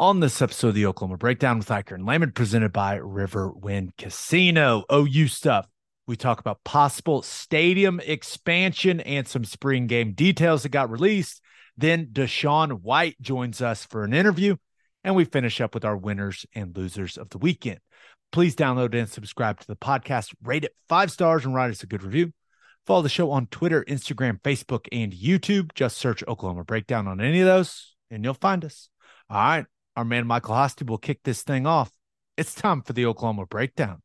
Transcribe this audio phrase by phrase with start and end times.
[0.00, 4.84] On this episode of the Oklahoma Breakdown with Ikard and Lehman, presented by Riverwind Casino,
[4.92, 5.66] OU stuff.
[6.06, 11.40] We talk about possible stadium expansion and some spring game details that got released.
[11.76, 14.54] Then DaShaun White joins us for an interview,
[15.02, 17.80] and we finish up with our winners and losers of the weekend.
[18.30, 21.86] Please download and subscribe to the podcast, rate it five stars, and write us a
[21.86, 22.32] good review.
[22.86, 25.74] Follow the show on Twitter, Instagram, Facebook, and YouTube.
[25.74, 28.90] Just search Oklahoma Breakdown on any of those, and you'll find us.
[29.28, 29.66] All right.
[29.98, 31.90] Our man Michael Hosty will kick this thing off.
[32.36, 34.02] It's time for the Oklahoma Breakdown.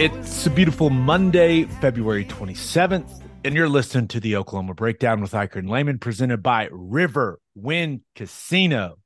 [0.00, 5.56] It's a beautiful Monday, February 27th, and you're listening to the Oklahoma Breakdown with Ikard
[5.56, 8.98] and Lehman, presented by River Wind Casino.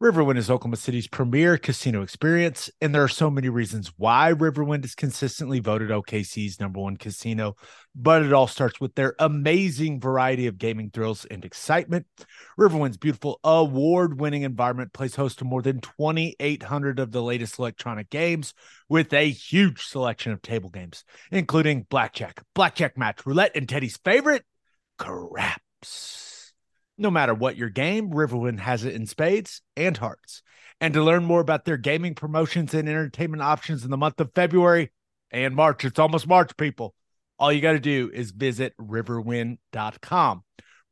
[0.00, 4.84] Riverwind is Oklahoma City's premier casino experience, and there are so many reasons why Riverwind
[4.84, 7.56] is consistently voted OKC's number one casino.
[7.96, 12.06] But it all starts with their amazing variety of gaming thrills and excitement.
[12.56, 18.08] Riverwind's beautiful award winning environment plays host to more than 2,800 of the latest electronic
[18.08, 18.54] games
[18.88, 24.44] with a huge selection of table games, including blackjack, blackjack match, roulette, and Teddy's favorite,
[24.96, 26.27] craps.
[26.98, 30.42] No matter what your game, Riverwind has it in spades and hearts.
[30.80, 34.32] And to learn more about their gaming promotions and entertainment options in the month of
[34.34, 34.92] February
[35.30, 36.94] and March, it's almost March, people.
[37.38, 40.42] All you got to do is visit riverwind.com.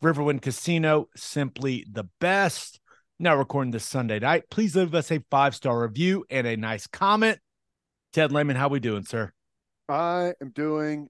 [0.02, 2.80] Riverwind Casino, simply the best.
[3.18, 4.44] Now recording this Sunday night.
[4.50, 7.40] Please leave us a five star review and a nice comment.
[8.12, 9.32] Ted Lehman, how we doing, sir?
[9.88, 11.08] I am doing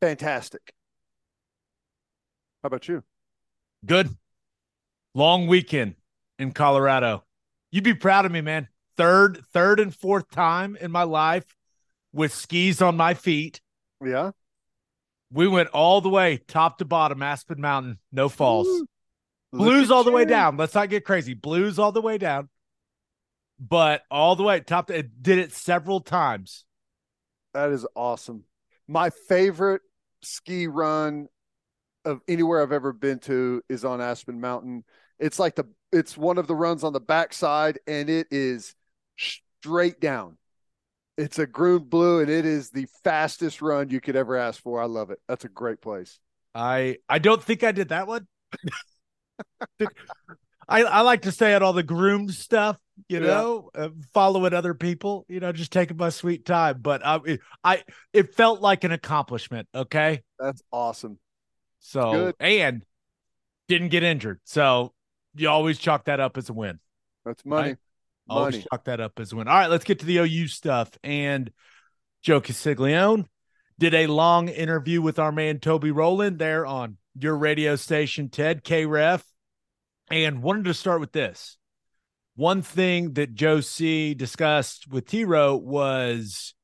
[0.00, 0.74] fantastic.
[2.62, 3.02] How about you?
[3.86, 4.14] Good.
[5.14, 5.94] Long weekend
[6.38, 7.24] in Colorado.
[7.70, 8.68] You'd be proud of me, man.
[8.96, 11.44] Third, third and fourth time in my life
[12.12, 13.60] with skis on my feet.
[14.04, 14.32] Yeah.
[15.32, 18.68] We went all the way top to bottom, Aspen Mountain, no falls.
[19.52, 20.56] Blues all the way down.
[20.56, 21.34] Let's not get crazy.
[21.34, 22.48] Blues all the way down.
[23.58, 26.64] But all the way top to it did it several times.
[27.52, 28.44] That is awesome.
[28.88, 29.82] My favorite
[30.22, 31.28] ski run
[32.04, 34.84] of anywhere I've ever been to is on Aspen Mountain.
[35.18, 38.74] It's like the it's one of the runs on the backside and it is
[39.16, 40.38] straight down.
[41.18, 44.80] It's a groomed blue and it is the fastest run you could ever ask for.
[44.82, 45.20] I love it.
[45.28, 46.20] That's a great place.
[46.54, 48.26] I I don't think I did that one.
[50.68, 53.26] I I like to stay at all the groomed stuff, you Yeah.
[53.26, 56.78] know, uh, following other people, you know, just taking my sweet time.
[56.80, 59.68] But I it, I it felt like an accomplishment.
[59.74, 61.18] Okay, That's awesome.
[61.80, 62.34] so Good.
[62.40, 62.84] and
[63.68, 64.93] didn't get injured, so
[65.34, 66.78] you always chalk that up as a win.
[67.24, 67.68] That's money.
[67.70, 67.78] Right.
[68.28, 68.66] Always Money.
[68.70, 69.48] chalk that up as a win.
[69.48, 70.90] All right, let's get to the OU stuff.
[71.02, 71.50] And
[72.22, 73.26] Joe Castiglione
[73.78, 78.64] did a long interview with our man Toby Rowland there on your radio station, Ted
[78.64, 79.22] KREF,
[80.10, 81.58] and wanted to start with this.
[82.36, 86.54] One thing that Joe C discussed with T was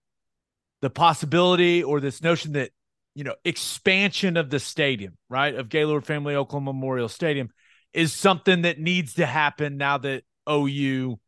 [0.81, 2.71] the possibility or this notion that
[3.15, 7.51] you know expansion of the stadium, right, of Gaylord Family Oklahoma Memorial Stadium
[7.93, 11.19] is something that needs to happen now that OU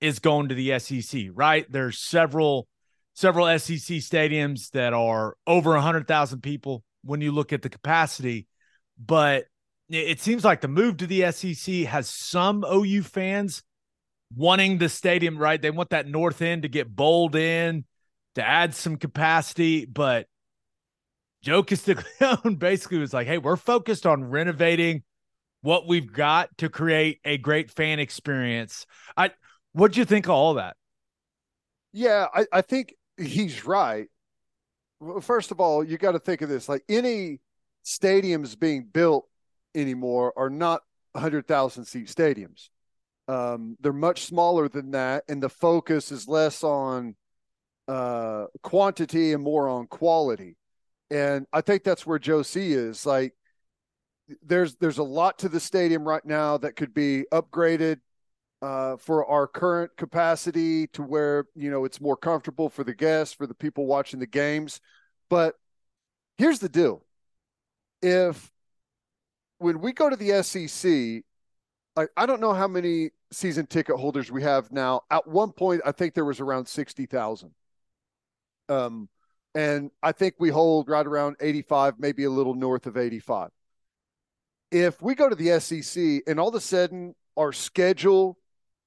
[0.00, 1.70] is going to the SEC, right?
[1.70, 2.68] There's several
[3.14, 8.46] several SEC stadiums that are over 100,000 people when you look at the capacity,
[8.98, 9.46] but
[9.88, 13.62] it- seems like the move to the SEC has some OU fans
[14.34, 15.60] wanting the stadium, right?
[15.60, 17.84] They want that north end to get bowled in
[18.34, 20.26] to add some capacity, but
[21.42, 25.02] Joe Castiglione basically was like, "Hey, we're focused on renovating
[25.62, 29.32] what we've got to create a great fan experience." I
[29.72, 30.76] what'd you think of all that?
[31.92, 34.08] Yeah, I, I think he's right.
[35.22, 37.40] First of all, you got to think of this like any
[37.84, 39.28] stadiums being built
[39.74, 40.82] anymore are not
[41.12, 42.68] 100,000 seat stadiums.
[43.26, 47.14] Um, they're much smaller than that, and the focus is less on
[47.86, 50.56] uh, quantity and more on quality.
[51.10, 53.04] And I think that's where Joe C is.
[53.04, 53.34] Like,
[54.42, 58.00] there's there's a lot to the stadium right now that could be upgraded
[58.60, 63.34] uh, for our current capacity to where you know it's more comfortable for the guests,
[63.34, 64.80] for the people watching the games.
[65.30, 65.54] But
[66.36, 67.04] here's the deal:
[68.02, 68.50] if
[69.58, 71.22] when we go to the SEC,
[72.16, 75.02] I don't know how many season ticket holders we have now.
[75.10, 77.50] At one point, I think there was around sixty thousand.
[78.68, 79.08] Um,
[79.54, 83.50] and I think we hold right around eighty-five, maybe a little north of eighty-five.
[84.70, 88.38] If we go to the SEC and all of a sudden our schedule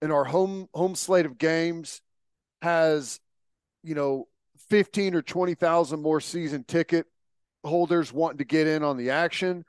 [0.02, 2.02] and our home home slate of games
[2.62, 3.20] has,
[3.84, 4.28] you know,
[4.70, 7.08] fifteen or twenty thousand more season ticket
[7.64, 9.66] holders wanting to get in on the action.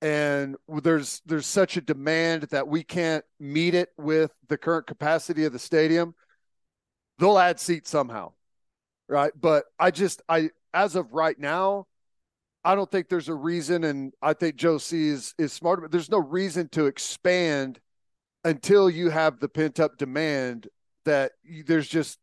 [0.00, 5.44] And there's there's such a demand that we can't meet it with the current capacity
[5.44, 6.14] of the stadium.
[7.18, 8.32] They'll add seats somehow
[9.08, 9.32] right?
[9.38, 11.86] But i just i as of right now
[12.64, 15.90] i don't think there's a reason and i think joe c is is smart but
[15.90, 17.80] there's no reason to expand
[18.44, 20.68] until you have the pent up demand
[21.04, 21.32] that
[21.66, 22.18] there's just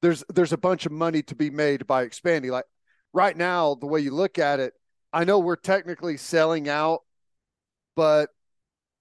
[0.00, 2.64] there's there's a bunch of money to be made by expanding like
[3.12, 4.72] right now the way you look at it
[5.14, 7.00] I know we're technically selling out
[7.94, 8.30] but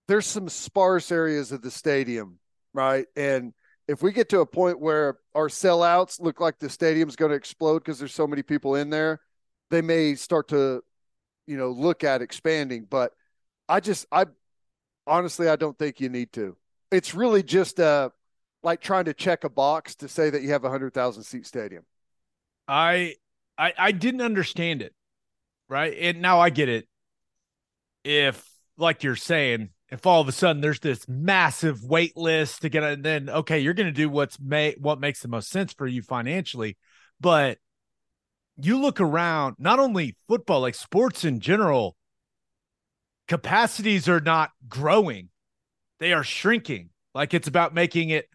[0.08, 2.40] there's some sparse areas of the stadium,
[2.74, 3.06] right?
[3.16, 3.54] And
[3.88, 7.38] if we get to a point where our sellouts look like the stadium's going to
[7.38, 9.22] explode because there's so many people in there,
[9.72, 10.84] they may start to,
[11.48, 12.86] you know, look at expanding.
[12.88, 13.14] But
[13.68, 14.26] I just, I
[15.08, 16.56] honestly, I don't think you need to.
[16.92, 18.10] It's really just uh,
[18.62, 21.48] like trying to check a box to say that you have a hundred thousand seat
[21.48, 21.84] stadium.
[22.68, 23.16] I,
[23.58, 24.94] I, I didn't understand it,
[25.68, 25.96] right?
[26.00, 26.88] And now I get it.
[28.04, 28.48] If
[28.78, 32.84] like you're saying, if all of a sudden there's this massive wait list to get
[32.84, 35.88] and then okay, you're going to do what's may what makes the most sense for
[35.88, 36.78] you financially,
[37.20, 37.58] but
[38.66, 41.96] you look around, not only football, like sports in general,
[43.28, 45.30] capacities are not growing.
[46.00, 46.90] They are shrinking.
[47.14, 48.28] Like it's about making it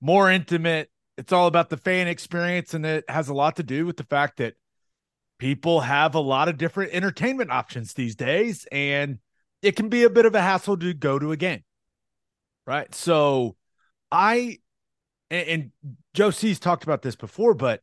[0.00, 0.90] more intimate.
[1.16, 4.04] It's all about the fan experience and it has a lot to do with the
[4.04, 4.54] fact that
[5.38, 9.18] people have a lot of different entertainment options these days and
[9.60, 11.62] it can be a bit of a hassle to go to a game.
[12.66, 12.94] Right.
[12.94, 13.56] So
[14.10, 14.58] I,
[15.30, 15.70] and, and
[16.14, 17.80] Joe C's talked about this before, but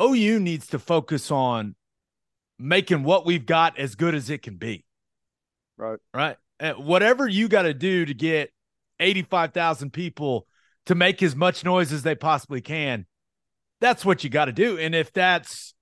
[0.00, 1.74] OU needs to focus on
[2.58, 4.84] making what we've got as good as it can be.
[5.76, 5.98] Right.
[6.14, 6.36] Right.
[6.60, 8.50] And whatever you got to do to get
[9.00, 10.46] 85,000 people
[10.86, 13.06] to make as much noise as they possibly can,
[13.80, 14.78] that's what you got to do.
[14.78, 15.74] And if that's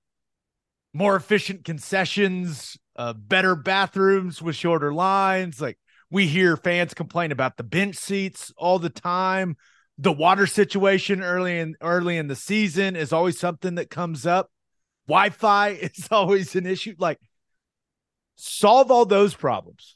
[0.93, 5.61] more efficient concessions, uh, better bathrooms with shorter lines.
[5.61, 5.77] Like
[6.09, 9.55] we hear fans complain about the bench seats all the time.
[10.01, 14.49] The water situation early in early in the season is always something that comes up.
[15.07, 16.95] Wi-Fi is always an issue.
[16.97, 17.19] Like
[18.35, 19.95] solve all those problems,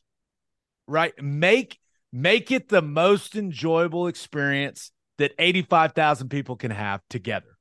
[0.87, 1.13] right?
[1.21, 1.79] Make
[2.13, 7.57] make it the most enjoyable experience that 85,000 people can have together.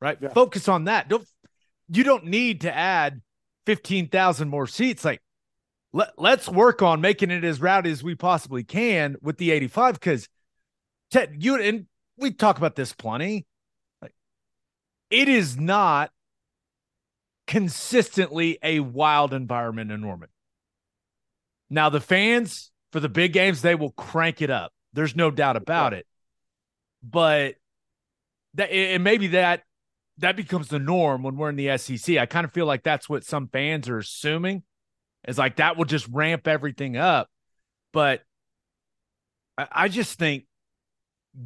[0.00, 0.18] Right?
[0.20, 0.30] Yeah.
[0.30, 1.08] Focus on that.
[1.08, 1.26] Don't
[1.88, 3.20] you don't need to add
[3.66, 5.04] 15,000 more seats.
[5.04, 5.20] Like,
[5.92, 9.94] let, let's work on making it as rowdy as we possibly can with the 85
[9.94, 10.28] because
[11.10, 11.86] Ted, you and
[12.16, 13.46] we talk about this plenty.
[14.00, 14.14] Like,
[15.10, 16.10] it is not
[17.46, 20.28] consistently a wild environment in Norman.
[21.68, 24.72] Now, the fans for the big games, they will crank it up.
[24.92, 26.06] There's no doubt about it.
[27.02, 27.54] But
[28.54, 29.62] that and maybe that
[30.18, 32.18] that becomes the norm when we're in the SEC.
[32.18, 34.62] I kind of feel like that's what some fans are assuming.
[35.26, 37.28] Is like that will just ramp everything up.
[37.92, 38.22] But
[39.56, 40.44] I, I just think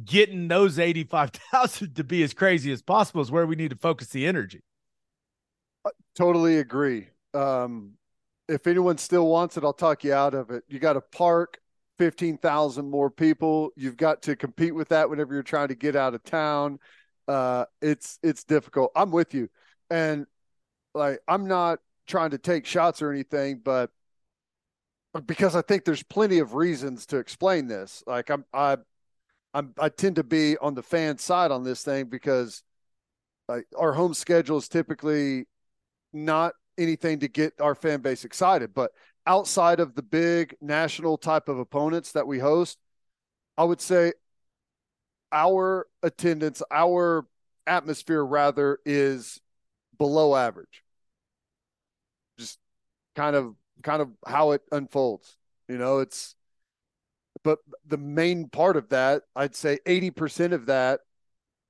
[0.05, 4.09] getting those 85,000 to be as crazy as possible is where we need to focus
[4.09, 4.63] the energy.
[5.85, 7.09] I totally agree.
[7.33, 7.93] Um,
[8.47, 10.63] if anyone still wants it, I'll talk you out of it.
[10.67, 11.59] You got to park
[11.99, 13.71] 15,000 more people.
[13.75, 16.79] You've got to compete with that whenever you're trying to get out of town
[17.27, 18.91] uh, it's it's difficult.
[18.95, 19.49] I'm with you,
[19.89, 20.25] and
[20.93, 23.91] like I'm not trying to take shots or anything, but
[25.25, 28.03] because I think there's plenty of reasons to explain this.
[28.05, 28.77] Like I'm I
[29.55, 32.61] I'm I tend to be on the fan side on this thing because
[33.47, 35.45] like our home schedule is typically
[36.11, 38.91] not anything to get our fan base excited, but
[39.25, 42.77] outside of the big national type of opponents that we host,
[43.57, 44.11] I would say
[45.31, 47.25] our attendance, our
[47.65, 49.39] atmosphere rather is
[49.97, 50.83] below average.
[52.37, 52.59] Just
[53.15, 55.37] kind of kind of how it unfolds.
[55.69, 56.35] You know, it's
[57.45, 61.01] but the main part of that, I'd say 80% of that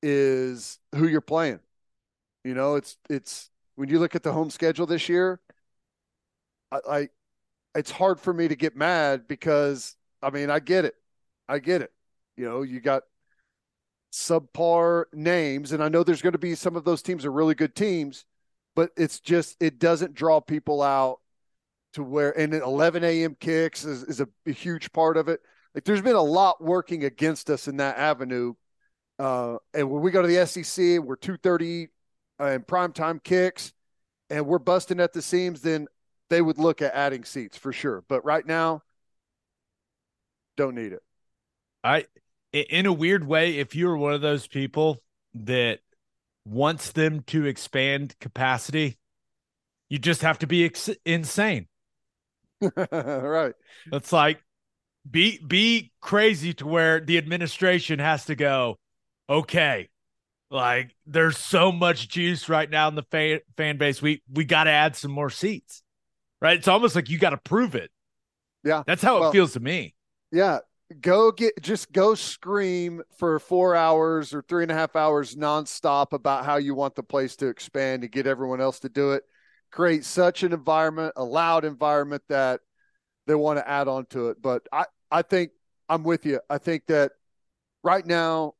[0.01, 1.59] is who you're playing.
[2.45, 5.41] You know, it's it's when you look at the home schedule this year,
[6.71, 7.09] I, I
[7.75, 10.95] it's hard for me to get mad because I mean, I get it.
[11.49, 11.91] I get it.
[12.37, 13.03] You know, you got
[14.13, 17.55] subpar names, and I know there's going to be some of those teams are really
[17.55, 18.25] good teams,
[18.75, 21.19] but it's just it doesn't draw people out
[21.93, 23.35] to where and 11 a.m.
[23.39, 25.41] kicks is, is a, a huge part of it.
[25.75, 28.53] Like there's been a lot working against us in that avenue.
[29.19, 31.89] Uh, and when we go to the SEC, we're 230
[32.39, 33.73] and in prime time kicks,
[34.29, 35.61] and we're busting at the seams.
[35.61, 35.87] Then
[36.29, 38.03] they would look at adding seats for sure.
[38.07, 38.83] But right now,
[40.55, 41.03] don't need it.
[41.83, 42.05] I,
[42.53, 45.03] in a weird way, if you were one of those people
[45.33, 45.81] that
[46.45, 48.97] wants them to expand capacity,
[49.89, 51.67] you just have to be ex- insane.
[52.77, 53.53] right.
[53.91, 54.41] It's like
[55.09, 58.77] be be crazy to where the administration has to go,
[59.29, 59.89] okay.
[60.51, 64.01] Like there's so much juice right now in the fan fan base.
[64.01, 65.81] We we got to add some more seats.
[66.41, 66.57] Right?
[66.57, 67.91] It's almost like you got to prove it.
[68.63, 68.83] Yeah.
[68.85, 69.95] That's how well, it feels to me.
[70.31, 70.59] Yeah.
[71.01, 76.13] Go get just go scream for four hours or three and a half hours nonstop
[76.13, 79.23] about how you want the place to expand and get everyone else to do it.
[79.71, 82.61] Create such an environment, a loud environment that
[83.25, 84.41] they want to add on to it.
[84.41, 84.85] But I,
[85.15, 85.51] I think
[85.87, 86.41] I'm with you.
[86.49, 87.13] I think that
[87.83, 88.55] right now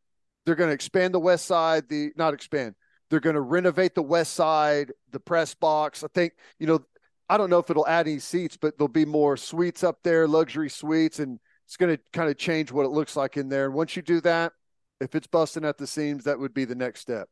[0.46, 2.76] they're going to expand the west side, the not expand.
[3.10, 6.02] They're going to renovate the west side, the press box.
[6.02, 6.80] I think, you know,
[7.28, 10.30] I don't know if it'll add any seats, but there'll be more suites up there,
[10.30, 13.66] luxury suites, and it's going to kind of change what it looks like in there.
[13.66, 14.54] And once you do that,
[15.02, 17.28] if it's busting at the seams, that would be the next step.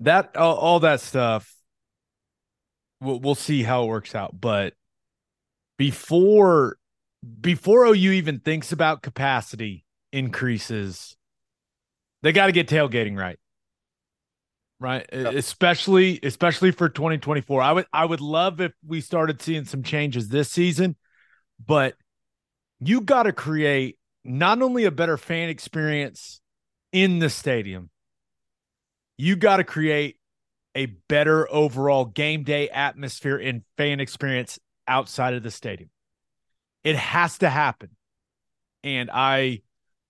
[0.00, 1.50] That all, all that stuff,
[3.00, 4.38] we'll, we'll see how it works out.
[4.38, 4.74] But
[5.78, 6.76] before
[7.40, 11.16] before OU even thinks about capacity increases,
[12.22, 13.38] they got to get tailgating right.
[14.78, 15.06] Right?
[15.12, 15.34] Yep.
[15.34, 17.60] Especially especially for 2024.
[17.60, 20.96] I would I would love if we started seeing some changes this season,
[21.64, 21.94] but
[22.78, 26.40] you got to create not only a better fan experience
[26.92, 27.90] in the stadium,
[29.18, 30.16] you got to create
[30.74, 34.58] a better overall game day atmosphere and fan experience
[34.88, 35.90] outside of the stadium.
[36.84, 37.90] It has to happen.
[38.82, 39.62] And I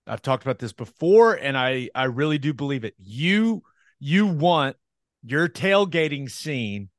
[0.07, 2.95] I've talked about this before and I I really do believe it.
[2.97, 3.63] You
[3.99, 4.77] you want
[5.23, 6.89] your tailgating scene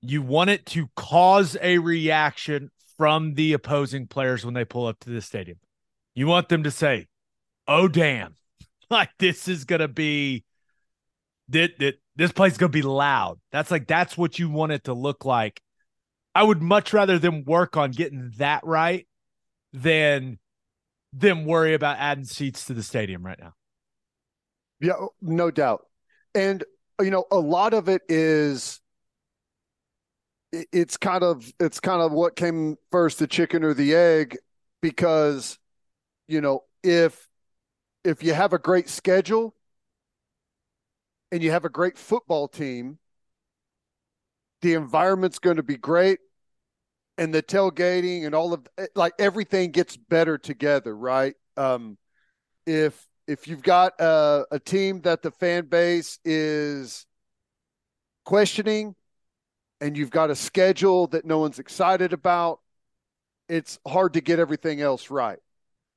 [0.00, 4.98] you want it to cause a reaction from the opposing players when they pull up
[5.00, 5.58] to the stadium.
[6.14, 7.06] You want them to say,
[7.66, 8.34] "Oh damn."
[8.88, 10.44] Like this is going to be
[11.48, 13.40] that that this place is to be loud.
[13.50, 15.60] That's like that's what you want it to look like
[16.36, 19.06] I would much rather them work on getting that right
[19.72, 20.38] than
[21.10, 23.54] them worry about adding seats to the stadium right now.
[24.78, 25.86] Yeah, no doubt.
[26.34, 26.62] And
[27.00, 28.82] you know, a lot of it is
[30.52, 34.36] it's kind of it's kind of what came first the chicken or the egg
[34.82, 35.58] because
[36.28, 37.30] you know, if
[38.04, 39.54] if you have a great schedule
[41.32, 42.98] and you have a great football team,
[44.60, 46.18] the environment's going to be great
[47.18, 51.34] and the tailgating and all of eh, like everything gets better together, right?
[51.56, 51.96] Um,
[52.66, 57.06] if if you've got a, a team that the fan base is
[58.24, 58.94] questioning,
[59.80, 62.60] and you've got a schedule that no one's excited about,
[63.48, 65.38] it's hard to get everything else right.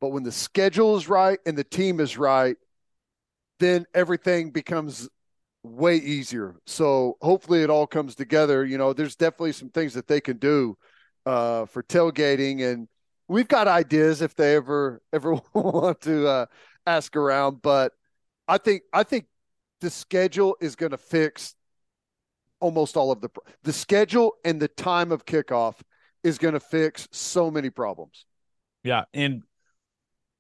[0.02, 2.56] But when the schedule is right and the team is right,
[3.60, 5.10] then everything becomes
[5.64, 6.56] way easier.
[6.66, 8.66] So hopefully it all comes together.
[8.66, 10.78] You know, there's definitely some things that they can do
[11.26, 12.88] uh, for tailgating, and
[13.28, 16.46] we've got ideas if they ever ever want to uh,
[16.86, 17.62] ask around.
[17.62, 17.94] But
[18.48, 19.26] I think I think
[19.82, 21.56] the schedule is going to fix
[22.60, 23.30] almost all of the
[23.64, 25.76] the schedule and the time of kickoff
[26.24, 28.26] is going to fix so many problems.
[28.84, 29.44] Yeah, and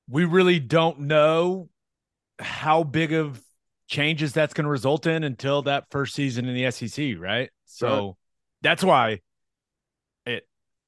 [0.09, 1.69] we really don't know
[2.39, 3.41] how big of
[3.87, 7.49] changes that's going to result in until that first season in the SEC, right?
[7.65, 8.13] So right.
[8.61, 9.19] that's why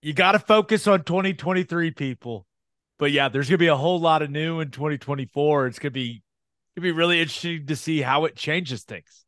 [0.01, 2.45] you got to focus on 2023 people.
[2.97, 5.67] But yeah, there's going to be a whole lot of new in 2024.
[5.67, 6.23] It's going to be
[6.75, 9.25] it be really interesting to see how it changes things.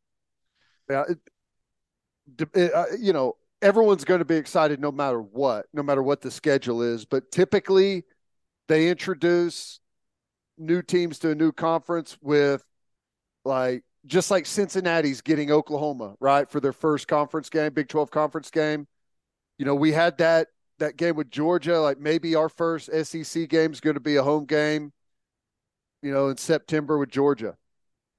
[0.88, 5.82] Yeah, it, it, uh, you know, everyone's going to be excited no matter what, no
[5.82, 7.04] matter what the schedule is.
[7.04, 8.04] But typically,
[8.68, 9.80] they introduce
[10.56, 12.62] new teams to a new conference with
[13.44, 18.50] like just like Cincinnati's getting Oklahoma right for their first conference game, Big 12 conference
[18.50, 18.86] game.
[19.58, 23.72] You know, we had that that game with Georgia, like maybe our first SEC game
[23.72, 24.92] is going to be a home game,
[26.02, 27.56] you know, in September with Georgia,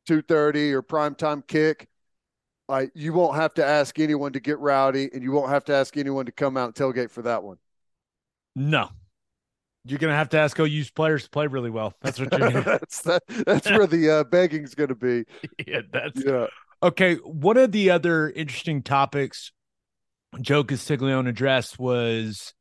[0.05, 1.87] two thirty or primetime kick.
[2.67, 5.73] Like you won't have to ask anyone to get rowdy, and you won't have to
[5.73, 7.57] ask anyone to come out and tailgate for that one.
[8.55, 8.89] No,
[9.85, 11.93] you're gonna have to ask OU's players to play really well.
[12.01, 12.51] That's what you're.
[12.51, 12.63] Gonna...
[12.63, 15.25] that's that, That's where the uh, begging's going to be.
[15.67, 16.47] Yeah, that's yeah.
[16.83, 19.51] Okay, one of the other interesting topics
[20.41, 22.53] Joe Castiglione address was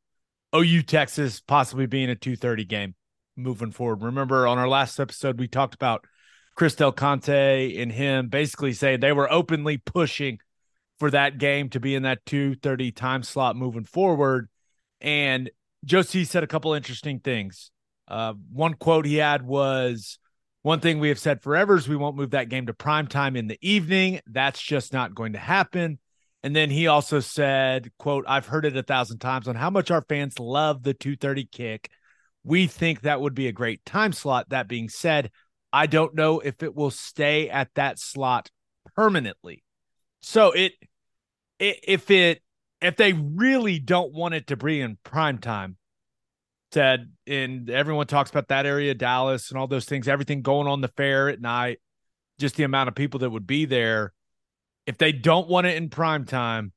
[0.55, 2.95] OU Texas possibly being a 2:30 game
[3.35, 4.01] moving forward.
[4.01, 6.05] Remember on our last episode we talked about
[6.55, 10.39] Chris Del Conte and him basically saying they were openly pushing
[10.99, 14.49] for that game to be in that 2:30 time slot moving forward
[15.01, 15.49] and
[15.83, 17.71] Joe C said a couple interesting things.
[18.07, 20.19] Uh, one quote he had was
[20.61, 23.35] one thing we have said forever is we won't move that game to prime time
[23.35, 24.19] in the evening.
[24.25, 25.99] That's just not going to happen.
[26.45, 29.89] And then he also said, quote, I've heard it a thousand times on how much
[29.89, 31.89] our fans love the 230 kick.
[32.43, 34.49] We think that would be a great time slot.
[34.49, 35.31] That being said,
[35.73, 38.51] I don't know if it will stay at that slot
[38.95, 39.63] permanently.
[40.21, 40.73] So it,
[41.57, 42.43] it if it
[42.79, 45.77] if they really don't want it to be in prime time,
[46.71, 50.81] said, and everyone talks about that area, Dallas, and all those things, everything going on
[50.81, 51.79] the fair at night,
[52.37, 54.13] just the amount of people that would be there
[54.85, 56.71] if they don't want it in prime time,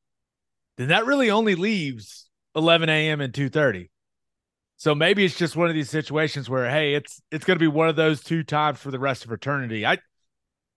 [0.76, 3.20] then that really only leaves 11 a.m.
[3.20, 3.90] and 2:30.
[4.76, 7.66] So maybe it's just one of these situations where, hey, it's it's going to be
[7.66, 9.84] one of those two times for the rest of eternity.
[9.84, 9.98] I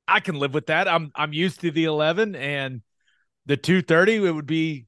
[0.07, 0.87] I can live with that.
[0.87, 2.81] I'm I'm used to the 11 and
[3.45, 4.25] the 2:30.
[4.25, 4.87] It would be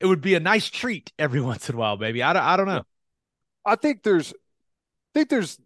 [0.00, 2.22] it would be a nice treat every once in a while, maybe.
[2.22, 2.82] I don't I don't know.
[3.64, 5.58] I think there's I think there's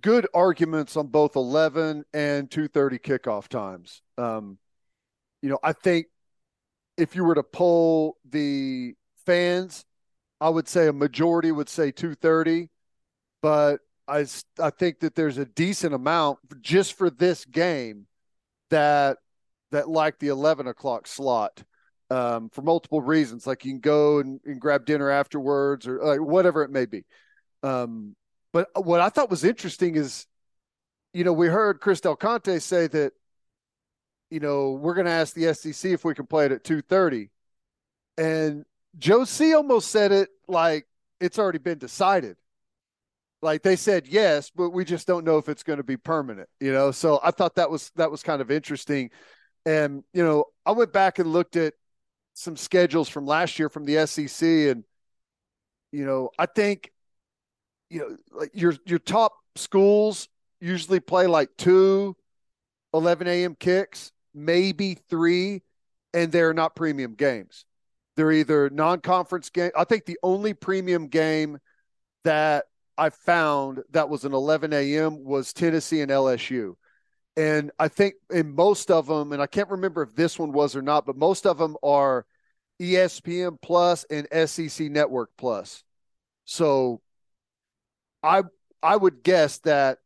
[0.00, 4.02] good arguments on both 11 and 2:30 kickoff times.
[4.18, 4.58] Um,
[5.42, 6.06] you know, I think
[6.96, 8.94] if you were to poll the
[9.26, 9.84] fans,
[10.40, 12.68] I would say a majority would say 230,
[13.42, 14.26] but I,
[14.60, 18.06] I think that there's a decent amount just for this game
[18.70, 19.18] that
[19.70, 21.62] that like the 11 o'clock slot
[22.10, 23.46] um, for multiple reasons.
[23.46, 27.04] Like you can go and, and grab dinner afterwards or like whatever it may be.
[27.62, 28.14] Um,
[28.52, 30.26] but what I thought was interesting is,
[31.14, 33.12] you know, we heard Chris Del Conte say that
[34.32, 37.28] you know, we're going to ask the SEC if we can play it at 2:30.
[38.16, 38.64] And
[38.98, 40.86] Joe C almost said it like
[41.20, 42.38] it's already been decided.
[43.42, 46.48] Like they said yes, but we just don't know if it's going to be permanent,
[46.60, 46.92] you know.
[46.92, 49.10] So I thought that was that was kind of interesting.
[49.66, 51.74] And, you know, I went back and looked at
[52.32, 54.84] some schedules from last year from the SEC and
[55.92, 56.90] you know, I think
[57.90, 62.16] you know, like your your top schools usually play like two
[62.94, 63.54] 11 a.m.
[63.54, 65.62] kicks maybe three,
[66.14, 67.64] and they're not premium games.
[68.16, 69.70] They're either non-conference game.
[69.76, 71.58] I think the only premium game
[72.24, 72.66] that
[72.98, 75.24] I found that was an 11 a.m.
[75.24, 76.74] was Tennessee and LSU.
[77.36, 80.76] And I think in most of them, and I can't remember if this one was
[80.76, 82.26] or not, but most of them are
[82.80, 85.82] ESPN Plus and SEC Network Plus.
[86.44, 87.00] So
[88.22, 88.42] I
[88.82, 89.98] I would guess that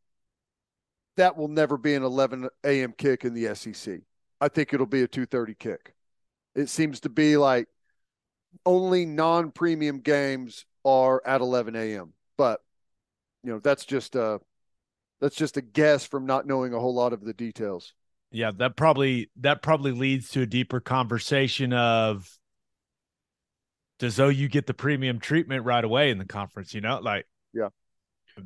[1.16, 2.92] that will never be an 11 a.m.
[2.92, 4.00] kick in the SEC.
[4.40, 5.94] I think it'll be a 230 kick.
[6.54, 7.68] It seems to be like
[8.64, 12.12] only non premium games are at 11 a.m.
[12.36, 12.60] But,
[13.42, 14.40] you know, that's just a,
[15.20, 17.94] that's just a guess from not knowing a whole lot of the details.
[18.30, 22.28] Yeah, that probably that probably leads to a deeper conversation of
[23.98, 26.74] does OU get the premium treatment right away in the conference?
[26.74, 27.68] You know, like yeah,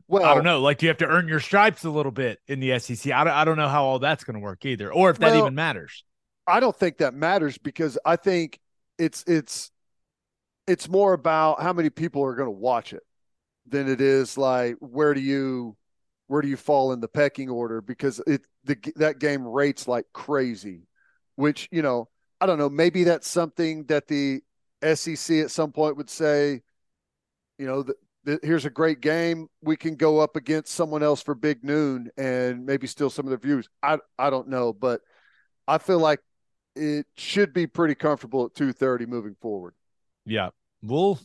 [0.09, 0.61] well, I don't know.
[0.61, 3.13] Like, you have to earn your stripes a little bit in the SEC?
[3.13, 5.33] I don't, I don't know how all that's going to work either, or if that
[5.33, 6.05] well, even matters.
[6.47, 8.59] I don't think that matters because I think
[8.99, 9.71] it's it's
[10.67, 13.03] it's more about how many people are going to watch it
[13.67, 15.77] than it is like where do you
[16.27, 20.07] where do you fall in the pecking order because it the that game rates like
[20.13, 20.87] crazy,
[21.37, 22.09] which you know
[22.41, 24.43] I don't know maybe that's something that the
[24.83, 26.63] SEC at some point would say,
[27.59, 27.95] you know, the,
[28.43, 29.49] here's a great game.
[29.63, 33.31] We can go up against someone else for big noon and maybe steal some of
[33.31, 33.69] their views.
[33.83, 35.01] I I don't know, but
[35.67, 36.21] I feel like
[36.77, 39.75] it should be pretty comfortable at 2:30 moving forward.
[40.25, 40.51] Yeah.
[40.83, 41.19] We'll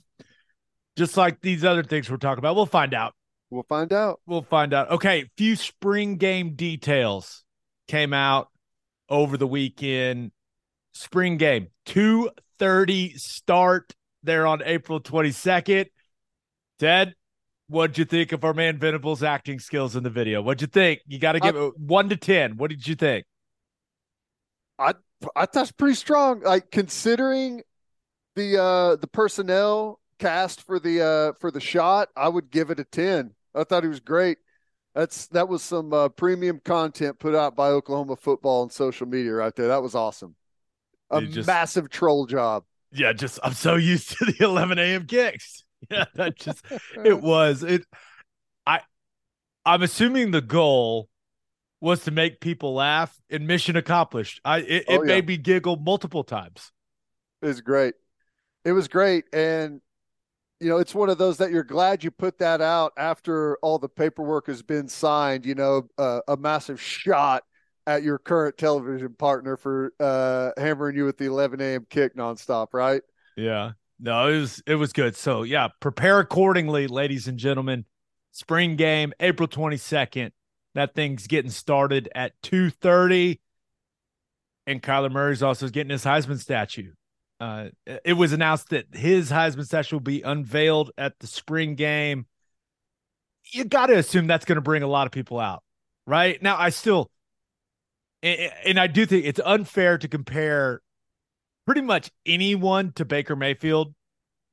[0.96, 3.14] just like these other things we're talking about, we'll find out.
[3.50, 4.20] We'll find out.
[4.26, 4.92] We'll find out.
[4.92, 7.44] Okay, few spring game details
[7.88, 8.50] came out
[9.10, 10.32] over the weekend.
[10.94, 15.88] Spring game, 2:30 start there on April 22nd.
[16.80, 17.16] Ted,
[17.68, 20.42] what'd you think of our man Venable's acting skills in the video?
[20.42, 21.02] What'd you think?
[21.08, 22.58] You got to give it one to ten.
[22.58, 23.26] What did you think?
[24.78, 24.94] I
[25.36, 26.42] I thought it's pretty strong.
[26.42, 27.64] Like considering
[28.36, 32.80] the uh the personnel cast for the uh for the shot, I would give it
[32.80, 33.32] a ten.
[33.54, 34.38] I thought he was great.
[34.96, 39.34] That's that was some uh, premium content put out by Oklahoma football and social media
[39.34, 39.68] right there.
[39.68, 40.36] That was awesome.
[41.12, 42.64] A just, massive troll job.
[42.94, 45.06] Yeah, just I'm so used to the 11 a.m.
[45.06, 45.65] kicks.
[45.92, 46.66] yeah, that just
[47.04, 47.86] it was it.
[48.66, 48.82] I
[49.66, 51.10] I'm assuming the goal
[51.82, 54.42] was to make people laugh, and mission accomplished.
[54.44, 55.16] I it, it oh, yeah.
[55.16, 56.72] made me giggle multiple times.
[57.42, 57.94] It was great.
[58.64, 59.26] It was great.
[59.32, 59.82] And,
[60.60, 63.78] you know, it's one of those that you're glad you put that out after all
[63.78, 67.44] the paperwork has been signed, you know, uh, a massive shot
[67.86, 71.86] at your current television partner for uh, hammering you with the 11 a.m.
[71.88, 73.04] kick nonstop, right?
[73.38, 73.74] Yeah.
[74.00, 75.16] No, it was it was good.
[75.16, 77.86] So yeah, prepare accordingly, ladies and gentlemen.
[78.32, 80.32] Spring game, April 22nd.
[80.74, 83.40] That thing's getting started at 2:30.
[84.68, 86.92] And Kyler Murray's also getting his Heisman statue.
[87.40, 87.70] Uh,
[88.04, 92.26] it was announced that his Heisman statue will be unveiled at the spring game.
[93.52, 95.62] You got to assume that's going to bring a lot of people out,
[96.08, 96.42] right?
[96.42, 97.12] Now, I still,
[98.24, 100.82] and I do think it's unfair to compare
[101.66, 103.94] pretty much anyone to Baker Mayfield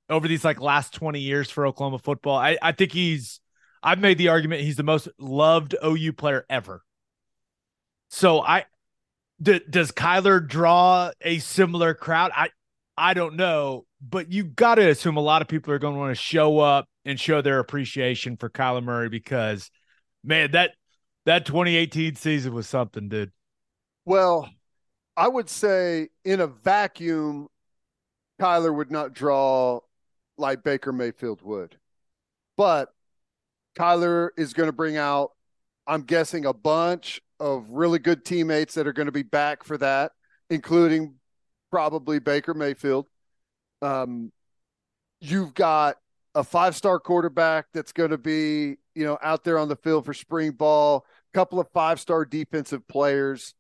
[0.09, 2.37] over these like last 20 years for Oklahoma football.
[2.37, 3.41] I, I think he's
[3.83, 6.83] I've made the argument he's the most loved OU player ever.
[8.11, 8.67] So I
[9.41, 12.31] d- does Kyler draw a similar crowd?
[12.35, 12.51] I
[12.97, 16.01] I don't know, but you got to assume a lot of people are going to
[16.01, 19.71] want to show up and show their appreciation for Kyler Murray because
[20.23, 20.73] man, that
[21.25, 23.33] that 2018 season was something, dude.
[24.05, 24.49] Well,
[25.17, 27.49] I would say in a vacuum,
[28.41, 29.81] Kyler would not draw
[30.39, 31.77] like Baker Mayfield would.
[32.57, 32.93] But
[33.79, 35.33] Kyler is going to bring out,
[35.87, 39.77] I'm guessing, a bunch of really good teammates that are going to be back for
[39.79, 40.13] that,
[40.49, 41.15] including
[41.71, 43.07] probably Baker Mayfield.
[43.81, 44.33] Um,
[45.21, 45.97] you've got
[46.35, 50.07] a five star quarterback that's going to be, you know, out there on the field
[50.07, 53.55] for spring ball, a couple of five star defensive players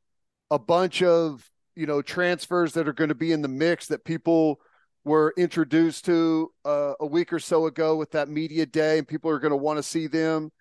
[0.53, 4.05] a bunch of you know transfers that are going to be in the mix that
[4.05, 4.61] people
[5.03, 9.31] were introduced to uh, a week or so ago with that media day, and people
[9.31, 10.53] are going to want to see them.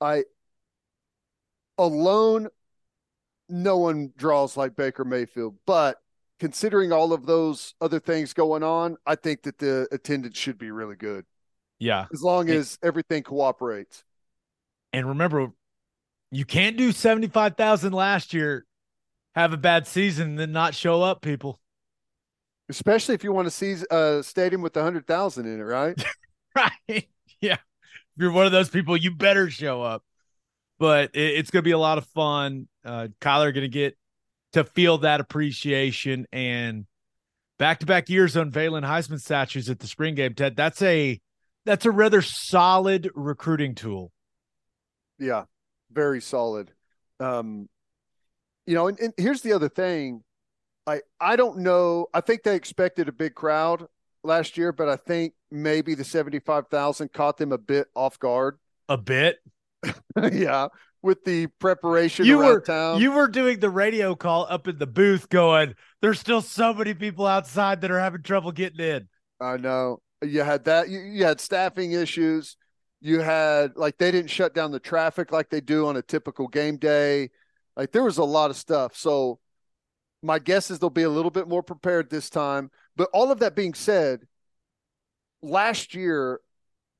[0.00, 0.24] I
[1.78, 2.48] alone,
[3.48, 5.98] no one draws like Baker Mayfield, but
[6.40, 10.70] considering all of those other things going on, I think that the attendance should be
[10.70, 11.26] really good.
[11.78, 14.02] Yeah, as long as everything cooperates.
[14.94, 15.52] And remember,
[16.30, 18.64] you can't do seventy five thousand last year
[19.36, 21.60] have a bad season and then not show up, people.
[22.68, 26.02] Especially if you want to see a stadium with a hundred thousand in it, right?
[26.56, 27.08] right.
[27.38, 27.52] Yeah.
[27.52, 30.02] If you're one of those people, you better show up.
[30.78, 32.66] But it, it's going to be a lot of fun.
[32.82, 33.94] Uh, Kyler going to get
[34.54, 36.86] to feel that appreciation and
[37.58, 40.32] back to back years unveiling Heisman statues at the spring game.
[40.32, 41.20] Ted, that's a
[41.66, 44.12] that's a rather solid recruiting tool.
[45.18, 45.44] Yeah,
[45.92, 46.70] very solid.
[47.20, 47.68] Um,
[48.66, 50.22] you know, and, and here's the other thing.
[50.86, 52.06] I I don't know.
[52.12, 53.86] I think they expected a big crowd
[54.22, 58.18] last year, but I think maybe the seventy five thousand caught them a bit off
[58.18, 58.58] guard.
[58.88, 59.38] A bit,
[60.32, 60.68] yeah.
[61.02, 63.00] With the preparation you were town.
[63.00, 66.94] you were doing the radio call up in the booth, going, "There's still so many
[66.94, 69.08] people outside that are having trouble getting in."
[69.40, 70.00] I know.
[70.22, 70.88] You had that.
[70.88, 72.56] You, you had staffing issues.
[73.00, 76.48] You had like they didn't shut down the traffic like they do on a typical
[76.48, 77.30] game day.
[77.76, 78.96] Like there was a lot of stuff.
[78.96, 79.38] So
[80.22, 82.70] my guess is they'll be a little bit more prepared this time.
[82.96, 84.26] But all of that being said,
[85.42, 86.40] last year,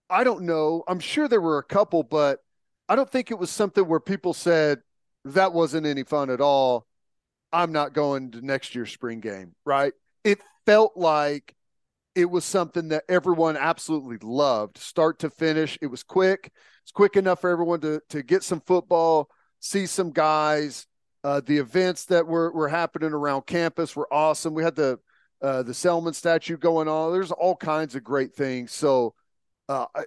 [0.09, 0.85] I don't know.
[0.87, 2.41] I'm sure there were a couple, but
[2.89, 4.81] I don't think it was something where people said
[5.25, 6.87] that wasn't any fun at all.
[7.53, 9.93] I'm not going to next year's spring game, right?
[10.25, 11.55] It felt like
[12.15, 15.79] it was something that everyone absolutely loved, start to finish.
[15.81, 16.53] It was quick.
[16.83, 19.29] It's quick enough for everyone to to get some football,
[19.61, 20.87] see some guys.
[21.25, 24.55] Uh, the events that were, were happening around campus were awesome.
[24.55, 24.99] We had the
[25.43, 27.13] uh, the Selmon statue going on.
[27.13, 28.73] There's all kinds of great things.
[28.73, 29.15] So,
[29.69, 30.05] uh, I,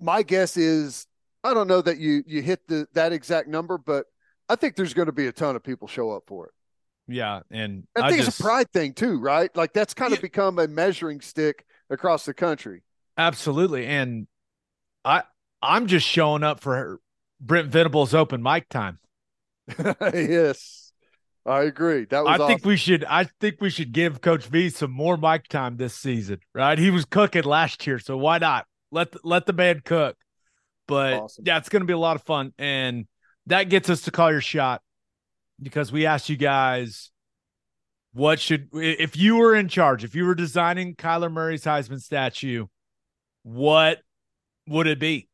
[0.00, 1.06] my guess is
[1.44, 4.06] I don't know that you you hit the that exact number, but
[4.48, 6.52] I think there's going to be a ton of people show up for it.
[7.08, 9.54] Yeah, and I think just, it's a pride thing too, right?
[9.54, 12.82] Like that's kind of become a measuring stick across the country.
[13.16, 14.26] Absolutely, and
[15.04, 15.22] I
[15.62, 17.00] I'm just showing up for
[17.40, 18.98] Brent Venables open mic time.
[20.00, 20.92] yes.
[21.44, 22.06] I agree.
[22.06, 22.48] That was I awesome.
[22.48, 25.94] think we should I think we should give Coach V some more mic time this
[25.94, 26.76] season, right?
[26.76, 28.66] He was cooking last year, so why not?
[28.90, 30.16] Let the, let the man cook.
[30.88, 31.44] But awesome.
[31.46, 33.06] yeah, it's going to be a lot of fun and
[33.46, 34.82] that gets us to call your shot
[35.62, 37.10] because we asked you guys
[38.12, 42.66] what should if you were in charge, if you were designing Kyler Murray's Heisman statue,
[43.42, 43.98] what
[44.66, 45.28] would it be?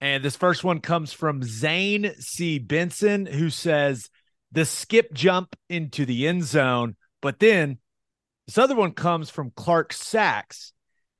[0.00, 2.58] And this first one comes from Zane C.
[2.58, 4.08] Benson, who says
[4.50, 6.96] the skip jump into the end zone.
[7.20, 7.78] But then
[8.46, 10.72] this other one comes from Clark Sachs.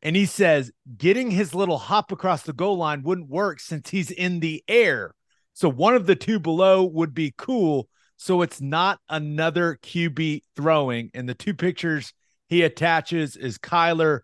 [0.03, 4.11] And he says getting his little hop across the goal line wouldn't work since he's
[4.11, 5.14] in the air.
[5.53, 7.88] So one of the two below would be cool.
[8.16, 11.11] So it's not another QB throwing.
[11.12, 12.14] And the two pictures
[12.49, 14.21] he attaches is Kyler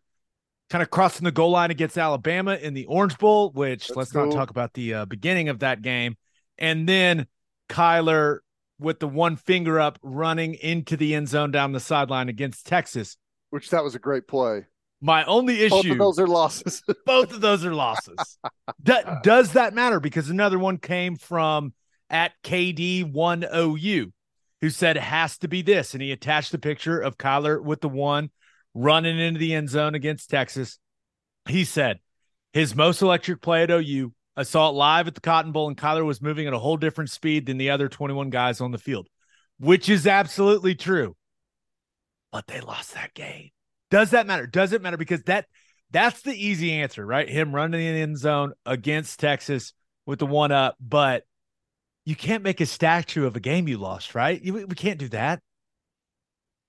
[0.71, 4.13] kind of crossing the goal line against Alabama in the Orange Bowl, which That's let's
[4.13, 4.27] cool.
[4.27, 6.17] not talk about the uh, beginning of that game.
[6.59, 7.27] And then
[7.69, 8.39] Kyler
[8.79, 13.17] with the one finger up running into the end zone down the sideline against Texas.
[13.51, 14.67] Which that was a great play.
[15.01, 16.83] My only issue Both of those are losses.
[17.05, 18.39] both of those are losses.
[18.83, 20.01] Do- does that matter?
[20.01, 21.73] Because another one came from
[22.11, 24.13] at KD1OU
[24.61, 25.93] who said it has to be this.
[25.95, 28.31] And he attached the picture of Kyler with the one
[28.77, 30.79] running into the end zone against Texas.
[31.49, 31.99] He said
[32.53, 34.13] his most electric play at OU.
[34.37, 36.77] I saw it live at the Cotton Bowl, and Kyler was moving at a whole
[36.77, 39.09] different speed than the other 21 guys on the field,
[39.59, 41.17] which is absolutely true.
[42.33, 43.51] But they lost that game.
[43.91, 44.47] Does that matter?
[44.47, 44.99] Does it matter?
[44.99, 45.47] Because that
[45.91, 47.29] that's the easy answer, right?
[47.29, 49.73] Him running in the end zone against Texas
[50.05, 51.23] with the one up, but
[52.05, 54.41] you can't make a statue of a game you lost, right?
[54.43, 55.41] You, we can't do that.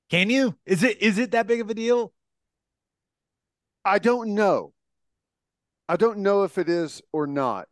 [0.10, 0.56] Can you?
[0.65, 2.13] Is it is it that big of a deal?
[3.84, 4.74] I don't know.
[5.89, 7.67] I don't know if it is or not.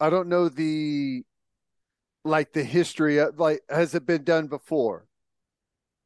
[0.00, 1.24] I don't know the
[2.24, 5.06] like the history of like has it been done before?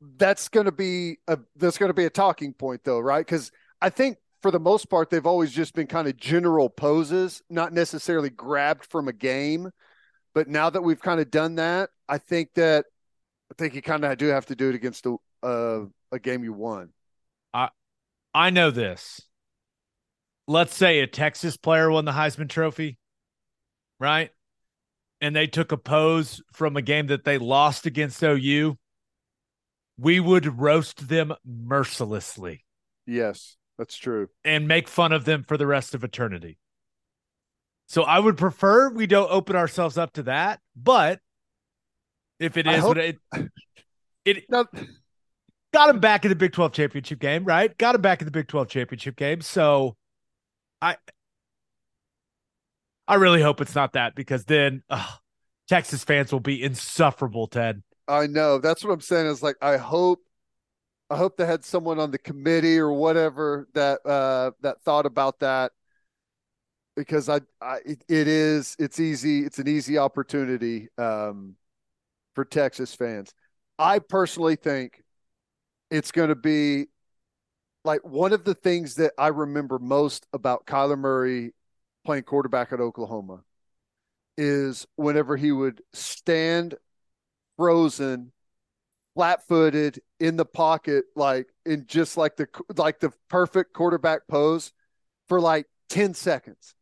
[0.01, 3.27] That's going to be a that's going to be a talking point though, right?
[3.27, 7.43] Cuz I think for the most part they've always just been kind of general poses,
[7.51, 9.71] not necessarily grabbed from a game.
[10.35, 12.87] But now that we've kind of done that, I think that
[13.51, 15.81] I think you kind of do have to do it against a uh,
[16.13, 16.91] a game you won.
[17.55, 17.71] I
[18.35, 19.23] I know this.
[20.49, 22.99] Let's say a Texas player won the Heisman Trophy,
[23.99, 24.31] right?
[25.21, 28.77] And they took a pose from a game that they lost against OU.
[29.99, 32.65] We would roast them mercilessly
[33.07, 34.29] Yes, that's true.
[34.45, 36.59] and make fun of them for the rest of eternity.
[37.89, 41.21] So I would prefer we don't open ourselves up to that, but
[42.39, 43.19] if it is, hope- it
[44.25, 44.67] it Now,
[45.73, 47.77] got him back in the Big 12 championship game, right?
[47.79, 49.41] Got him back in the Big 12 championship game.
[49.41, 49.97] So
[50.81, 50.97] I
[53.09, 55.19] I really hope it's not that because then ugh,
[55.69, 57.83] Texas fans will be insufferable, Ted.
[58.09, 58.59] I know.
[58.59, 59.27] That's what I'm saying.
[59.27, 60.21] Is like I hope
[61.11, 65.41] I hope they had someone on the committee or whatever that uh that thought about
[65.41, 65.73] that
[66.97, 71.57] because I I it, it is it's easy it's an easy opportunity um
[72.35, 73.33] for Texas fans.
[73.79, 75.03] I personally think
[75.91, 76.87] it's going to be
[77.85, 81.55] like one of the things that I remember most about Kyler Murray
[82.05, 83.43] playing quarterback at Oklahoma
[84.37, 86.75] is whenever he would stand
[87.57, 88.33] frozen,
[89.15, 94.73] flat-footed in the pocket, like in just like the like the perfect quarterback pose
[95.29, 96.75] for like 10 seconds.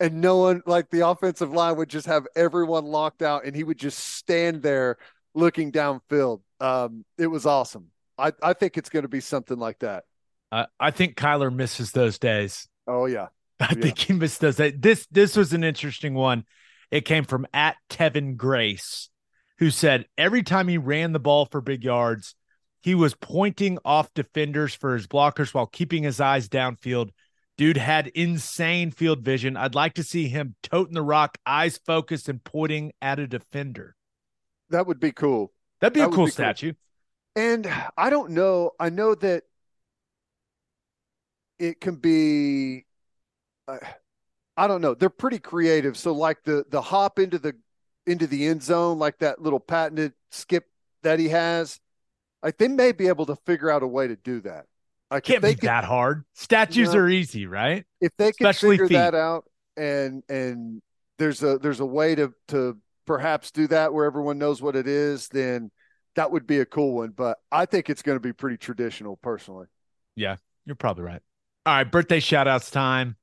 [0.00, 3.64] And no one like the offensive line would just have everyone locked out and he
[3.64, 4.98] would just stand there
[5.34, 6.42] looking downfield.
[6.60, 7.90] Um, it was awesome.
[8.18, 10.04] I, I think it's going to be something like that.
[10.52, 12.68] I I think Kyler misses those days.
[12.86, 13.28] Oh yeah.
[13.60, 13.80] I Yeah.
[13.80, 14.74] think he missed those days.
[14.78, 16.44] This this was an interesting one.
[16.90, 19.10] It came from at Tevin Grace,
[19.58, 22.34] who said every time he ran the ball for big yards,
[22.82, 27.10] he was pointing off defenders for his blockers while keeping his eyes downfield.
[27.56, 29.56] Dude had insane field vision.
[29.56, 33.94] I'd like to see him toting the rock, eyes focused, and pointing at a defender.
[34.70, 35.52] That would be cool.
[35.80, 36.56] That'd be That a cool be cool.
[37.36, 37.66] And
[37.96, 38.72] I don't know.
[38.78, 39.44] I know that
[41.58, 42.84] it can be.
[43.68, 43.78] Uh,
[44.56, 44.94] I don't know.
[44.94, 45.96] They're pretty creative.
[45.96, 47.54] So like the the hop into the
[48.06, 50.66] into the end zone, like that little patented skip
[51.02, 51.80] that he has,
[52.42, 54.66] like they may be able to figure out a way to do that.
[55.10, 56.24] Like Can't be could, that hard.
[56.34, 56.98] Statues No.
[56.98, 57.84] are easy, right?
[58.00, 58.94] if they can figure feet.
[58.94, 59.44] that out,
[59.76, 60.82] and and
[61.18, 64.86] there's a there's a way to to perhaps do that where everyone knows what it
[64.86, 65.70] is, then
[66.16, 67.10] that would be a cool one.
[67.10, 69.66] But I think it's going to be pretty traditional, personally.
[70.16, 71.22] Yeah, you're probably right.
[71.66, 73.16] All right, birthday shout outs time.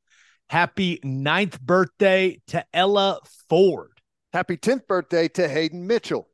[0.50, 3.92] Happy ninth birthday to Ella Ford.
[4.34, 6.28] Happy 10th birthday to Hayden Mitchell.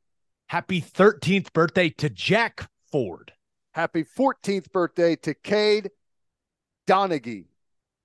[0.47, 3.33] Happy 13th birthday to Jack Ford.
[3.73, 5.91] Happy 14th birthday to Cade
[6.87, 7.45] Donaghy.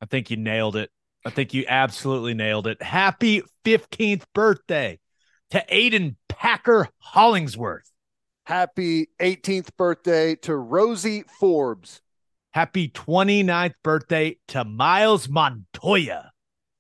[0.01, 0.91] I think you nailed it.
[1.25, 2.83] I think you absolutely nailed it.
[2.83, 4.99] Happy 15th birthday
[5.51, 7.92] to Aiden Packer Hollingsworth.
[8.53, 12.03] Happy 18th birthday to Rosie Forbes.
[12.51, 16.33] Happy 29th birthday to Miles Montoya.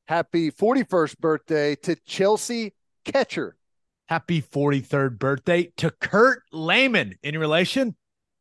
[0.06, 2.74] Happy 41st birthday to Chelsea
[3.06, 3.56] Ketcher.
[4.04, 7.14] Happy 43rd birthday to Kurt Lehman.
[7.24, 7.96] Any relation?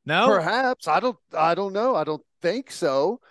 [0.06, 0.28] No?
[0.28, 0.90] Perhaps.
[0.90, 1.96] I don't I don't know.
[1.96, 3.22] I don't think so.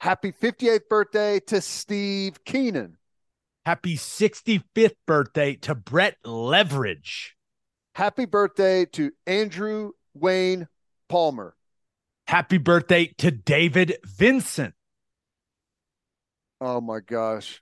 [0.00, 2.96] Happy 58th birthday to Steve Keenan.
[3.64, 7.36] Happy 65th birthday to Brett Leverage.
[7.94, 10.66] Happy birthday to Andrew Wayne
[11.08, 11.54] Palmer.
[12.26, 14.74] Happy birthday to David Vincent.
[16.60, 17.60] Oh my gosh.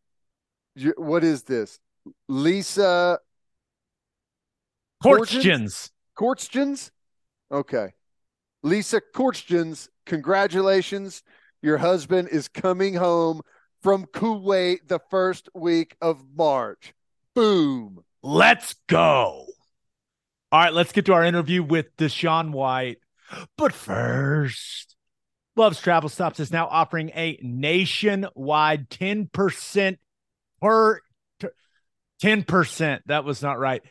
[0.77, 1.81] You, what is this?
[2.29, 3.19] Lisa
[5.03, 5.90] Kortjens.
[6.16, 6.90] Kortjens?
[7.51, 7.88] Okay.
[8.62, 11.23] Lisa Kortjens, congratulations.
[11.62, 13.40] Your husband is coming home
[13.83, 16.95] from Kuwait the first week of March.
[17.35, 18.05] Boom.
[18.23, 19.47] Let's go.
[20.53, 22.99] All right, let's get to our interview with DaShaun White.
[23.57, 24.97] But first,
[25.55, 29.97] Love's Travel Stops is now offering a nationwide 10%
[30.61, 31.01] per
[32.23, 32.99] 10%.
[33.07, 33.83] That was not right.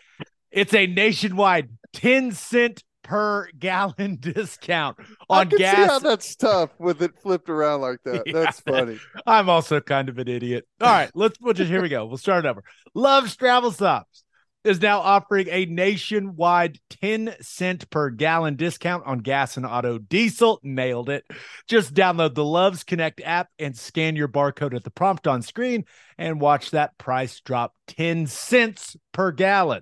[0.52, 4.98] It's a nationwide 10 cent per gallon discount
[5.30, 5.76] on I can gas.
[5.76, 8.24] see how that's tough with it flipped around like that.
[8.28, 8.34] Yeah.
[8.34, 9.00] That's funny.
[9.26, 10.68] I'm also kind of an idiot.
[10.82, 12.06] All right, let's we'll just here we go.
[12.06, 12.64] We'll start it over.
[12.94, 14.24] Love's Travel Stops
[14.64, 20.60] is now offering a nationwide 10 cent per gallon discount on gas and auto diesel.
[20.64, 21.26] Nailed it.
[21.68, 25.86] Just download the Loves Connect app and scan your barcode at the prompt on screen
[26.18, 29.82] and watch that price drop 10 cents per gallon.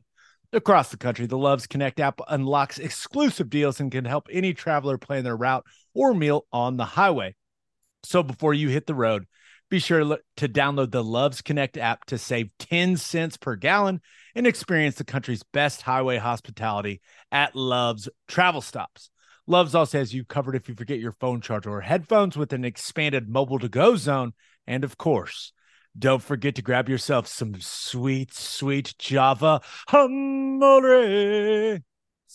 [0.53, 4.97] Across the country, the Loves Connect app unlocks exclusive deals and can help any traveler
[4.97, 7.35] plan their route or meal on the highway.
[8.03, 9.25] So before you hit the road,
[9.69, 14.01] be sure to download the Loves Connect app to save 10 cents per gallon
[14.35, 17.01] and experience the country's best highway hospitality
[17.31, 19.09] at Love's Travel Stops.
[19.45, 22.65] Love's also has you covered if you forget your phone charger or headphones with an
[22.65, 24.33] expanded mobile to go zone.
[24.65, 25.53] And of course,
[25.97, 31.79] don't forget to grab yourself some sweet, sweet Java Amore.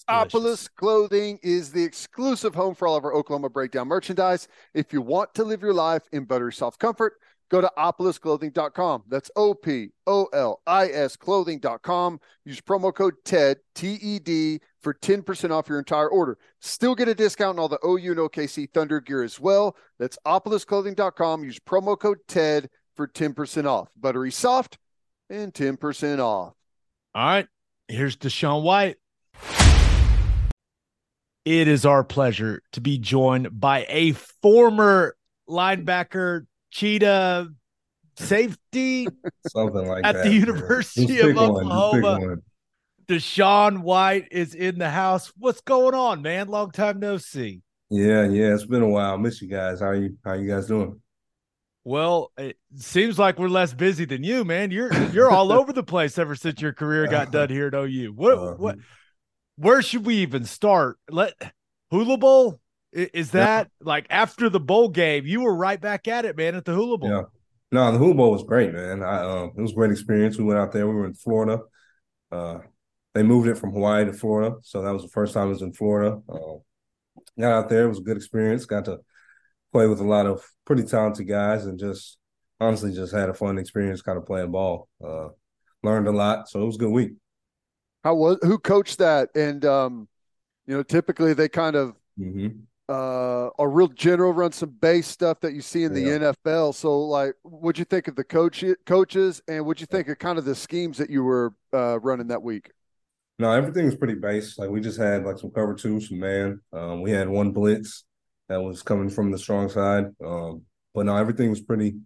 [0.09, 4.49] Opolis Clothing is the exclusive home for all of our Oklahoma Breakdown merchandise.
[4.75, 7.15] If you want to live your life in buttery soft comfort,
[7.51, 9.05] go to opolisclothing.com.
[9.09, 12.21] That's O P O L I S clothing.com.
[12.45, 16.39] Use promo code TED, T E D, for 10% off your entire order.
[16.61, 19.77] Still get a discount on all the OU and OKC Thunder gear as well.
[19.99, 21.45] That's opolisclothing.com.
[21.45, 23.89] Use promo code TED for 10% off.
[24.01, 24.79] Buttery soft
[25.29, 26.55] and 10% off.
[27.15, 27.47] All right,
[27.89, 28.97] here's DaShaun White.
[31.45, 35.17] It is our pleasure to be joined by a former
[35.49, 37.49] linebacker, cheetah
[38.17, 39.09] safety
[39.49, 40.27] Something like At that.
[40.27, 40.35] At the.
[40.35, 42.27] University of pick one, just pick Oklahoma.
[42.27, 42.43] one.
[43.09, 45.33] DaShaun White is in the house.
[45.37, 46.49] What's going on, man?
[46.49, 47.63] Long time no see.
[47.91, 49.19] Yeah, yeah, it's been a while.
[49.19, 49.81] Miss you guys.
[49.81, 51.01] How you how you guys doing?
[51.85, 54.71] Well, it seems like we're less busy than you, man.
[54.71, 58.13] You're you're all over the place ever since your career got done here at OU.
[58.15, 58.79] What Uh, what
[59.57, 60.99] where should we even start?
[61.11, 61.35] Let
[61.91, 62.61] Hula Bowl
[62.93, 63.41] is Yeah.
[63.45, 65.27] that like after the bowl game?
[65.27, 67.11] You were right back at it, man, at the Hula Bowl.
[67.11, 67.23] Yeah.
[67.71, 69.03] No, the Hula Bowl was great, man.
[69.03, 70.37] I um, it was a great experience.
[70.37, 70.87] We went out there.
[70.87, 71.61] We were in Florida.
[72.31, 72.59] Uh,
[73.15, 75.63] they moved it from Hawaii to Florida, so that was the first time I was
[75.63, 76.21] in Florida.
[76.29, 76.61] Um,
[77.39, 77.85] got out there.
[77.85, 78.67] It was a good experience.
[78.67, 78.99] Got to
[79.73, 82.19] play with a lot of pretty talented guys, and just
[82.61, 84.89] honestly, just had a fun experience, kind of playing ball.
[85.03, 85.29] Uh,
[85.83, 87.13] learned a lot, so it was a good week.
[88.05, 89.31] How was who coached that?
[89.35, 90.09] And um,
[90.67, 95.41] you know, typically they kind of hmm uh are real general, run some base stuff
[95.41, 96.13] that you see in the Yeah.
[96.13, 96.73] NFL.
[96.73, 100.39] So, like, what'd you think of the coach coaches, and what'd you think of kind
[100.39, 102.73] of the schemes that you were uh, running that week?
[103.39, 104.59] No, everything was pretty base.
[104.59, 106.61] Like we just had like some cover two, some man.
[106.73, 108.05] Um, we had one blitz
[108.49, 110.07] that was coming from the strong side.
[110.25, 110.63] Um,
[110.95, 111.97] but no, everything was pretty,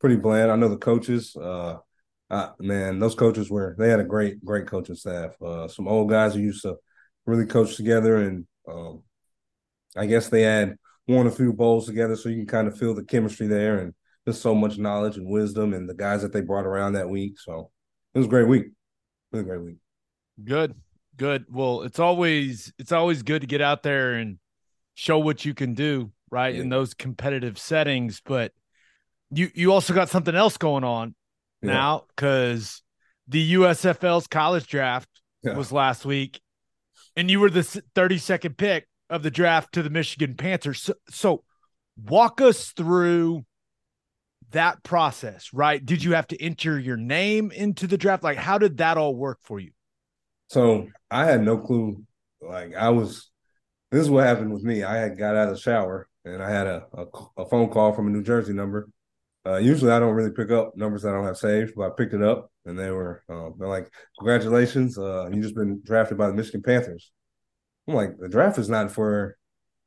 [0.00, 0.50] pretty bland.
[0.50, 1.34] I know the coaches.
[1.36, 1.78] Uh,
[2.32, 5.32] uh, man, those coaches were they had a great, great coaching staff.
[5.40, 6.76] Uh, some old guys who used to
[7.26, 9.02] really coach together, and um,
[9.94, 12.94] I guess they had won a few bowls together, so you can kind of feel
[12.94, 13.92] the chemistry there, and
[14.26, 17.38] just so much knowledge and wisdom, and the guys that they brought around that week.
[17.38, 17.70] So
[18.14, 18.64] it was a great week.
[18.64, 19.76] It was a great week.
[20.42, 20.74] Good.
[21.18, 21.44] Good.
[21.50, 24.38] Well, it's always it's always good to get out there and
[24.94, 26.54] show what you can do, right?
[26.54, 28.52] In those competitive settings, but
[29.30, 31.14] you you also got something else going on
[31.62, 31.72] Yeah.
[31.72, 32.82] now cuz
[33.28, 35.08] the USFL's college draft
[35.42, 35.56] Yeah.
[35.56, 36.40] was last week
[37.16, 37.60] and you were the
[37.94, 40.82] 32nd pick of the draft to the Michigan Panthers.
[40.82, 41.44] So, so
[41.96, 43.44] walk us through
[44.50, 45.84] that process, right?
[45.84, 48.22] Did you have to enter your name into the draft?
[48.22, 49.70] Like how did that all work for you?
[50.48, 52.02] So I had no clue.
[52.40, 53.30] Like I was,
[53.90, 54.82] this is what happened with me.
[54.82, 57.06] I had got out of the shower and I had a, a,
[57.38, 58.88] a phone call from a New Jersey number.
[59.44, 62.14] Uh, usually I don't really pick up numbers I don't have saved, but I picked
[62.14, 66.28] it up and they were um, they're like, "Congratulations, uh, you just been drafted by
[66.28, 67.10] the Michigan Panthers."
[67.88, 69.36] I'm like, the draft is not for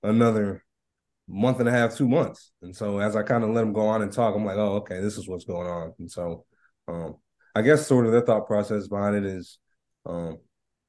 [0.04, 0.64] another
[1.28, 2.52] month and a half, two months.
[2.62, 4.76] And so as I kind of let them go on and talk, I'm like, "Oh,
[4.78, 6.46] okay, this is what's going on." And so,
[6.88, 7.16] um,
[7.56, 9.58] I guess sort of their thought process behind it is,
[10.06, 10.38] um,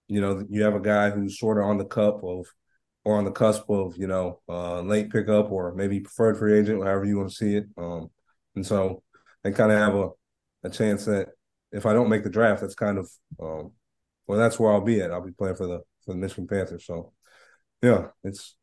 [0.08, 2.46] you know, you have a guy who's sort of on the cup of
[3.04, 6.82] or on the cusp of you know uh, late pickup or maybe preferred free agent,
[6.82, 7.66] however you want to see it.
[7.78, 8.10] Um,
[8.56, 9.02] and so
[9.44, 10.10] they kind of have a
[10.64, 11.28] a chance that
[11.72, 13.72] if I don't make the draft, that's kind of um,
[14.26, 15.12] well, that's where I'll be at.
[15.12, 16.84] I'll be playing for the for the Michigan Panthers.
[16.86, 17.12] So
[17.82, 18.56] yeah, it's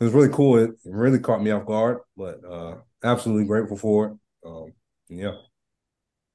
[0.00, 0.58] it was really cool.
[0.58, 4.12] It, really caught me off guard, but uh, absolutely grateful for it.
[4.46, 4.72] Um,
[5.08, 5.36] yeah.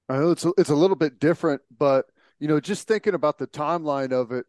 [0.10, 2.08] I know it's a, it's a little bit different, but
[2.40, 4.46] you know, just thinking about the timeline of it,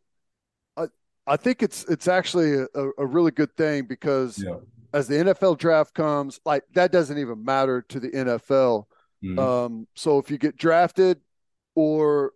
[0.77, 0.87] I
[1.27, 4.57] I think it's it's actually a, a really good thing because yeah.
[4.93, 8.87] As the NFL draft comes, like that doesn't even matter to the NFL.
[9.23, 9.39] Mhm.
[9.39, 11.21] Um, so if you get drafted
[11.75, 12.33] or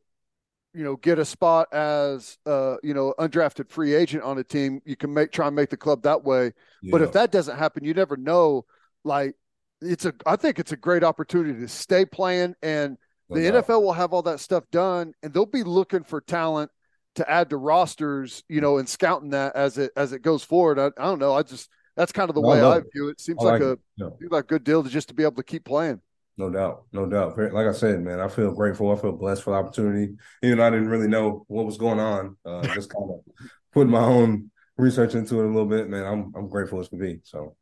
[0.73, 4.81] you know get a spot as uh, you know undrafted free agent on a team,
[4.85, 6.53] you can make try and make the club that way.
[6.91, 8.65] But if that doesn't happen, you never know.
[9.05, 9.35] Like
[9.81, 12.97] it's a, I think it's a great opportunity to stay playing, and
[13.29, 13.41] the.
[13.41, 16.71] NFL will have all that stuff done, and they'll be looking for talent
[17.17, 20.79] to add to rosters, you know, and scouting that as it as it goes forward.
[20.79, 21.35] I, I don't know.
[21.35, 23.21] I just that's kind of the No, way love I view it.
[23.21, 23.79] Seems I like, like a it.
[23.97, 24.09] Yeah.
[24.19, 26.01] seems like a good deal to just to be able to keep playing.
[26.39, 27.39] No doubt, no doubt.
[27.39, 28.93] Like I said, man, I feel grateful.
[28.93, 30.17] I feel blessed for the opportunity.
[30.43, 33.91] Even though I didn't really know what was going on, uh, just kind of putting
[33.91, 35.89] my own research into it a little bit.
[35.89, 37.21] Man, I'm I'm grateful as can be.
[37.25, 37.57] So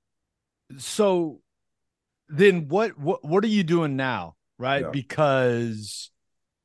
[0.78, 1.40] so
[2.28, 4.90] then what what what are you doing now right Yeah.
[4.90, 6.10] because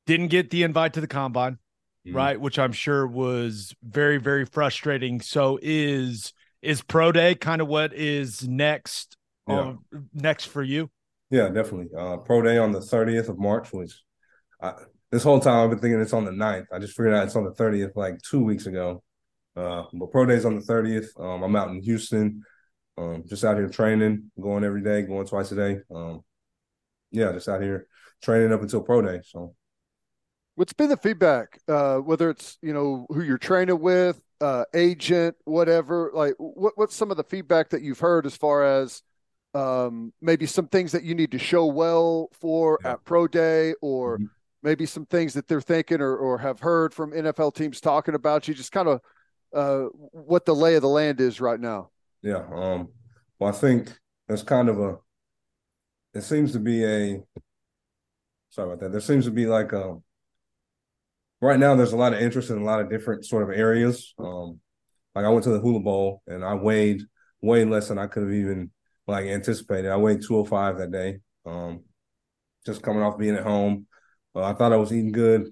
[0.06, 1.58] didn't get the invite to the combine
[2.08, 2.16] Mhm.
[2.16, 6.32] right which i'm sure was very very frustrating so is
[6.62, 9.56] is pro day kind of what is next Yeah.
[9.56, 9.80] on
[10.14, 10.90] next for you
[11.32, 11.90] yeah, definitely.
[11.96, 14.02] Uh, pro day on the 30th of March, which
[14.62, 14.74] I,
[15.12, 16.66] this whole time I've been thinking it's on the 9th.
[16.74, 19.04] I just figured out it's on the 30th like two weeks ago.
[19.56, 21.08] Uh, but pro day's on the 30th.
[21.20, 22.44] Um, I'm out in Houston,
[22.98, 25.80] um, just out here training, going every day, going twice a day.
[25.94, 26.22] Um,
[27.12, 27.86] yeah, just out here
[28.24, 29.22] training up until pro day.
[29.24, 29.54] So
[30.56, 31.60] What's been the feedback?
[31.68, 36.12] Uh, whether it's you know who you're training with, uh, agent, whatever.
[36.14, 39.02] Like, what what's some of the feedback that you've heard as far as
[39.54, 42.94] um, maybe some things that you need to show well for Yeah.
[42.94, 44.30] at pro day, or Mhm.
[44.62, 48.48] maybe some things that they're thinking or or have heard from NFL teams talking about
[48.48, 48.54] you.
[48.54, 49.02] Just kind of
[49.52, 51.90] uh, what the lay of the land is right now.
[52.22, 52.48] Yeah.
[52.54, 52.90] Um,
[53.40, 54.98] well, I think there's kind of a,
[56.14, 57.24] it seems to be a,
[58.52, 58.92] sorry about that.
[58.92, 59.98] There seems to be like a,
[61.42, 64.14] right now there's a lot of interest in a lot of different sort of areas.
[64.20, 64.60] Um,
[65.16, 67.02] like I went to the Hula Bowl and I weighed
[67.42, 68.72] way less than I could have even
[69.08, 69.92] like anticipated.
[69.92, 71.20] I weighed 205 that day.
[71.46, 71.84] Um,
[72.66, 73.88] just coming off being at home.
[74.36, 75.48] Uh, I thought I was eating good,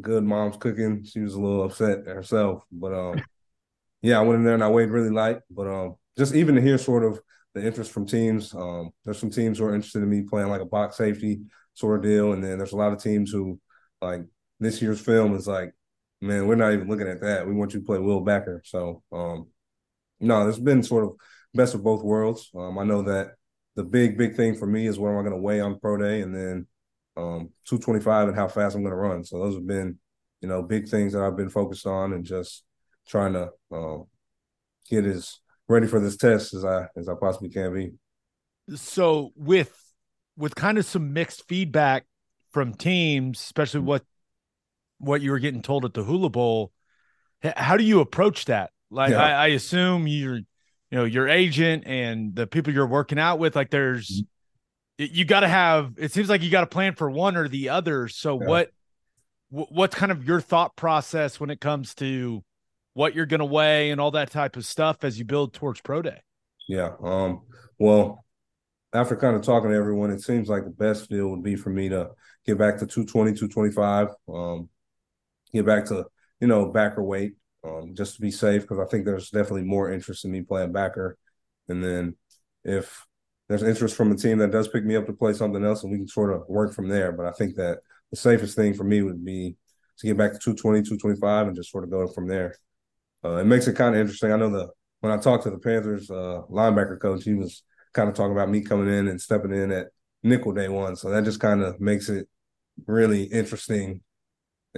[0.00, 1.04] good mom's cooking.
[1.04, 3.22] She was a little upset herself, but um,
[4.02, 5.38] yeah, I went in there and I weighed really light.
[5.50, 7.20] But um, just even to hear sort of
[7.54, 10.60] the interest from teams, um, there's some teams who are interested in me playing like
[10.60, 11.40] a box safety
[11.74, 13.58] sort of deal, and then there's a lot of teams who
[14.02, 14.22] like
[14.60, 15.72] this year's film is like,
[16.20, 17.46] man, we're not even looking at that.
[17.46, 18.62] We want you to play Will Backer.
[18.64, 19.48] So um,
[20.20, 21.12] no, there's been sort of
[21.54, 22.50] best of both worlds.
[22.56, 23.32] Um, I know that
[23.76, 25.96] the big big thing for me is what am I going to weigh on pro
[25.96, 26.66] day, and then
[27.16, 29.24] um, 225 and how fast I'm going to run.
[29.24, 29.98] So those have been,
[30.40, 32.64] you know, big things that I've been focused on and just
[33.06, 34.04] trying to um,
[34.88, 35.38] get as
[35.68, 37.92] ready for this test as I as I possibly can be.
[38.76, 39.74] so with
[40.36, 42.06] with kind of some mixed feedback
[42.52, 44.02] from teams especially what
[44.98, 46.72] what you were getting told at the hula bowl
[47.56, 49.22] how do you approach that like Yeah.
[49.22, 50.44] I, I assume you're you
[50.90, 54.22] know your agent and the people you're working out with like there's
[55.00, 55.14] Mm-hmm.
[55.14, 57.68] you got to have it seems like you got to plan for one or the
[57.68, 58.48] other so Yeah.
[58.48, 58.70] what
[59.50, 62.42] what's kind of your thought process when it comes to
[62.94, 65.80] what you're going to weigh and all that type of stuff as you build towards
[65.80, 66.20] pro day
[66.68, 66.90] Yeah.
[67.02, 67.42] Um,
[67.78, 68.24] well,
[68.92, 71.70] after kind of talking to everyone, it seems like the best deal would be for
[71.70, 72.10] me to
[72.44, 74.68] get back to 220, 225, um,
[75.52, 76.04] get back to,
[76.40, 77.34] you know, backer weight,
[77.64, 80.72] um, just to be safe, because I think there's definitely more interest in me playing
[80.72, 81.16] backer.
[81.68, 82.16] And then
[82.64, 83.04] if
[83.48, 85.92] there's interest from a team that does pick me up to play something else, and
[85.92, 87.12] we can sort of work from there.
[87.12, 87.78] But I think that
[88.10, 89.56] the safest thing for me would be
[89.98, 92.54] to get back to 220, 225 and just sort of go from there.
[93.24, 94.32] Uh, it makes it kind of interesting.
[94.32, 94.68] I know the
[95.00, 98.50] when I talked to the Panthers uh, linebacker coach, he was kind of talking about
[98.50, 99.88] me coming in and stepping in at
[100.22, 100.96] nickel day one.
[100.96, 102.28] So that just kind of makes it
[102.86, 104.02] really interesting.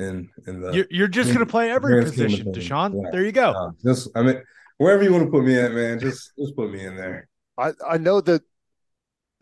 [0.00, 2.68] In in the you're, you're just going to play every grand scheme of position things.
[2.68, 3.10] DaShaun Yeah.
[3.12, 4.42] there you go uh, just I mean
[4.80, 7.28] wherever you want to put me at, man, just just put me in there.
[7.58, 8.42] I, I know that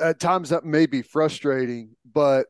[0.00, 2.46] at times that may be frustrating, but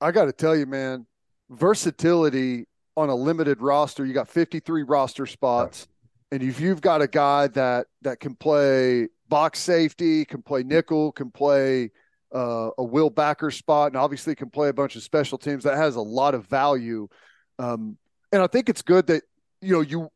[0.00, 1.06] I got to tell you, man,
[1.48, 5.86] versatility on a limited roster, you got 53 roster spots.
[6.32, 11.12] And if you've got a guy that that can play box safety, can play nickel,
[11.12, 11.92] can play
[12.34, 15.76] uh, a will backer spot, and obviously can play a bunch of special teams, that
[15.76, 17.06] has a lot of value.
[17.58, 17.96] Um,
[18.32, 19.22] and I think it's good that
[19.60, 20.10] you know you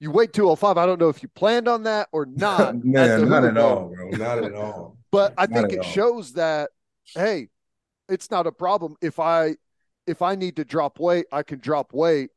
[0.00, 0.76] you wait 205.
[0.78, 2.84] I don't know if you planned on that or not.
[2.84, 4.10] Man, not at all, bro.
[4.10, 4.96] Not at all.
[5.10, 5.84] But I Not think it all.
[5.84, 6.68] shows that
[7.14, 7.48] hey,
[8.10, 9.56] it's not a problem if I
[10.06, 12.28] if I need to drop weight, I can drop weight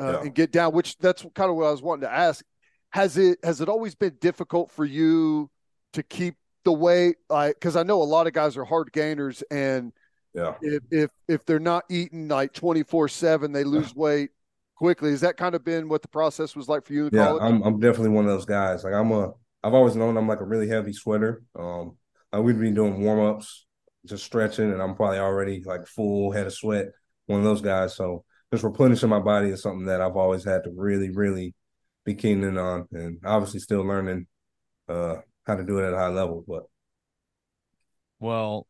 [0.00, 0.20] uh, Yeah.
[0.22, 0.72] and get down.
[0.72, 2.44] Which that's kind of what I was wanting to ask.
[2.90, 5.48] Has it has it always been difficult for you
[5.92, 6.34] to keep
[6.64, 7.16] the weight?
[7.30, 9.92] Like, because I know a lot of guys are hard gainers, and
[10.36, 10.56] Yeah.
[10.60, 14.30] if if if they're not eating like twenty four seven, they lose weight
[14.76, 15.10] quickly.
[15.10, 17.40] Has that kind of been what the process was like for you in Yeah, college?
[17.40, 18.84] I'm I'm definitely one of those guys.
[18.84, 19.32] Like I'm a
[19.62, 21.42] I've always known I'm like a really heavy sweater.
[21.58, 21.96] Um
[22.32, 23.66] like we'd be doing warm ups,
[24.06, 26.86] just stretching, and I'm probably already like full head of sweat,
[27.26, 27.94] one of those guys.
[27.96, 31.54] So just replenishing my body is something that I've always had to really, really
[32.04, 34.26] be keen in on and obviously still learning
[34.88, 35.16] uh
[35.46, 36.44] how to do it at a high level.
[36.48, 36.64] But
[38.18, 38.66] Well,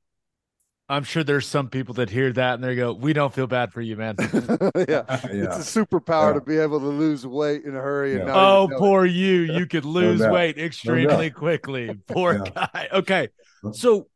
[0.88, 3.72] I'm sure there's some people that hear that and they go, "We don't feel bad
[3.72, 4.22] for you, man." yeah.
[4.76, 5.02] yeah.
[5.24, 6.34] It's a superpower Yeah.
[6.34, 8.12] to be able to lose weight in a hurry.
[8.12, 8.26] And Yeah.
[8.26, 8.78] now oh, you know it.
[8.78, 9.42] poor you!
[9.42, 10.32] You could lose doubt.
[10.32, 11.34] weight extremely doubt.
[11.38, 11.90] quickly.
[12.06, 12.68] Poor Yeah.
[12.72, 12.88] guy.
[12.92, 13.28] Okay,
[13.72, 14.06] so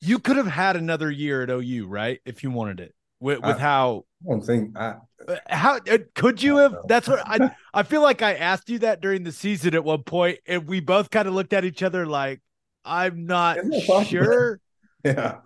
[0.00, 2.20] you could have had another year at OU, right?
[2.24, 4.96] If you wanted it, with, with I- how I don't think I
[5.28, 6.74] Uh, How uh, could you have?
[6.88, 7.50] That's what I.
[7.74, 10.80] I feel like I asked you that during the season at one point, and we
[10.80, 12.40] both kind of looked at each other like,
[12.84, 14.04] "I'm not It's possible.
[14.04, 14.60] sure."
[15.04, 15.38] Yeah.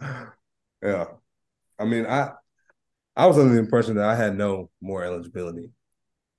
[0.83, 1.05] Yeah.
[1.79, 2.33] I mean, I
[3.15, 5.71] I was under the impression that I had no more eligibility.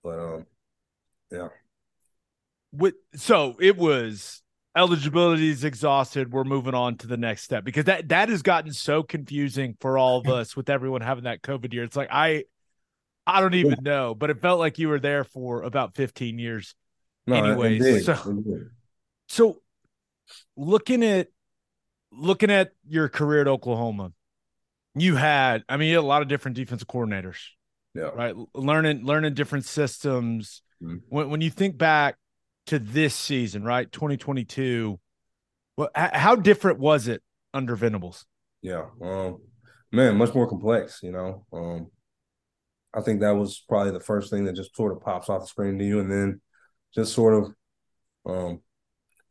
[0.04, 0.46] But um
[1.32, 1.50] yeah.
[2.72, 4.42] With so it was
[4.76, 6.34] eligibility is exhausted.
[6.34, 9.98] We're moving on to the next step because that that has gotten so confusing for
[9.98, 11.84] all of us with everyone having that COVID year.
[11.84, 12.46] It's like I,
[13.26, 16.76] I don't even know, but it felt like you were there for about 15 years.
[17.28, 18.36] no, Anyways, so-.
[19.28, 19.62] So
[20.56, 21.28] looking at
[22.16, 24.14] looking at your career at Oklahoma,
[24.96, 27.38] you had I mean you had a lot of different defensive coordinators,
[27.96, 28.12] Yeah.
[28.14, 28.36] right?
[28.54, 30.62] Learning learning different systems.
[30.82, 31.02] Mhm.
[31.10, 32.18] When when you think back
[32.68, 33.92] to this season, right?
[33.92, 35.00] 2022,
[35.78, 37.22] well how different was it
[37.54, 38.26] under Venables?
[38.62, 38.90] Yeah.
[39.02, 39.38] Um
[39.92, 41.46] man, much more complex, you know.
[41.52, 41.88] Um
[42.94, 45.48] I think that was probably the first thing that just sort of pops off the
[45.48, 46.42] screen to you and then
[46.94, 47.56] just sort of
[48.26, 48.62] um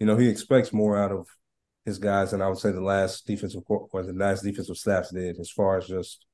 [0.01, 1.29] you know, he expects more out of
[1.85, 5.39] his guys and I would say the last defensive or the last defensive staffs did
[5.39, 6.25] as far as just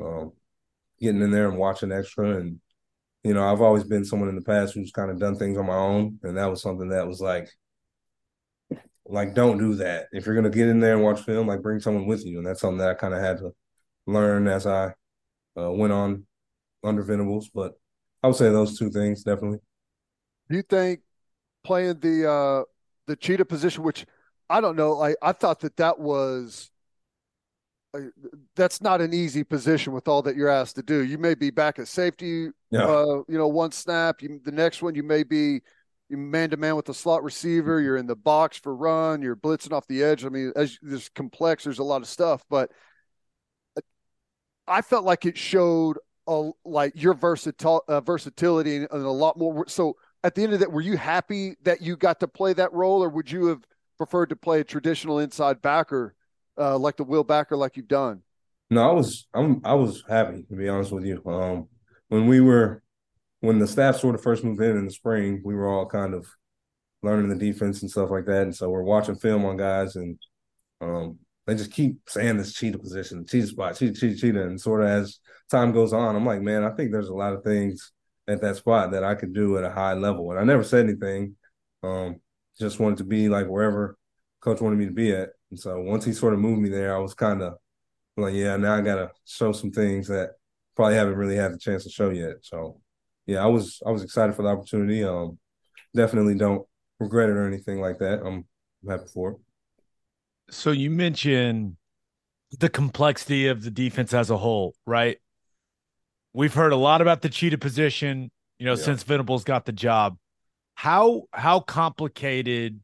[0.00, 0.32] um
[1.00, 2.60] getting in there and watching extra and
[3.24, 5.66] you know, I've always been someone in the past who's kind of done things on
[5.66, 7.48] my own and that was something that was like
[9.08, 10.06] like don't do that.
[10.12, 12.38] If you're gonna get in there and watch film, like bring someone with you.
[12.38, 13.52] And that's something that I kind of had to
[14.06, 14.92] learn as I
[15.58, 16.26] uh, went on
[16.84, 17.48] under Venables.
[17.48, 17.72] But
[18.22, 19.58] I would say those two things definitely.
[20.48, 21.00] Do you think
[21.64, 22.62] playing the uh
[23.06, 24.06] the cheetah position, which
[24.50, 26.70] I don't know, like I thought that that was
[28.54, 31.02] that's not an easy position with all that you're asked to do.
[31.04, 32.84] You may be back at safety, Yeah.
[32.84, 34.22] uh, you know, one snap.
[34.22, 35.62] You, the next one, you may be
[36.10, 37.80] man to man with the slot receiver.
[37.80, 39.22] You're in the box for run.
[39.22, 40.24] You're blitzing off the edge.
[40.24, 42.70] I mean, as there's complex, there's a lot of stuff, but
[44.66, 49.38] I felt like it showed a, like your versatil, uh, versatility and, and a lot
[49.38, 49.66] more.
[49.66, 52.72] So at the end of that, were you happy that you got to play that
[52.72, 53.64] role, or would you have
[53.98, 56.14] preferred to play a traditional inside backer,
[56.56, 58.22] uh, like the Will backer, like you've done?
[58.70, 61.22] No, I was I'm I was happy to be honest with you.
[61.26, 61.68] Um,
[62.08, 62.82] when we were
[63.40, 66.14] when the staff sort of first moved in in the spring, we were all kind
[66.14, 66.26] of
[67.02, 70.18] learning the defense and stuff like that, and so we're watching film on guys, and
[70.80, 74.82] um, they just keep saying this cheetah position, cheetah spot, cheetah, cheetah, cheetah, and sort
[74.82, 75.18] of as
[75.50, 77.92] time goes on, I'm like, man, I think there's a lot of things
[78.26, 80.86] at that spot that I could do at a high level, and I never said
[80.86, 81.36] anything.
[81.82, 82.20] Um,
[82.60, 83.96] just wanted to be like wherever
[84.40, 86.94] coach wanted me to be at, and so once he sort of moved me there,
[86.94, 87.54] I was kind of
[88.16, 90.30] like, yeah, now I gotta show some things that
[90.76, 92.36] probably haven't really had the chance to show yet.
[92.42, 92.80] So,
[93.26, 95.04] yeah, I was I was excited for the opportunity.
[95.04, 95.38] Um,
[95.94, 96.66] definitely don't
[97.00, 98.20] regret it or anything like that.
[98.20, 98.44] I'm,
[98.84, 99.36] I'm happy for it.
[100.50, 101.76] So you mentioned
[102.58, 105.18] the complexity of the defense as a whole, right?
[106.32, 108.82] We've heard a lot about the cheetah position, you know, Yeah.
[108.82, 110.16] since Venables got the job.
[110.78, 112.78] How how complicated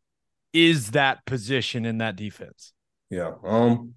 [0.53, 2.73] is that position in that defense?
[3.09, 3.35] Yeah.
[3.45, 3.95] Um,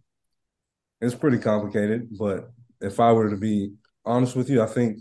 [1.01, 3.73] it's pretty complicated, but if I were to be
[4.05, 4.99] honest with you, I think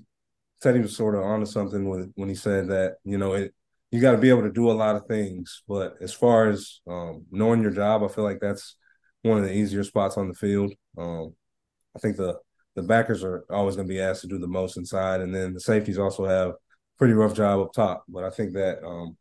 [0.63, 3.55] Teddy was sort of onto something when when he said that you know it
[3.91, 6.81] you got to be able to do a lot of things, but as far as
[6.89, 8.77] um, knowing your job, I feel like that's
[9.21, 10.73] one of the easier spots on the field.
[10.97, 11.35] Um,
[11.95, 12.39] I think the
[12.75, 15.53] the backers are always going to be asked to do the most inside, and then
[15.53, 16.55] the safeties also have
[16.99, 18.05] pretty rough job up top.
[18.09, 19.17] But I think that um,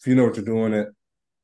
[0.00, 0.88] if you know what you're doing at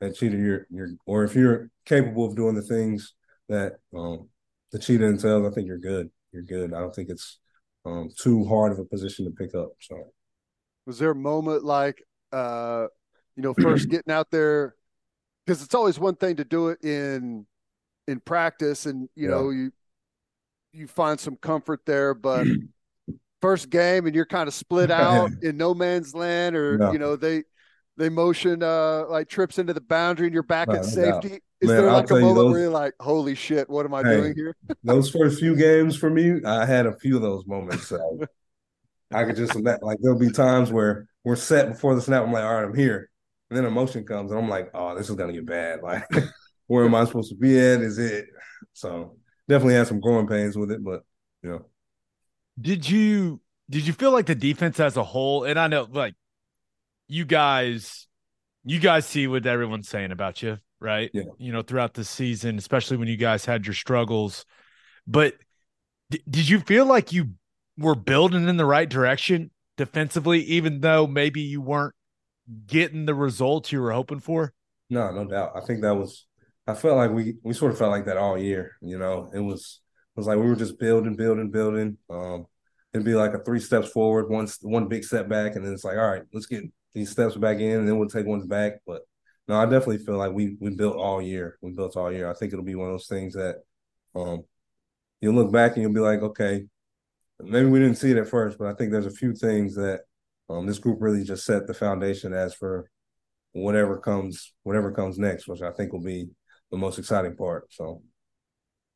[0.00, 3.14] at cheetah, you're you're or if you're capable of doing the things
[3.48, 4.28] that um,
[4.72, 6.10] the cheetah entails, I think you're good.
[6.32, 6.74] You're good.
[6.74, 7.38] I don't think it's
[7.84, 9.70] um, too hard of a position to pick up.
[9.80, 10.12] So
[10.86, 12.02] Was there a moment like,
[12.32, 12.86] uh,
[13.36, 14.74] you know, first getting out there?
[15.46, 17.46] Because it's always one thing to do it in
[18.06, 19.30] in practice, and you Yeah.
[19.30, 19.72] know you
[20.72, 22.46] you find some comfort there, but
[23.41, 26.93] first game and you're kind of split out in no man's land, or Yeah.
[26.93, 27.45] you know they
[27.97, 31.41] they motion uh like trips into the boundary and you're back No, at no safety.
[31.61, 33.93] Is Man, there I'll like a moment those- where you're like, "Holy shit, what am
[33.95, 34.16] I Hey.
[34.16, 37.89] doing here?" Those first few games for me, I had a few of those moments.
[37.89, 38.20] So
[39.12, 42.22] I could just like there'll be times where we're set before the snap.
[42.24, 43.11] I'm like, all right, I'm here,
[43.51, 45.80] and then emotion comes, and I'm like, oh, this is gonna get bad.
[45.82, 46.05] Like,
[46.68, 47.80] where am I supposed to be at?
[47.80, 48.26] Is it?
[48.74, 49.16] So
[49.49, 51.03] definitely had some growing pains with it, but
[51.43, 51.66] you know,
[52.61, 53.40] Did you
[53.70, 55.44] did you feel like the defense as a whole?
[55.44, 56.14] And I know like
[57.09, 58.06] you guys
[58.64, 61.11] you guys see what everyone's saying about you, right?
[61.12, 61.24] Yeah.
[61.38, 64.44] You know, throughout the season, especially when you guys had your struggles.
[65.06, 65.34] But
[66.11, 67.30] d- did you feel like you
[67.78, 71.94] were building in the right direction defensively, even though maybe you weren't
[72.66, 74.52] getting the results you were hoping for?
[74.90, 75.52] No, no doubt.
[75.54, 76.26] I think that was.
[76.66, 78.76] I felt like we we sort of felt like that all year.
[78.82, 79.80] You know, it was
[80.18, 81.96] was like we were just building, building, building.
[82.10, 82.46] Um,
[82.92, 85.84] it'd be like a three steps forward, one one big step back, and then it's
[85.84, 88.80] like, all right, let's get these steps back in, and then we'll take ones back.
[88.86, 89.02] But
[89.46, 91.56] no, I definitely feel like we we built all year.
[91.62, 92.30] We built all year.
[92.30, 93.62] I think it'll be one of those things that,
[94.14, 94.42] um,
[95.20, 96.66] you'll look back and you'll be like, okay,
[97.40, 100.00] maybe we didn't see it at first, but I think there's a few things that,
[100.50, 102.90] um, this group really just set the foundation as for
[103.52, 106.28] whatever comes whatever comes next, which I think will be
[106.70, 107.72] the most exciting part.
[107.72, 108.02] So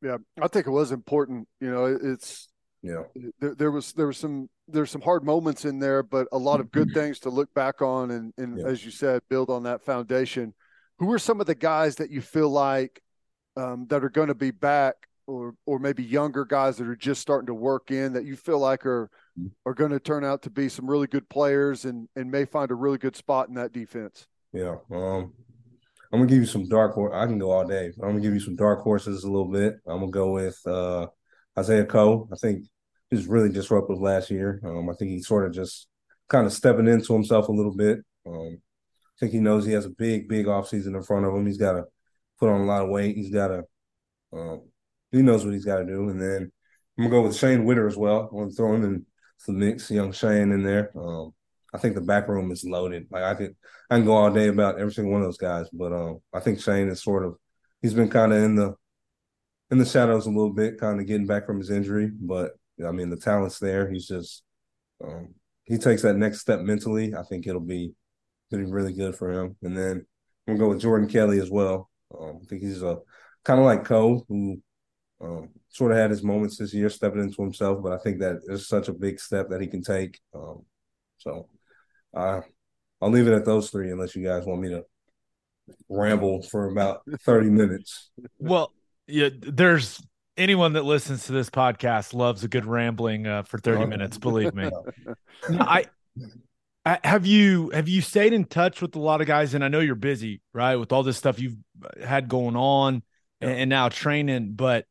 [0.03, 1.47] Yeah, I think it was important.
[1.61, 2.49] You know, it's
[2.81, 3.03] yeah,
[3.39, 6.59] there, there was there was some there's some hard moments in there, but a lot
[6.59, 8.67] of good things to look back on and and Yeah.
[8.67, 10.53] as you said, build on that foundation.
[10.99, 13.01] Who are some of the guys that you feel like
[13.55, 14.95] um, that are going to be back,
[15.27, 18.59] or or maybe younger guys that are just starting to work in that you feel
[18.59, 19.09] like are
[19.65, 22.71] are going to turn out to be some really good players and and may find
[22.71, 24.27] a really good spot in that defense?
[24.51, 24.75] yeah.
[24.91, 25.33] Um,
[26.13, 27.11] I'm gonna give you some dark horse.
[27.15, 27.91] I can go all day.
[28.01, 29.77] I'm gonna give you some dark horses a little bit.
[29.87, 31.07] I'm gonna go with uh,
[31.57, 32.29] Isaiah Coe.
[32.31, 32.65] I think
[33.09, 34.61] he was really disruptive last year.
[34.63, 35.87] Um, I think he's sort of just
[36.29, 37.99] kind of stepping into himself a little bit.
[38.27, 41.47] Um, I think he knows he has a big, big offseason in front of him.
[41.47, 41.85] He's got to
[42.39, 43.15] put on a lot of weight.
[43.15, 43.63] He's got to,
[44.33, 44.69] um,
[45.11, 46.09] he knows what he's got to do.
[46.09, 46.51] And then
[46.97, 48.29] I'm gonna go with Shane Whitter as well.
[48.31, 49.05] I'm gonna throw him in
[49.47, 50.91] the mix, young Shane in there.
[50.95, 51.33] Um,
[51.73, 53.07] I think the back room is loaded.
[53.09, 53.55] Like I could,
[53.89, 56.39] I can go all day about every single one of those guys, but um, I
[56.39, 57.35] think Shane is sort of,
[57.81, 58.75] he's been kind of in the,
[59.71, 62.11] in the shadows a little bit, kind of getting back from his injury.
[62.13, 62.51] But
[62.85, 63.89] I mean, the talent's there.
[63.89, 64.43] He's just,
[65.03, 67.15] um, he takes that next step mentally.
[67.15, 67.93] I think it'll be,
[68.51, 69.55] it'll be really good for him.
[69.63, 70.05] And then
[70.47, 71.89] I'm gonna go with Jordan Kelly as well.
[72.19, 72.99] Um, I think he's a
[73.45, 74.61] kind of like Cole, who
[75.21, 77.81] um, sort of had his moments this year, stepping into himself.
[77.81, 80.19] But I think that is such a big step that he can take.
[80.35, 80.65] Um,
[81.17, 81.47] so
[82.13, 82.41] uh,
[83.01, 84.83] I'll leave it at those three, unless you guys want me to
[85.89, 88.11] ramble for about thirty minutes.
[88.39, 88.71] Well,
[89.07, 90.01] yeah, there's
[90.37, 94.53] anyone that listens to this podcast loves a good rambling uh, for 30 minutes, believe
[94.53, 94.69] me.
[95.49, 95.85] I,
[96.85, 99.67] I have you have you stayed in touch with a lot of guys and I
[99.67, 100.75] know you're busy, right?
[100.75, 101.57] With all this stuff you've
[102.03, 103.03] had going on
[103.41, 104.85] and, and now training, but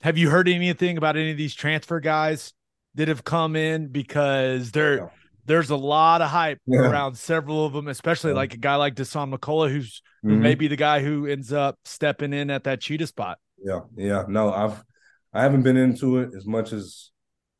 [0.00, 2.52] have you heard anything about any of these transfer guys
[2.94, 5.08] that have come in because there Yeah.
[5.48, 6.80] There's a lot of hype Yeah.
[6.90, 8.36] around several of them, especially Yeah.
[8.36, 10.40] like a guy like Dasan McCullough, who's who Mhm.
[10.40, 13.38] may be the guy who ends up stepping in at that cheetah spot.
[13.56, 14.24] Yeah, yeah.
[14.28, 14.84] No, I've
[15.32, 17.10] I haven't been into it as much as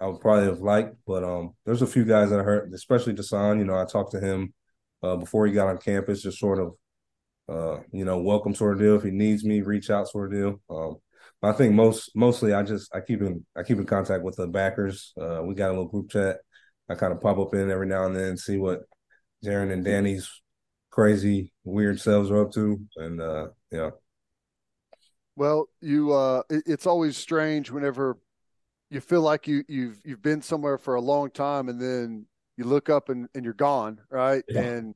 [0.01, 3.15] I would probably have liked, but um, there's a few guys that I heard, especially
[3.15, 3.59] Dasan.
[3.59, 4.53] You know, I talked to him
[5.03, 6.75] uh, before he got on campus, just sort of,
[7.49, 8.97] uh, you know, welcome sort of deal.
[8.97, 10.61] If he needs me, reach out sort of deal.
[10.71, 10.97] Um,
[11.43, 14.47] I think most mostly I just I keep in I keep in contact with the
[14.49, 15.13] backers.
[15.21, 16.39] Uh, we got a little group chat.
[16.89, 18.81] I kind of pop up in every now and then, see what
[19.45, 20.29] Jaren and Danny's
[20.91, 23.91] crazy weird selves are up to, and uh, yeah,
[25.37, 28.19] Well, you uh it, it's always strange whenever
[28.91, 32.27] you feel like you you've you've been somewhere for a long time and then
[32.57, 34.43] you look up and, and you're gone, right?
[34.49, 34.63] Yeah.
[34.63, 34.95] And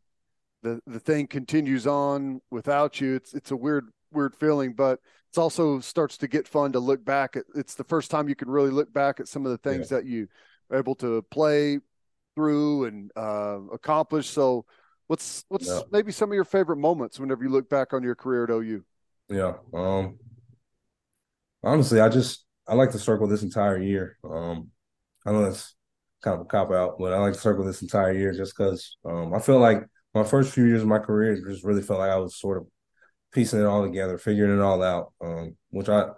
[0.62, 3.14] the the thing continues on without you.
[3.14, 7.04] It's it's a weird weird feeling, but it's also starts to get fun to look
[7.04, 9.58] back at it's the first time you can really look back at some of the
[9.58, 10.28] things that you
[10.72, 11.80] able to play
[12.36, 14.28] through and uh accomplish.
[14.28, 14.66] So
[15.08, 15.86] what's what's Yeah.
[15.90, 18.84] maybe some of your favorite moments whenever you look back on your career at OU?
[19.28, 19.54] Yeah.
[19.74, 20.18] Um
[21.62, 24.16] honestly, I just I like to circle this entire year.
[24.24, 24.70] Um
[25.26, 25.74] I know that's
[26.22, 28.96] kind of a cop out, but I like to circle this entire year just because
[29.04, 32.10] um I feel like my first few years of my career just really felt like
[32.10, 32.66] I was sort of
[33.32, 35.12] piecing it all together, figuring it all out.
[35.22, 36.10] Um, which I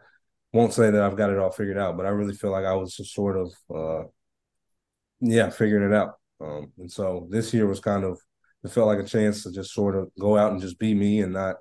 [0.52, 2.74] won't say that I've got it all figured out, but I really feel like I
[2.74, 4.04] was just sort of uh
[5.20, 6.14] yeah, figuring it out.
[6.40, 8.18] Um, and so this year was kind of
[8.62, 11.20] it felt like a chance to just sort of go out and just be me
[11.20, 11.56] and not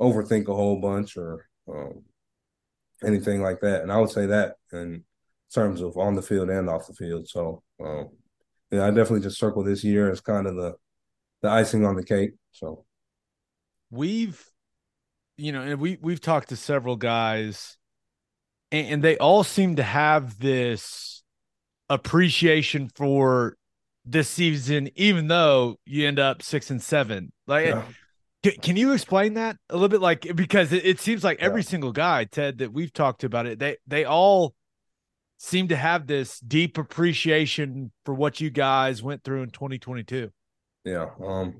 [0.00, 2.04] overthink a whole bunch or um,
[3.04, 3.82] anything like that.
[3.82, 5.04] And I would say that in
[5.52, 7.28] terms of on the field and off the field.
[7.28, 8.10] So um,
[8.70, 10.74] yeah, I definitely just circle this year as kind of the
[11.42, 12.32] the icing on the cake.
[12.52, 12.84] So
[13.90, 14.44] we've
[15.36, 17.76] you know, and we we've talked to several guys
[18.72, 21.21] and, and they all seem to have this
[21.92, 23.56] appreciation for
[24.04, 27.32] this season, even though you end up six and seven.
[27.46, 27.82] Like, yeah.
[28.42, 30.00] can, can, you explain that a little bit?
[30.00, 31.68] Like, because it, it seems like every yeah.
[31.68, 34.54] single guy, Ted, that we've talked about it, they they all
[35.36, 40.30] seem to have this deep appreciation for what you guys went through in 2022.
[40.84, 41.10] Yeah.
[41.24, 41.54] Um.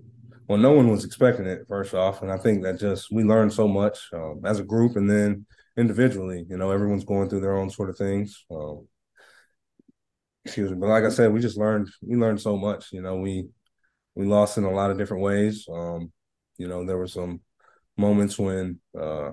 [0.49, 3.53] Well, no one was expecting it first off, and I think that just we learned
[3.53, 6.45] so much um, as a group, and then individually.
[6.49, 8.45] You know, everyone's going through their own sort of things.
[8.51, 8.87] Um,
[10.45, 12.93] excuse me, but like I said, we just learned we learned so much.
[12.93, 13.49] You know, we
[14.15, 15.67] we lost in a lot of different ways.
[15.73, 16.13] Um,
[16.59, 17.41] you know, there were some
[17.97, 19.33] moments when uh,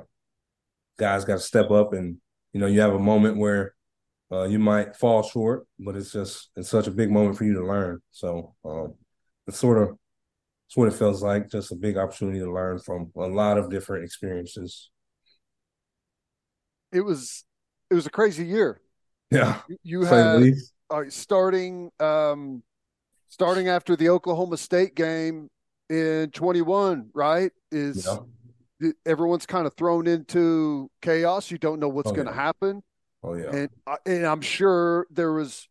[0.98, 2.18] guys got to step up, and
[2.54, 3.74] you know, you have a moment where
[4.32, 7.54] uh, you might fall short, but it's just it's such a big moment for you
[7.54, 8.02] to learn.
[8.12, 8.96] So um,
[9.48, 9.98] it's sort of
[10.68, 13.72] it's what it feels like, just a big opportunity to learn from a lot of
[13.72, 14.90] different experiences
[16.92, 17.44] it was
[17.90, 18.82] it was a crazy year.
[19.32, 20.44] Yeah, you, you had
[20.90, 22.64] uh, starting um,
[23.28, 25.50] starting after the Oklahoma State game
[25.90, 27.52] in 21, right?
[27.72, 28.08] Is
[28.80, 28.92] yeah.
[29.06, 31.52] everyone's kind of thrown into chaos.
[31.52, 32.42] You don't know what's oh, going to yeah.
[32.42, 32.84] happen.
[33.24, 33.70] Oh yeah, and
[34.06, 35.68] and I'm sure there was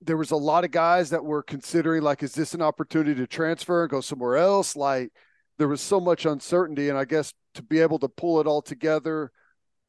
[0.00, 3.26] there was a lot of guys that were considering like, is this an opportunity to
[3.26, 4.76] transfer and go somewhere else?
[4.76, 5.12] Like
[5.58, 8.62] there was so much uncertainty, and I guess to be able to pull it all
[8.62, 9.30] together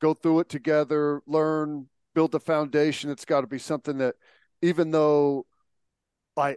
[0.04, 3.10] go through it together, learn, build the foundation.
[3.10, 4.16] It's got to be something that,
[4.64, 5.46] even though
[6.36, 6.56] I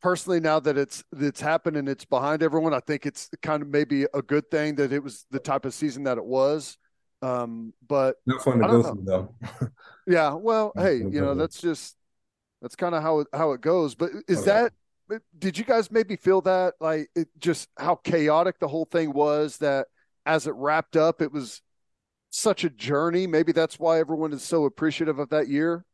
[0.00, 3.68] personally now that it's it's happened and it's behind everyone, I think it's kind of
[3.68, 6.78] maybe a good thing that it was the type of season that it was.
[7.22, 9.34] Um, but not fun to go through though.
[10.06, 11.96] yeah, well, hey, you know that's just
[12.62, 13.94] that's kind of how it how it goes.
[13.94, 14.72] But is that
[15.38, 19.58] did you guys maybe feel that like it just how chaotic the whole thing was
[19.58, 19.86] that
[20.24, 21.62] as it wrapped up it was
[22.30, 23.26] such a journey.
[23.26, 25.84] Maybe that's why everyone is so appreciative of that year.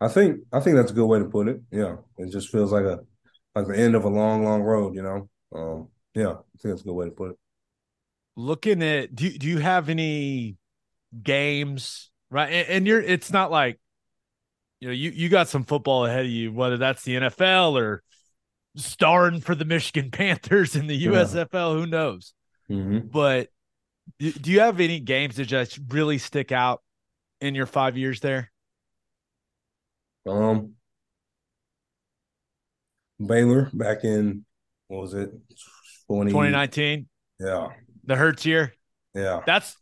[0.00, 1.60] I think I think that's a good way to put it.
[1.70, 3.00] Yeah, it just feels like a
[3.54, 4.94] like the end of a long, long road.
[4.94, 5.28] You know.
[5.54, 7.36] Um, yeah, I think that's a good way to put it.
[8.36, 10.56] Looking at do do you have any
[11.22, 12.50] games right?
[12.50, 13.78] And, and you're it's not like
[14.80, 18.02] you know you you got some football ahead of you, whether that's the NFL or
[18.76, 21.74] starring for the Michigan Panthers in the USFL.
[21.74, 21.80] Yeah.
[21.80, 22.34] Who knows?
[22.70, 23.08] Mm-hmm.
[23.08, 23.48] But
[24.18, 26.82] do you have any games that just really stick out
[27.40, 28.50] in your five years there?
[30.30, 30.74] Um,
[33.24, 34.44] Baylor back in
[34.88, 35.30] what was it,
[36.08, 37.08] 20, 2019?
[37.38, 37.68] Yeah,
[38.04, 38.74] the Hurts year.
[39.14, 39.76] Yeah, that's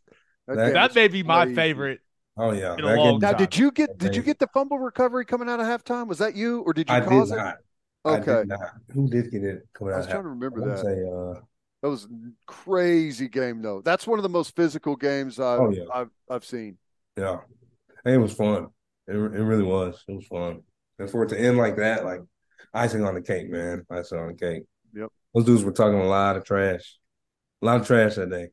[0.47, 1.99] that, that may be my favorite.
[2.37, 2.75] Oh yeah.
[2.75, 6.07] now, did you get did you get the fumble recovery coming out of halftime?
[6.07, 7.41] Was that you or did you I cause did it?
[7.41, 7.57] Not.
[8.05, 8.25] Okay.
[8.25, 8.71] Did not.
[8.93, 9.97] Who did get it coming out?
[9.97, 10.79] I was trying to remember that.
[10.79, 11.41] Say, uh,
[11.81, 12.07] that was
[12.45, 13.81] crazy game though.
[13.81, 15.83] That's one of the most physical games I've oh, yeah.
[15.93, 16.77] I've, I've seen.
[17.17, 17.39] Yeah,
[18.05, 18.67] and it was fun.
[19.09, 20.03] It, it really was.
[20.07, 20.61] It was fun,
[20.99, 22.19] and for it to end like that, like
[22.73, 23.85] icing on the cake, man.
[23.89, 24.63] Icing on the cake.
[24.93, 25.09] Yep.
[25.33, 26.97] Those dudes were talking a lot of trash,
[27.61, 28.49] a lot of trash that day.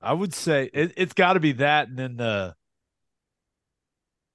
[0.00, 2.54] I would say it, has got to be that, and then the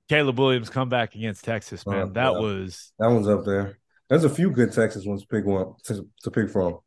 [0.10, 2.02] Caleb Williams comeback against Texas, man.
[2.02, 2.40] Uh, that yeah.
[2.40, 3.78] was that one's up there.
[4.10, 6.80] There's a few good Texas ones to pick one to, to pick from.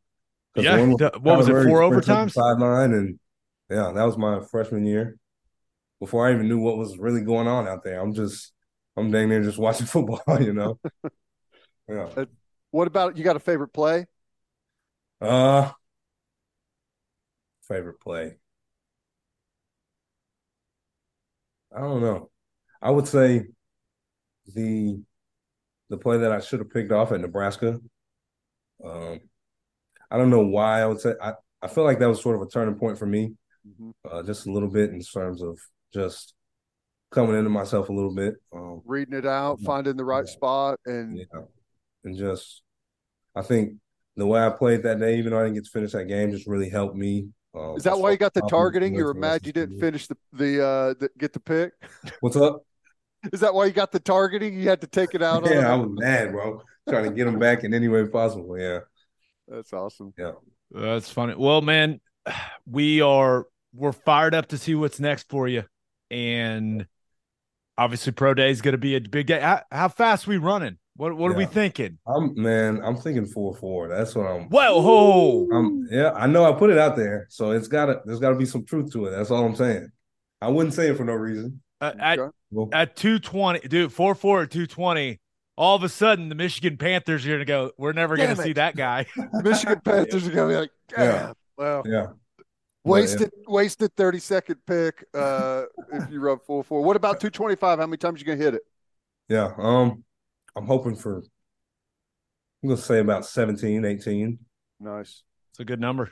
[0.55, 1.63] Yeah, what was it?
[1.63, 2.33] Four overtimes.
[2.33, 3.19] Sideline, and
[3.69, 5.17] yeah, that was my freshman year.
[6.05, 8.53] Before I even knew what was really going on out there, I'm just,
[8.95, 10.21] I'm dang near just watching football.
[10.39, 10.79] You know.
[11.89, 12.09] yeah.
[12.15, 12.25] Uh,
[12.69, 13.23] what about you?
[13.23, 14.05] Got a favorite play?
[15.19, 15.71] Uh,
[17.67, 18.37] favorite play.
[21.75, 22.29] I don't know.
[22.83, 23.47] I would say
[24.53, 25.01] the
[25.89, 27.79] the play that I should have picked off at Nebraska.
[28.83, 29.21] Um,
[30.11, 31.33] I don't know why I would say I,
[31.63, 33.33] I feel like that was sort of a turning point for me,
[33.67, 33.89] mm-hmm.
[34.07, 35.57] uh, just a little bit in terms of
[35.95, 36.33] just
[37.11, 40.33] coming into myself a little bit, um, reading it out, finding the right yeah.
[40.33, 41.41] spot, and yeah,
[42.03, 42.61] and just
[43.35, 43.77] I think
[44.15, 46.31] the way I played that day, even though I didn't get to finish that game,
[46.31, 47.29] just really helped me.
[47.55, 48.93] Um, Is that why you got the targeting?
[48.93, 51.71] You were mad you didn't finish the the, uh, the get the pick.
[52.19, 52.65] What's up?
[53.33, 54.59] Is that why you got the targeting?
[54.59, 55.45] You had to take it out.
[55.49, 56.61] yeah, I was mad, bro.
[56.87, 58.59] Trying to get him back in any way possible.
[58.59, 58.79] Yeah.
[59.47, 60.13] That's awesome.
[60.17, 60.33] Yeah.
[60.69, 61.33] That's funny.
[61.35, 62.01] Well, man,
[62.69, 65.63] we are we're fired up to see what's next for you.
[66.11, 66.87] And
[67.77, 69.39] obviously pro day is going to be a big day.
[69.39, 70.77] How, how fast we running?
[70.97, 71.97] What what are we thinking?
[72.07, 73.89] I'm man, I'm thinking four four.
[73.89, 74.47] That's what I'm.
[74.47, 75.45] Well, ho.
[75.53, 78.45] I'm yeah, I know I put it out there, so it's gotta there's gotta be
[78.45, 79.11] some truth to it.
[79.11, 79.89] That's all I'm saying.
[80.41, 81.61] I wouldn't say it for no reason.
[81.81, 82.31] Uh, at Okay.
[82.51, 85.19] Well, at 220, dude, 4 4 at 220.
[85.57, 88.37] All of a sudden, the Michigan Panthers are going to go, we're never going Damn
[88.37, 89.05] to see that guy.
[89.33, 91.33] Michigan Panthers are gonna be like, Yeah.
[91.57, 92.07] Well, yeah.
[92.85, 96.83] Wasted wasted 30 second pick uh if you run full four.
[96.83, 97.79] What about 225?
[97.79, 98.61] How many times you gonna hit it?
[99.29, 99.51] Yeah.
[99.57, 100.03] Um,
[100.55, 101.17] I'm hoping for
[102.63, 104.39] I'm gonna say about 17, 18.
[104.79, 105.23] Nice.
[105.51, 106.11] It's a good number.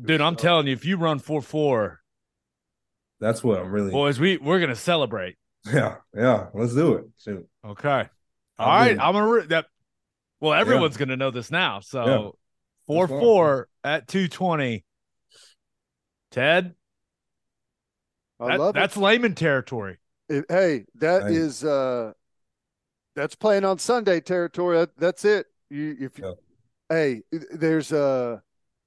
[0.00, 2.00] Dude, I'm telling you, if you run 4 4,
[3.20, 5.36] That's what I'm really boys, we, we're going to celebrate.
[5.66, 6.48] Yeah, yeah.
[6.54, 7.06] Let's do it.
[7.18, 7.48] Shoot.
[7.64, 8.08] Okay.
[8.58, 8.94] I'll All right.
[8.94, 9.00] do.
[9.00, 9.66] I'm going to, re- that,
[10.40, 11.80] well, everyone's going to know this now.
[11.80, 12.30] So Yeah.
[12.86, 14.84] 4 That's 4 at 220.
[16.32, 16.74] Ted,
[18.40, 19.98] I that- love that's Lehman territory.
[20.28, 20.38] it.
[20.38, 21.36] It- Hey, that Hey.
[21.36, 22.12] is uh
[23.14, 24.76] that's playing on Sunday territory.
[24.78, 25.46] That, that's it.
[25.70, 26.32] You if Yeah.
[26.88, 28.40] hey, there's uh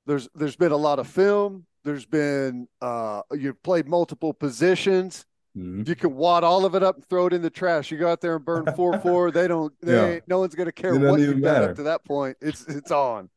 [0.06, 1.66] there's there's been a lot of film.
[1.86, 5.26] There's been uh you've played multiple positions.
[5.58, 5.88] Mhm.
[5.88, 7.90] You can wad all of it up and throw it in the trash.
[7.90, 9.32] You go out there and burn four four.
[9.32, 9.74] They don't.
[9.82, 10.08] They Yeah.
[10.16, 12.38] ain't, no one's gonna care what you've done up to that point.
[12.42, 13.30] It's it's on.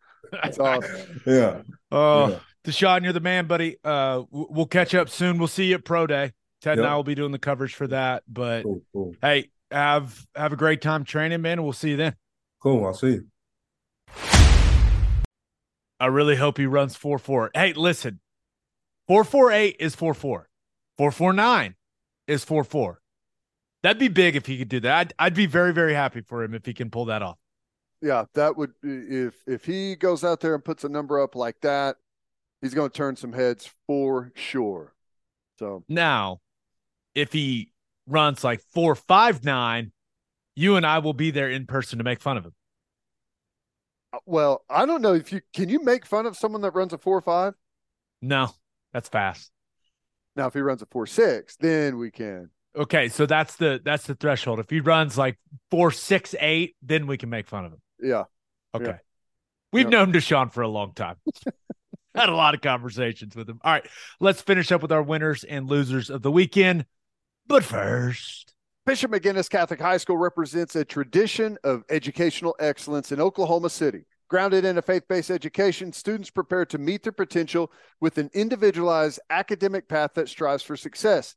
[0.44, 1.20] It's awesome.
[1.26, 1.62] Yeah.
[1.90, 2.38] Oh, Yeah.
[2.64, 3.76] DaShaun, you're the man, buddy.
[3.82, 5.38] Uh, we'll catch up soon.
[5.38, 6.32] We'll see you at Pro Day.
[6.60, 8.22] Ted and I will be doing the coverage for that.
[8.28, 9.14] But Cool, cool.
[9.20, 11.62] hey, have have a great time training, man.
[11.64, 12.14] We'll see you then.
[12.62, 12.86] Cool.
[12.86, 13.26] I'll see you.
[15.98, 17.50] I really hope he runs four four.
[17.54, 18.20] Hey, listen,
[19.08, 20.48] four four eight is four four.
[20.98, 21.74] Four four nine
[22.28, 23.00] is four four.
[23.82, 24.96] That'd be big if he could do that.
[24.98, 27.38] I'd, I'd be very very happy for him if he can pull that off.
[28.02, 31.60] Yeah, that would if if he goes out there and puts a number up like
[31.62, 31.96] that,
[32.60, 34.94] he's going to turn some heads for sure.
[35.58, 36.40] So Now,
[37.14, 37.72] if he
[38.06, 39.92] runs like four five nine,
[40.56, 42.54] you and I will be there in person to make fun of him.
[44.12, 46.92] uh, well, I don't know if you can you make fun of someone that runs
[46.92, 47.54] a four five.
[48.22, 48.54] No,
[48.92, 49.50] that's fast.
[50.36, 52.50] Now, if he runs a four six, then we can.
[52.74, 54.58] Okay, so that's the that's the threshold.
[54.58, 55.38] If he runs like
[55.70, 57.82] four six eight, then we can make fun of him.
[58.02, 58.24] Yeah,
[58.74, 58.84] Okay.
[58.86, 58.98] Yeah.
[59.72, 59.90] We've Yeah.
[60.04, 61.16] known DaShaun for a long time.
[62.14, 63.58] Had a lot of conversations with him.
[63.64, 63.86] All right,
[64.20, 66.84] let's finish up with our winners and losers of the weekend.
[67.46, 68.52] But first,
[68.84, 74.04] Bishop McGuinness Catholic High School represents a tradition of educational excellence in Oklahoma City.
[74.28, 79.20] Grounded in a faith based education, students prepare to meet their potential with an individualized
[79.30, 81.34] academic path that strives for success.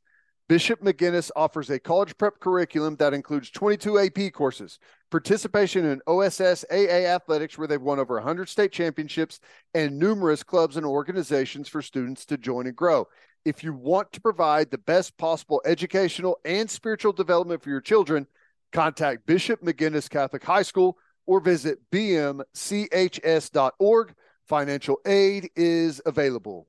[0.48, 4.78] Bishop McGuinness offers a college prep curriculum that includes 22 AP courses,
[5.10, 9.40] participation in OSS AA athletics, where they've won over 100 state championships,
[9.74, 13.08] and numerous clubs and organizations for students to join and grow.
[13.44, 18.28] If you want to provide the best possible educational and spiritual development for your children,
[18.70, 22.44] contact Bishop McGuinness Catholic High School or visit bmchs.org.
[24.46, 26.68] Financial aid is available.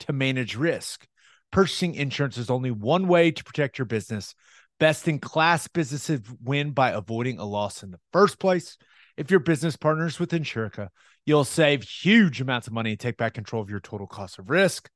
[0.00, 1.06] to manage risk.
[1.50, 4.34] Purchasing insurance is only one way to protect your business.
[4.78, 8.78] Best in class businesses win by avoiding a loss in the first place.
[9.16, 10.88] If your business partners with Insurica,
[11.26, 14.48] you'll save huge amounts of money and take back control of your total cost of
[14.48, 14.88] risk.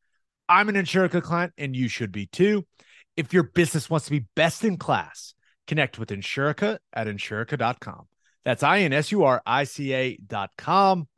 [0.48, 2.66] I'm an Insurica client and you should be too.
[3.16, 5.34] If your business wants to be best in class,
[5.66, 8.06] connect with Insurica at insurica.com.
[8.44, 11.08] That's I N S U R I C A.com.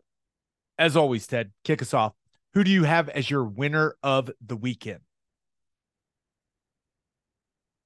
[0.79, 2.13] As always, Ted, kick us off.
[2.57, 5.01] Who do you have as your winner of the weekend?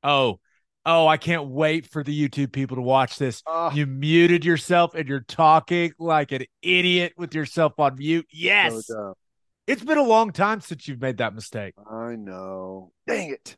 [0.04, 0.38] Oh,
[0.86, 3.42] oh, I can't wait for the YouTube people to watch this.
[3.48, 8.28] Ah, You muted yourself and you're talking like an idiot with yourself on mute.
[8.30, 8.86] Yes.
[8.86, 9.18] doubt.
[9.66, 11.74] It's been a long time since you've made that mistake.
[11.90, 12.92] I know.
[13.08, 13.56] Dang it.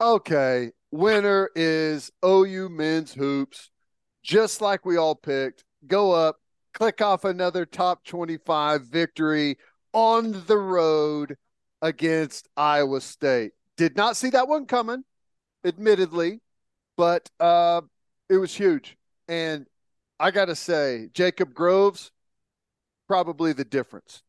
[0.00, 0.70] Okay.
[0.90, 3.68] Winner is OU men's hoops.
[4.22, 5.62] Just like we all picked.
[5.86, 6.36] Go up,
[6.72, 9.58] click off another top 25 victory
[9.98, 11.36] on the road
[11.82, 13.50] against Iowa State.
[13.76, 15.02] Did not see that one coming,
[15.64, 16.40] admittedly,
[16.96, 17.80] but uh,
[18.28, 18.96] it was huge.
[19.26, 19.66] And
[20.20, 22.12] I got to say, Jacob Groves,
[23.08, 24.22] probably the difference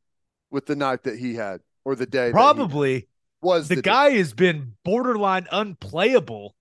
[0.49, 3.07] with the night that he had or the day Probably
[3.41, 6.55] was the the guy has been borderline unplayable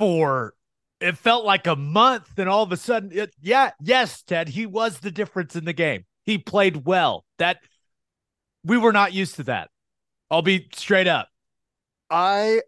[0.00, 0.54] for
[1.00, 4.66] it felt like a month, and all of a sudden, it, yeah, yes, Ted, he
[4.66, 6.04] was the difference in the game.
[6.30, 7.24] He played well.
[7.38, 7.58] That
[8.62, 9.68] we were not used to that.
[10.30, 11.28] I'll be straight up.
[12.08, 12.60] I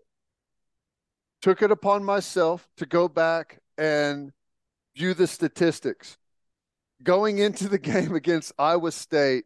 [1.42, 4.32] took it upon myself to go back and
[4.96, 6.18] view the statistics.
[7.04, 9.44] Going into the game against Iowa State,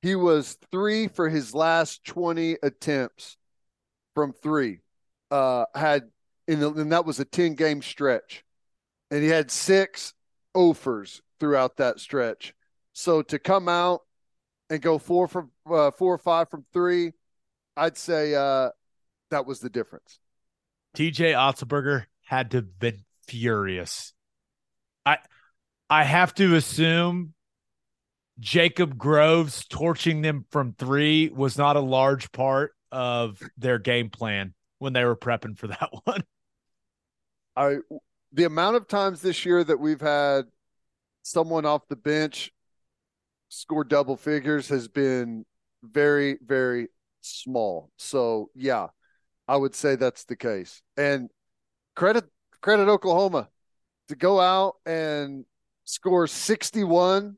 [0.00, 3.36] he was three for his last 20 attempts
[4.14, 4.78] from three.
[5.28, 6.04] Uh, had
[6.46, 8.44] in the, and that was a 10 game stretch.
[9.10, 10.14] And he had six
[10.54, 12.54] offers throughout that stretch.
[12.98, 14.00] So to come out
[14.68, 17.12] and go four from uh, four or five from three,
[17.76, 18.70] I'd say uh,
[19.30, 20.18] that was the difference.
[20.96, 24.14] TJ Otzelberger had to have been furious.
[25.06, 25.18] I
[25.88, 27.34] I have to assume
[28.40, 34.54] Jacob Groves torching them from three was not a large part of their game plan
[34.80, 36.24] when they were prepping for that one.
[37.54, 37.76] I
[38.32, 40.46] the amount of times this year that we've had
[41.22, 42.50] someone off the bench
[43.48, 45.44] score double figures has been
[45.82, 46.88] very very
[47.20, 47.90] small.
[47.96, 48.88] So yeah,
[49.46, 50.82] I would say that's the case.
[50.96, 51.30] And
[51.96, 52.24] credit
[52.60, 53.48] credit Oklahoma
[54.08, 55.44] to go out and
[55.84, 57.36] score 61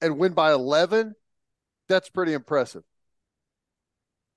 [0.00, 1.14] and win by 11.
[1.88, 2.82] That's pretty impressive.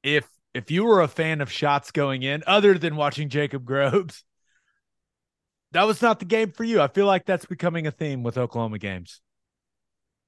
[0.03, 4.23] If if you were a fan of shots going in other than watching Jacob Groves,
[5.71, 6.81] that was not the game for you.
[6.81, 9.21] I feel like that's becoming a theme with Oklahoma games.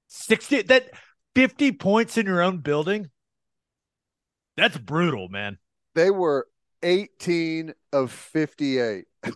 [0.10, 0.90] 60 that
[1.36, 3.10] 50 points in your own building.
[4.58, 5.58] That's brutal, man.
[5.96, 6.48] They were
[6.84, 9.06] 18 of 58.
[9.24, 9.32] they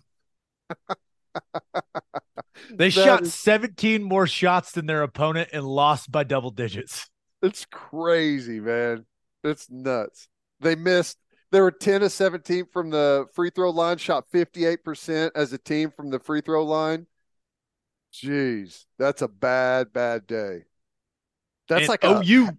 [2.76, 7.10] That shot is- 17 more shots than their opponent and lost by double digits.
[7.42, 9.06] It's crazy, man.
[9.44, 10.28] It's nuts.
[10.60, 11.18] They missed.
[11.52, 15.92] They were 10 of 17 from the free throw line, shot 58% as a team
[15.92, 17.06] from the free throw line.
[18.14, 20.66] Jeez, that's a bad, bad day.
[21.68, 22.58] That's And like a, OU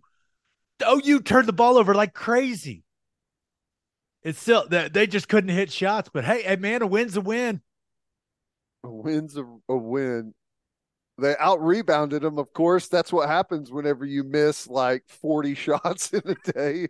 [0.87, 2.85] OU turned the ball over like crazy.
[4.23, 7.21] It's still that they just couldn't hit shots, but hey, hey man, a win's a
[7.21, 7.61] win.
[8.85, 10.35] a win's a, a win.
[11.19, 12.89] They out rebounded them, of course.
[12.89, 16.89] That's what happens whenever you miss like 40 shots in a day.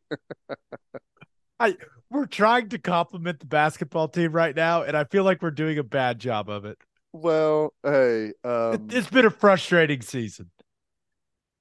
[1.61, 1.77] I
[2.11, 5.79] We're trying to compliment the basketball team right now, and I feel like we're doing
[5.79, 6.79] a bad job of it.
[7.15, 10.51] Well, hey, um, it's been a frustrating season.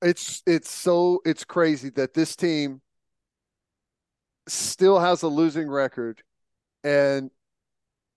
[0.02, 2.82] it's it's so it's crazy that this team
[4.48, 6.22] still has a losing record.
[6.84, 7.32] And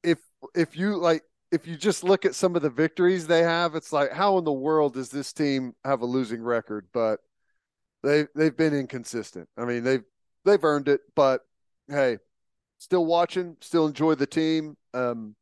[0.05, 0.21] if
[0.55, 3.93] if you like if you just look at some of the victories they have it's
[3.93, 6.89] like how in the world does this team have a losing record?
[6.93, 7.21] But
[8.03, 9.49] they they've been inconsistent.
[9.59, 10.05] I mean they've
[10.45, 11.43] they've earned it but
[11.89, 12.19] hey
[12.79, 14.77] still watching still enjoy the team.
[14.95, 15.37] Um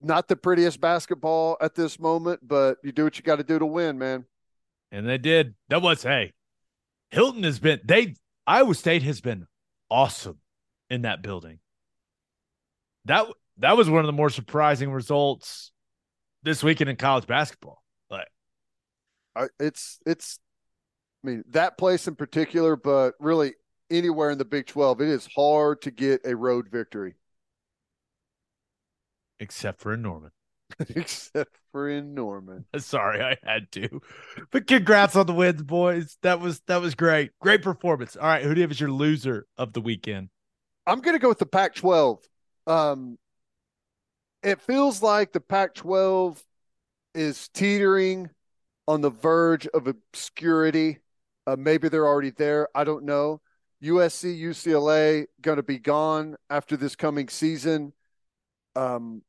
[0.00, 3.58] not the prettiest basketball at this moment but you do what you got to do
[3.58, 4.24] to win man
[4.90, 5.54] And they did.
[5.68, 6.32] That was hey.
[7.10, 8.14] Hilton has been they
[8.46, 9.46] Iowa State has been
[9.90, 10.38] awesome
[10.90, 11.58] in that building.
[13.04, 13.26] That
[13.58, 15.72] that was one of the more surprising results
[16.42, 17.82] this weekend in college basketball.
[18.10, 18.28] Like
[19.60, 20.38] it's it's
[21.24, 23.54] I mean that place in particular, but really
[23.90, 27.14] anywhere in the Big Twelve, it is hard to get a road victory,
[29.40, 30.30] except for in Norman.
[30.90, 32.64] except for in Norman.
[32.78, 34.00] Sorry, I had to.
[34.50, 36.18] But congrats on the wins, boys.
[36.22, 37.30] That was that was great.
[37.40, 38.16] Great performance.
[38.16, 40.28] All right, who do you have as your loser of the weekend?
[40.86, 42.22] I'm going to go with the Pac-12.
[42.66, 43.18] Um,
[44.42, 46.42] it feels like the Pac-12
[47.14, 48.30] is teetering
[48.86, 50.98] on the verge of obscurity.
[51.46, 52.68] Uh, maybe they're already there.
[52.74, 53.42] I don't know.
[53.82, 57.92] USC, UCLA going to be gone after this coming season.
[58.74, 59.22] Um,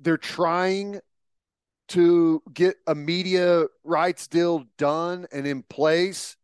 [0.00, 1.00] they're trying
[1.88, 6.36] to get a media rights deal done and in place,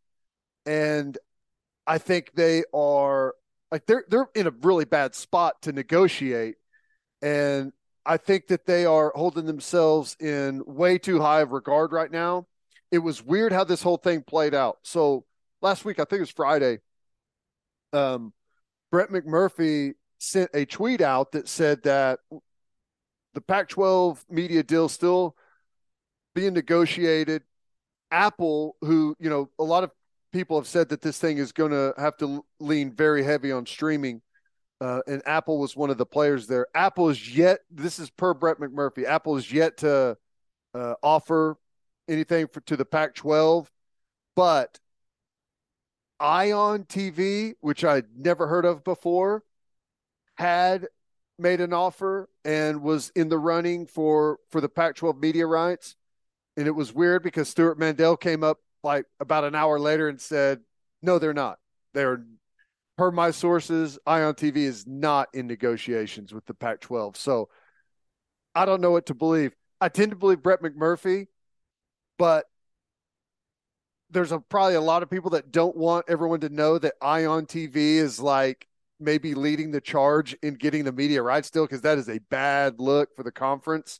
[0.65, 1.17] and
[1.87, 3.33] I think they are
[3.71, 6.55] like they're they're in a really bad spot to negotiate,
[7.21, 7.71] and
[8.05, 12.47] I think that they are holding themselves in way too high of regard right now.
[12.91, 14.79] It was weird how this whole thing played out.
[14.83, 15.25] So
[15.61, 16.79] last week, I think it was Friday,
[17.93, 18.33] um,
[18.91, 22.19] Brett McMurphy sent a tweet out that said that
[23.39, 25.33] the Pac-12 media deal still
[26.35, 27.43] being negotiated.
[28.11, 29.91] Apple, who you know, a lot of
[30.33, 33.65] people have said that this thing is going to have to lean very heavy on
[33.65, 34.21] streaming.
[34.81, 36.67] Uh, and Apple was one of the players there.
[36.75, 40.17] Apple is yet, this is per Brett McMurphy, Apple is yet to
[40.73, 41.57] uh, offer
[42.09, 43.71] anything for, to the Pac 12,
[44.35, 44.79] but
[46.19, 49.43] Ion TV, which I'd never heard of before,
[50.35, 50.87] had
[51.39, 55.95] made an offer and was in the running for for the Pac-12 media rights,
[56.57, 60.19] and it was weird because Stewart Mandel came up like about an hour later and
[60.21, 60.61] said,
[61.01, 61.59] "No, they're not.
[61.93, 62.23] They're
[62.97, 67.49] per my sources, Ion TV is not in negotiations with the Pac-12." So
[68.55, 69.55] I don't know what to believe.
[69.81, 71.27] I tend to believe Brett McMurphy,
[72.17, 72.45] but
[74.09, 77.45] there's a, probably a lot of people that don't want everyone to know that Ion
[77.45, 78.67] TV is like
[78.99, 82.79] maybe leading the charge in getting the media rights still because that is a bad
[82.79, 83.99] look for the conference.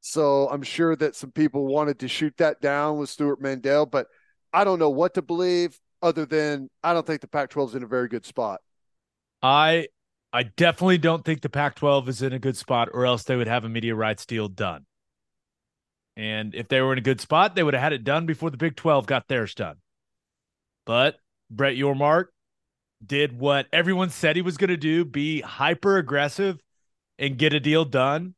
[0.00, 4.06] So I'm sure that some people wanted to shoot that down with Stewart Mandel, but
[4.52, 7.82] I don't know what to believe other than I don't think the Pac-12 is in
[7.82, 8.60] a very good spot.
[9.42, 9.88] I
[10.32, 13.48] I definitely don't think the Pac-12 is in a good spot, or else they would
[13.48, 14.86] have a media rights deal done.
[16.16, 18.50] And if they were in a good spot, they would have had it done before
[18.50, 19.76] the Big 12 got theirs done.
[20.86, 21.16] But
[21.50, 22.26] Brett Yormark
[23.04, 26.60] did what everyone said he was going to do be hyper aggressive
[27.18, 28.34] and get a deal done.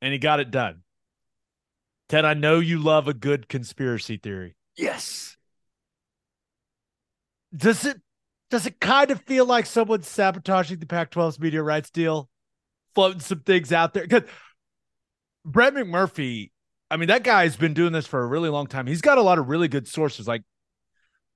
[0.00, 0.82] And he got it done.
[2.08, 4.56] Ted, I know you love a good conspiracy theory.
[4.76, 5.36] Yes.
[7.56, 8.00] Does it
[8.50, 12.30] does it kind of feel like someone's sabotaging the Pac-12's media rights deal,
[12.94, 14.04] floating some things out there?
[14.04, 14.22] Because
[15.44, 16.50] Brett McMurphy,
[16.90, 18.86] I mean, that guy's been doing this for a really long time.
[18.86, 20.26] He's got a lot of really good sources.
[20.26, 20.44] Like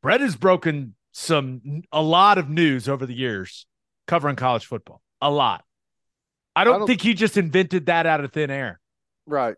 [0.02, 3.66] Brett has broken some a lot of news over the years
[4.06, 5.00] covering college football.
[5.20, 5.64] A lot.
[6.56, 8.80] I don't, I don't think he just invented that out of thin air.
[9.26, 9.56] Right.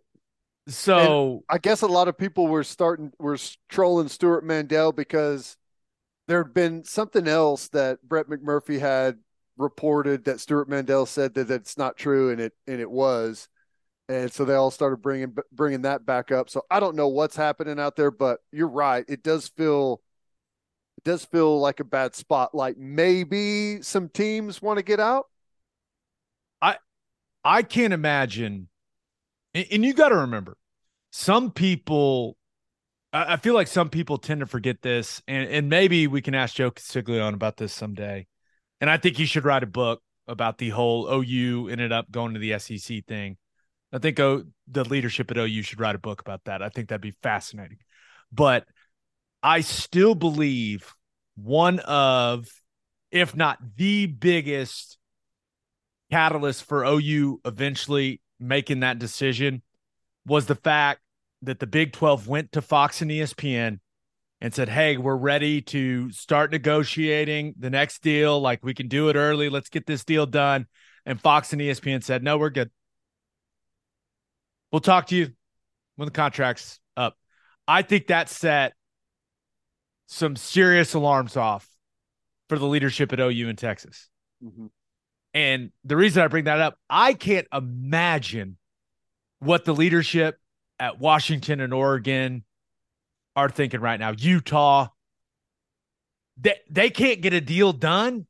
[0.68, 3.38] So and I guess a lot of people were starting were
[3.68, 5.56] trolling Stewart Mandel because
[6.26, 9.18] there had been something else that Brett McMurphy had
[9.58, 13.48] reported that Stewart Mandel said that it's not true, and it and it was,
[14.08, 16.48] and so they all started bringing bringing that back up.
[16.48, 19.04] So I don't know what's happening out there, but you're right.
[19.06, 20.00] It does feel
[21.04, 22.54] does feel like a bad spot.
[22.54, 25.26] Like maybe some teams want to get out.
[26.60, 26.76] I
[27.44, 28.68] I can't imagine,
[29.52, 30.56] and, and you got to remember,
[31.10, 32.36] some people
[33.14, 36.56] I, feel like some people tend to forget this, and, and maybe we can ask
[36.56, 38.26] Joe Castiglione about this someday.
[38.80, 42.34] And I think he should write a book about the whole OU ended up going
[42.34, 43.36] to the SEC thing.
[43.92, 46.60] I think oh, the leadership at OU should write a book about that.
[46.60, 47.78] I think that'd be fascinating.
[48.32, 48.66] But
[49.44, 50.94] I still believe
[51.36, 52.48] one of,
[53.10, 54.96] if not the biggest
[56.10, 59.60] catalyst for OU eventually making that decision
[60.24, 61.00] was the fact
[61.42, 63.80] that the Big 12 went to Fox and ESPN
[64.40, 68.40] and said, Hey, we're ready to start negotiating the next deal.
[68.40, 69.50] Like we can do it early.
[69.50, 70.66] Let's get this deal done.
[71.04, 72.70] And Fox and ESPN said, No, we're good.
[74.72, 75.32] We'll talk to you
[75.96, 77.18] when the contract's up.
[77.68, 78.72] I think that set
[80.06, 81.68] some serious alarms off
[82.48, 84.08] for the leadership at OU in Texas.
[84.42, 84.66] Mm-hmm.
[85.32, 88.56] And the reason I bring that up, I can't imagine
[89.40, 90.38] what the leadership
[90.78, 92.44] at Washington and Oregon
[93.34, 94.12] are thinking right now.
[94.16, 94.88] Utah,
[96.36, 98.26] they, they can't get a deal done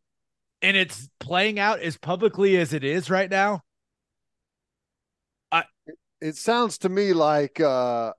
[0.62, 3.60] and it's playing out as publicly as it is right now.
[5.52, 5.64] I,
[6.22, 8.14] it sounds to me like uh,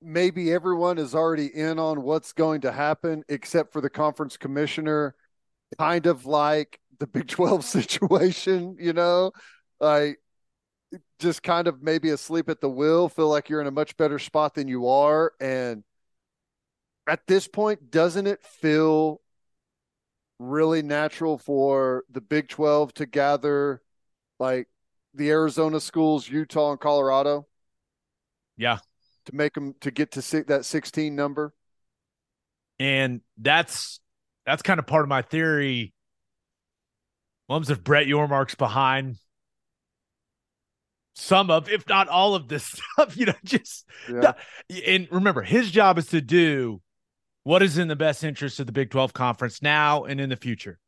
[0.00, 5.14] maybe everyone is already in on what's going to happen except for the conference commissioner,
[5.78, 9.32] kind of like the Big 12 situation, you know?
[9.80, 10.18] Like
[11.18, 14.18] just kind of maybe asleep at the wheel, feel like you're in a much better
[14.18, 15.32] spot than you are.
[15.40, 15.84] And
[17.06, 19.20] at this point, doesn't it feel
[20.38, 23.82] really natural for the Big 12 to gather
[24.38, 24.68] like
[25.14, 27.46] the Arizona schools, Utah, and Colorado?
[28.56, 28.78] Yeah.
[29.28, 31.52] To make them to get to that 16 number.
[32.78, 34.00] And that's
[34.46, 35.92] that's kind of part of my theory.
[37.46, 39.16] What if Brett Yormark's behind
[41.14, 42.64] some of, if not all of this
[42.94, 44.32] stuff, you know, just yeah.
[44.86, 46.80] and remember his job is to do
[47.44, 50.36] what is in the best interest of the Big 12 conference now and in the
[50.36, 50.78] future.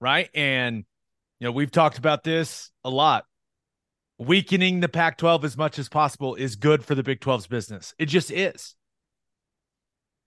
[0.00, 0.30] Right.
[0.34, 0.84] And,
[1.38, 3.24] you know, we've talked about this a lot.
[4.18, 7.94] Weakening the Pac 12 as much as possible is good for the Big 12's business.
[7.98, 8.76] It just is.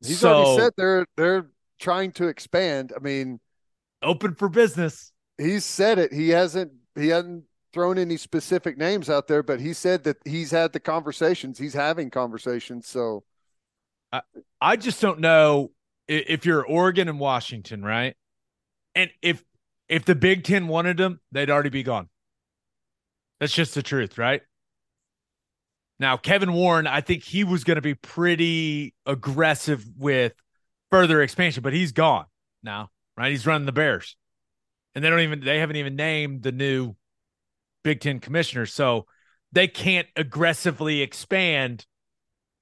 [0.06, 1.48] He's so, already said they're they're
[1.80, 2.94] trying to expand.
[2.96, 3.40] I mean,
[4.04, 5.12] open for business.
[5.38, 6.14] He's said it.
[6.14, 10.52] He hasn't he hasn't thrown any specific names out there, but he said that he's
[10.52, 11.58] had the conversations.
[11.58, 12.88] He's having conversations.
[12.88, 13.24] So
[14.12, 14.22] I,
[14.62, 15.72] I just don't know
[16.08, 18.16] if you're Oregon and Washington, right?
[18.96, 19.44] And if
[19.90, 22.10] if the Big Ten wanted them, they'd already be gone.
[23.40, 24.42] That's just the truth, right?
[26.00, 30.34] Now, Kevin Warren, I think he was going to be pretty aggressive with
[30.92, 32.26] further expansion, but he's gone
[32.64, 33.32] now, right?
[33.32, 34.16] He's running the Bears.
[34.94, 36.96] And they don't even they haven't even named the new
[37.84, 38.66] Big Ten commissioner.
[38.66, 39.06] So
[39.52, 41.86] they can't aggressively expand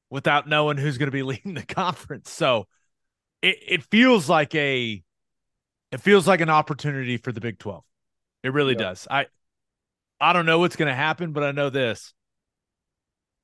[0.10, 2.32] without knowing who's going to be leading the conference.
[2.32, 2.68] So
[3.42, 5.04] it, it feels like a
[5.92, 7.84] it feels like an opportunity for the Big 12.
[8.44, 8.80] It really Yeah.
[8.84, 9.08] does.
[9.10, 9.28] I
[10.20, 12.14] I don't know what's going to happen, but I know this.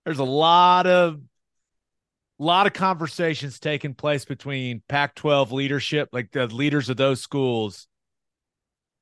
[0.06, 1.19] There's a lot of
[2.39, 7.88] lot of conversations taking place between Pac-12 leadership, like the leaders of those schools,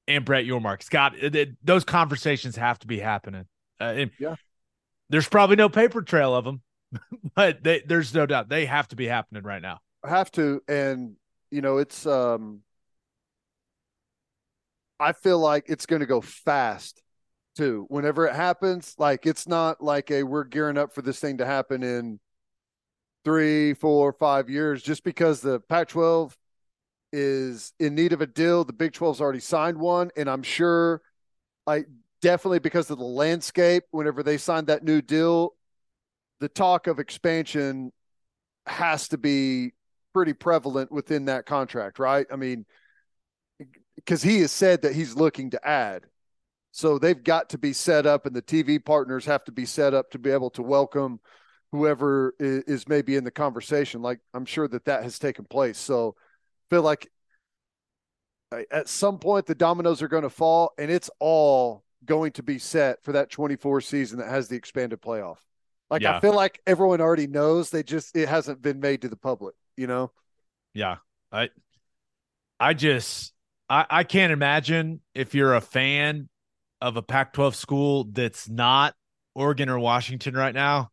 [0.10, 0.84] and Brett Yormark.
[0.84, 3.46] Scott, it- it- those conversations have to be happening.
[3.80, 4.36] Uh, Yeah.
[5.10, 6.62] There's probably no paper trail of them,
[7.36, 9.80] but they, there's no doubt they have to be happening right now.
[10.04, 11.16] have to and
[11.52, 12.62] you know it's um
[15.00, 17.02] i feel like it's going to go fast
[17.60, 21.38] too whenever it happens like it's not like a we're gearing up for this thing
[21.38, 22.20] to happen in
[23.24, 26.38] three four five years just because the pac 12
[27.12, 31.02] is in need of a deal the big 12's already signed one and i'm sure
[31.68, 31.88] like
[32.22, 35.54] definitely because of the landscape whenever they signed that new deal
[36.40, 37.92] the talk of expansion
[38.66, 39.74] has to be
[40.14, 42.26] pretty prevalent within that contract, right?
[42.32, 42.66] I mean,
[43.96, 46.06] because he has said that he's looking to add.
[46.72, 49.94] So they've got to be set up, and the TV partners have to be set
[49.94, 51.20] up to be able to welcome
[51.72, 54.02] whoever is, is maybe in the conversation.
[54.02, 55.78] Like I'm sure that that has taken place.
[55.78, 57.10] So I feel like
[58.52, 62.44] uh, at some point the dominoes are going to fall, and it's all going to
[62.44, 65.38] be set for that 24 season that has the expanded playoff.
[65.90, 66.18] Like Yeah.
[66.18, 67.70] I feel like everyone already knows.
[67.70, 69.56] They just it hasn't been made to the public.
[69.76, 70.12] You know.
[70.74, 70.98] Yeah.
[71.32, 71.50] I
[72.60, 73.34] I just
[73.70, 76.30] I, I can't imagine if you're a fan
[76.82, 78.96] of a Pac 12 school that's not
[79.36, 80.90] Oregon or Washington right now,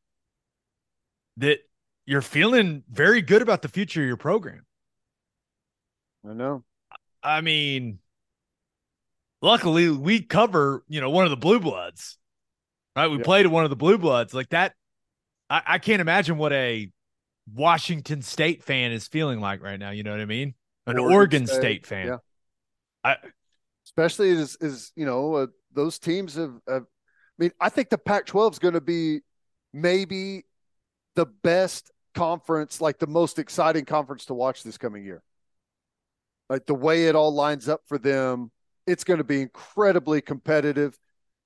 [1.38, 1.60] that
[2.06, 4.64] you're feeling very good about the future of your program.
[6.24, 6.64] I know.
[7.22, 7.98] I mean,
[9.42, 12.18] luckily we cover, you know, one of the blue bloods.
[12.94, 13.08] Right.
[13.08, 13.24] We Yeah.
[13.24, 14.32] played one of the blue bloods.
[14.32, 14.74] Like that,
[15.50, 16.90] I, I can't imagine what a
[17.52, 19.90] Washington State fan is feeling like right now.
[19.90, 20.54] You know what I mean?
[20.86, 22.08] An Oregon, Oregon State, State, fan.
[22.08, 22.16] yeah.
[23.04, 23.16] I
[23.84, 26.82] especially as is you know those teams have, have.
[26.82, 29.20] I mean, I think the Pac-12 is going to be
[29.73, 30.44] maybe
[31.15, 35.23] the best conference, like the most exciting conference to watch this coming year.
[36.48, 38.51] Like the way it all lines up for them,
[38.86, 40.98] it's going to be incredibly competitive.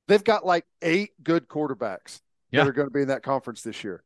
[0.08, 2.20] They've got like eight good quarterbacks
[2.50, 2.62] Yeah.
[2.64, 4.02] that are going to be in that conference this year.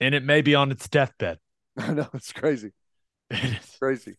[0.00, 1.38] and it may be on its deathbed.
[1.76, 2.72] I know it's crazy,
[3.30, 3.76] It is.
[3.78, 4.16] crazy.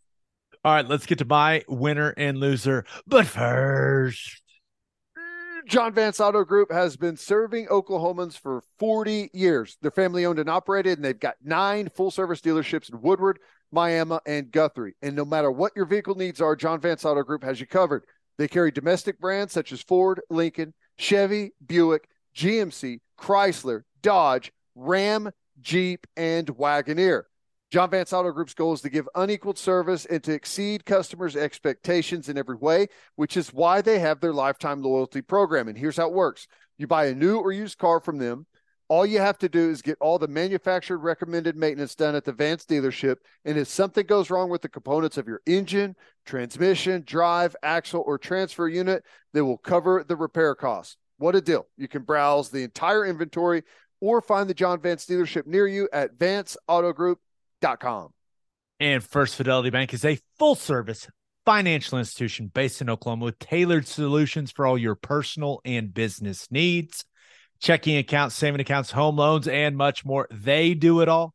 [0.66, 2.86] All right, let's get to my winner and loser.
[3.06, 4.42] But first,
[5.68, 9.78] John Vance Auto Group has been serving Oklahomans for 40 years.
[9.82, 13.40] They're family owned and operated, and they've got nine full service dealerships in Woodward,
[13.74, 14.96] Miami, and Guthrie.
[15.02, 18.04] And no matter what your vehicle needs are, John Vance Auto Group has you covered.
[18.38, 25.30] They carry domestic brands such as Ford, Lincoln, Chevy, Buick, GMC, Chrysler, Dodge, Ram,
[25.62, 27.24] Jeep, and Wagoneer.
[27.74, 32.30] John Vance Auto Group's goal is to give unequaled service and to exceed customers' expectations
[32.30, 32.86] in every way,
[33.16, 35.68] which is why they have their lifetime loyalty program.
[35.68, 36.48] And here's how it works
[36.78, 38.46] you buy a new or used car from them.
[38.90, 42.32] All you have to do is get all the manufactured recommended maintenance done at the
[42.32, 43.16] Vance dealership.
[43.44, 45.96] And if something goes wrong with the components of your engine,
[46.28, 50.98] transmission, drive, axle, or transfer unit, they will cover the repair costs.
[51.18, 51.66] What a deal.
[51.78, 53.64] You can browse the entire inventory
[54.00, 56.20] or find the John Vance dealership near you at
[58.80, 61.08] and First Fidelity Bank is a full service
[61.46, 67.06] financial institution based in Oklahoma with tailored solutions for all your personal and business needs.
[67.62, 70.28] Checking accounts, saving accounts, home loans, and much more.
[70.30, 71.34] They do it all.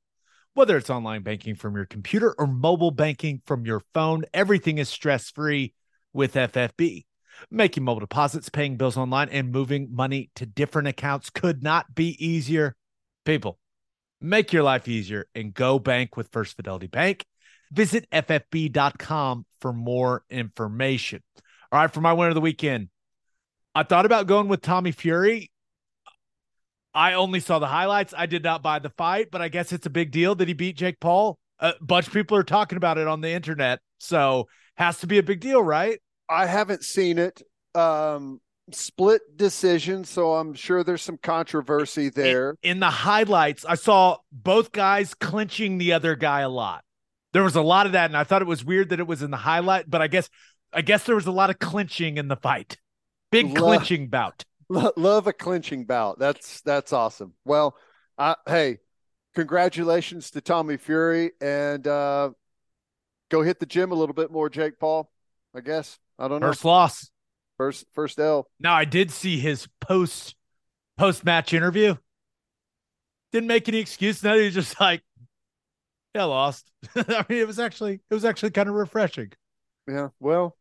[0.52, 4.90] Whether it's online banking from your computer or mobile banking from your phone, everything is
[4.90, 5.72] stress free
[6.12, 7.06] with FFB.
[7.50, 12.22] Making mobile deposits, paying bills online, and moving money to different accounts could not be
[12.22, 12.76] easier.
[13.24, 13.58] People,
[14.20, 17.24] make your life easier and go bank with First Fidelity Bank.
[17.70, 21.22] Visit ffb.com for more information.
[21.70, 22.88] All right, for my winner of the weekend,
[23.74, 25.50] I thought about going with Tommy Fury.
[26.94, 28.14] I only saw the highlights.
[28.16, 30.54] I did not buy the fight, but I guess it's a big deal that he
[30.54, 31.38] beat Jake Paul.
[31.60, 35.18] A bunch of people are talking about it on the internet, so has to be
[35.18, 36.00] a big deal, right?
[36.28, 37.42] I haven't seen it.
[37.74, 38.40] Um,
[38.72, 42.56] split decision, so I'm sure there's some controversy there.
[42.62, 46.84] In the highlights, I saw both guys clinching the other guy a lot.
[47.32, 49.22] There was a lot of that, and I thought it was weird that it was
[49.22, 50.28] in the highlight, but I guess
[50.72, 52.78] I guess there was a lot of clinching in the fight.
[53.30, 54.44] Big Lo- clinching bout.
[54.68, 56.18] Lo- Love a clinching bout.
[56.18, 57.34] That's that's awesome.
[57.44, 57.76] Well,
[58.16, 58.78] I, hey,
[59.34, 62.30] congratulations to Tommy Fury, and uh,
[63.30, 65.10] go hit the gym a little bit more, Jake Paul.
[65.54, 66.48] I guess I don't know.
[66.48, 67.10] First loss.
[67.58, 68.48] First first L.
[68.60, 70.34] Now I did see his post
[70.96, 71.96] post match interview.
[73.32, 74.22] Didn't make any excuse.
[74.22, 75.02] No, he was just like,
[76.14, 79.32] "Yeah, lost." I mean, it was actually it was actually kind of refreshing.
[79.86, 80.08] Yeah.
[80.20, 80.56] Well,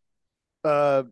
[0.63, 1.03] uh,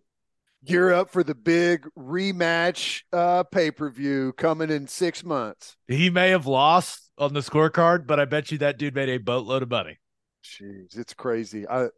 [0.65, 5.77] gear up for the big rematch uh, pay per view coming in six months.
[5.87, 9.17] He may have lost on the scorecard, but I bet you that dude made a
[9.17, 9.99] boatload of money.
[10.43, 11.67] Jeez, it's crazy.
[11.67, 11.89] I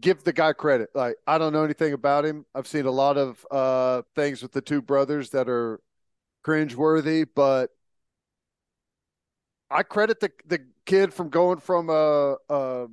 [0.00, 0.90] give the guy credit.
[0.94, 2.46] Like I don't know anything about him.
[2.54, 5.80] I've seen a lot of uh, things with the two brothers that are
[6.44, 7.70] cringeworthy, but
[9.70, 12.86] I credit the the kid from going from a, a,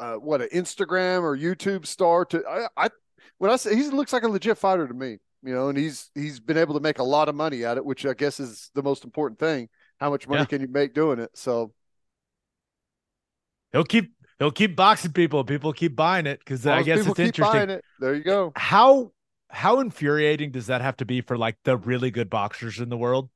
[0.00, 2.90] a what an Instagram or YouTube star to I, I
[3.38, 6.10] when I say he looks like a legit fighter to me, you know, and he's
[6.14, 8.70] he's been able to make a lot of money at it, which I guess is
[8.74, 9.68] the most important thing.
[10.00, 10.46] How much money Yeah.
[10.46, 11.30] can you make doing it?
[11.36, 11.74] So
[13.72, 15.44] He'll keep he'll keep boxing people.
[15.44, 17.58] People keep buying it because uh, I guess it's keep interesting.
[17.58, 17.84] buying it.
[18.00, 18.52] There you go.
[18.56, 19.12] How
[19.48, 22.96] how infuriating does that have to be for like the really good boxers in the
[22.96, 23.30] world?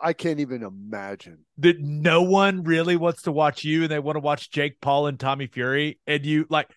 [0.00, 1.44] I can't even imagine.
[1.58, 5.08] that no one really wants to watch you and they want to watch Jake Paul
[5.08, 6.70] and Tommy Fury and you like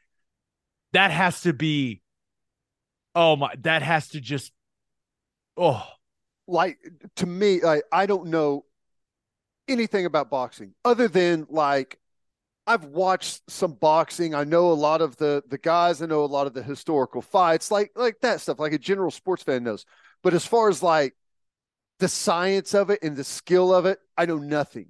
[0.93, 2.01] that has to be
[3.15, 4.51] oh my that has to just
[5.55, 5.85] oh
[6.47, 6.79] Like
[7.17, 8.65] to me, like I don't know
[9.71, 11.99] anything about boxing other than like
[12.67, 14.35] I've watched some boxing.
[14.35, 16.01] I know a lot of the the guys.
[16.01, 19.11] I know a lot of the historical fights, like like that stuff, like a general
[19.11, 19.85] sports fan knows.
[20.23, 21.15] But as far as like
[21.99, 24.87] the science of it and the skill of it, I know nothing.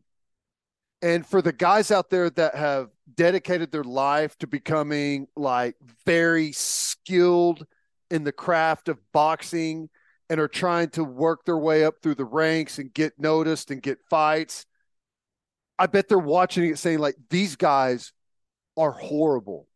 [1.01, 5.75] And for the guys out there that have dedicated their life to becoming like
[6.05, 7.65] very skilled
[8.11, 9.89] in the craft of boxing
[10.29, 13.81] and are trying to work their way up through the ranks and get noticed and
[13.81, 14.65] get fights,
[15.81, 18.13] I bet they're watching it saying, like, these guys
[18.77, 19.67] are horrible.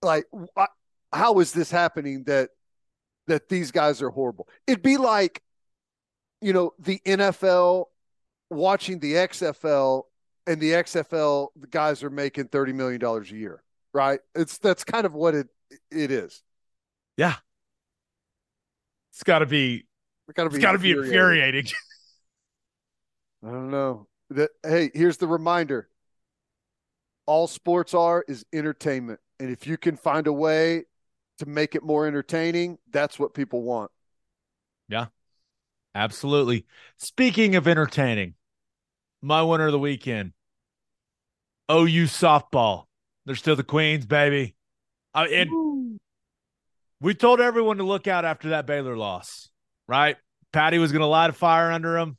[0.00, 0.68] Like, I,
[1.12, 2.50] how is this happening that
[3.26, 4.48] that these guys are horrible?
[4.68, 5.42] It'd be like,
[6.40, 7.86] you know, the NFL
[8.48, 10.04] watching the XFL
[10.46, 13.62] and the XFL, the guys are making $30 million a year,
[13.92, 14.20] right?
[14.36, 15.48] It's that's kind of what it
[15.90, 16.42] it is.
[17.16, 17.36] yeah
[19.12, 19.86] it's got to be
[20.28, 21.66] It's gotta it's be got to be infuriating
[23.44, 24.06] I don't know.
[24.34, 25.88] That hey, here's the reminder.
[27.26, 29.20] All sports are is entertainment.
[29.40, 30.84] And if you can find a way
[31.38, 33.90] to make it more entertaining, that's what people want.
[34.88, 35.06] Yeah.
[35.94, 36.66] Absolutely
[36.96, 38.34] speaking of entertaining
[39.22, 40.32] my winner of the weekend
[41.70, 42.86] OU softball
[43.24, 44.56] they're still the queens baby
[45.14, 45.48] uh, and
[47.04, 49.50] we told everyone to look out after that Baylor loss,
[49.86, 50.16] right?
[50.52, 52.16] Patty was going to light a fire under them.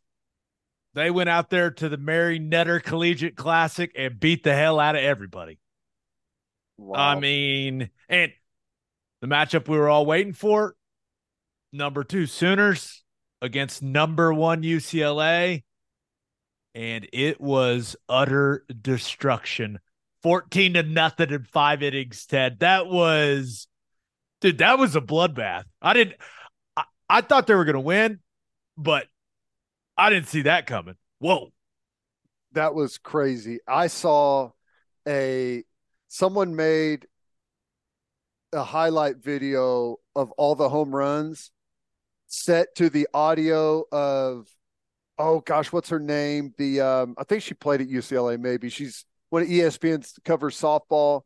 [0.96, 4.96] They went out there to the Mary Nutter Collegiate Classic and beat the hell out
[4.96, 5.60] of everybody.
[6.78, 6.96] Wow.
[6.98, 8.32] I mean, and
[9.20, 10.74] the matchup we were all waiting for
[11.74, 13.04] number two Sooners
[13.42, 15.64] against number one UCLA.
[16.74, 19.80] And it was utter destruction
[20.24, 22.60] 14 to nothing in five innings, Ted.
[22.60, 23.68] That was,
[24.40, 25.66] dude, that was a bloodbath.
[25.82, 26.16] I didn't,
[26.78, 28.20] I, I thought they were going to win,
[28.78, 29.08] but
[29.98, 30.96] I didn't see that coming.
[31.20, 31.52] Whoa.
[32.54, 33.60] that was crazy.
[33.68, 34.52] I saw
[35.08, 35.64] a
[36.08, 37.08] someone made
[38.54, 41.52] a highlight video of all the home runs
[42.28, 44.48] set to the audio of
[45.18, 46.54] oh gosh, what's her name?
[46.58, 48.70] The um I think she played at UCLA maybe.
[48.70, 51.22] She's one of E ESPN covers softball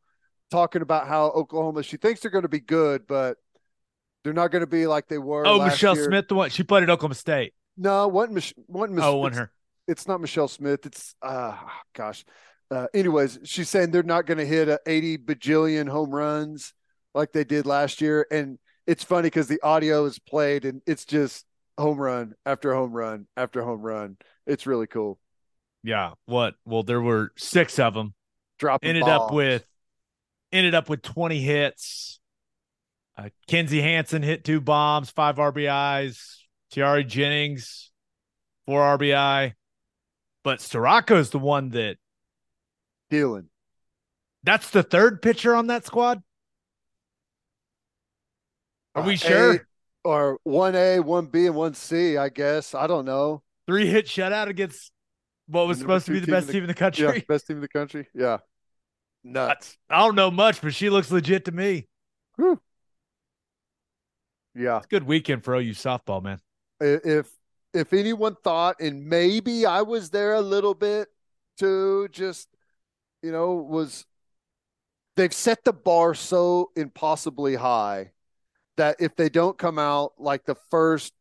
[0.52, 3.38] talking about how Oklahoma she thinks they're going to be good, but
[4.24, 6.06] they're not going to be like they were Oh, Michele year.
[6.06, 7.54] Smith, the one she played at Oklahoma State.
[7.80, 9.52] No, wasn't Mich- wasn't Mich- Oh, one it's- her.
[9.88, 10.86] it's not Michele Smith.
[10.86, 11.58] It's uh
[11.96, 12.26] gosh.
[12.70, 16.74] Uh, anyways, she's saying they're not going to hit a 80 bajillion home runs
[17.16, 21.04] like they did last year, and it's funny because the audio is played and it's
[21.06, 21.46] just
[21.80, 24.18] home run after home run after home run.
[24.46, 25.18] It's really cool.
[25.84, 26.12] Yeah.
[26.26, 26.56] What?
[26.66, 28.14] Well, there were six of them.
[28.60, 29.66] Dropping ended up with
[30.52, 32.20] ended up with 20 hits.
[33.18, 36.39] Uh, Kinzie Hansen hit two bombs, five RBIs.
[36.72, 37.92] Tiare Jennings,
[38.66, 39.54] four RBI.
[40.44, 41.98] But Storako's the one that
[43.12, 43.48] Dylan.
[44.44, 46.24] that's the third pitcher on that squad.
[48.96, 49.54] Are we Uh, sure?
[49.56, 49.60] A-
[50.06, 52.74] or one A, one B, and one C, I guess.
[52.74, 53.44] I don't know.
[53.68, 54.92] Three hit shutout against
[55.48, 57.06] what was Number supposed to be the best the- team in the country.
[57.06, 58.08] Yeah, best team in the country.
[58.16, 58.38] Yeah.
[59.24, 59.78] Nuts.
[59.90, 61.88] I don't know much, but she looks legit to me.
[64.56, 64.78] Yeah.
[64.78, 66.40] It's a good weekend for OU softball, man.
[66.80, 67.30] If
[67.74, 71.08] if anyone thought and maybe i was there a little bit
[71.58, 72.48] too just
[73.22, 74.06] you know was
[75.16, 78.12] they've set the bar so impossibly high
[78.78, 81.14] that if they don't come out like the first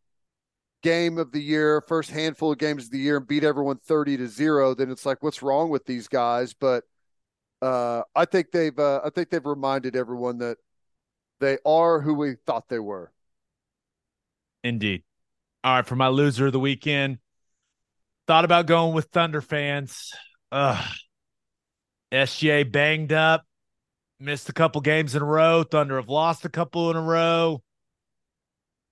[0.82, 4.16] game of the year, first handful of games of the year and beat everyone 30
[4.18, 6.54] to 0, then it's like what's wrong with these guys?
[6.54, 6.84] But
[7.60, 10.58] uh, I think they've uh, I think they've reminded everyone that
[11.40, 13.12] they are who we thought they were.
[14.62, 15.02] Indeed.
[15.68, 17.18] All right, for my loser of the weekend,
[18.26, 20.14] thought about going with Thunder fans.
[20.50, 20.82] Ugh.
[22.10, 23.44] SGA banged up,
[24.18, 25.64] missed a couple games in a row.
[25.64, 27.62] Thunder have lost a couple in a row.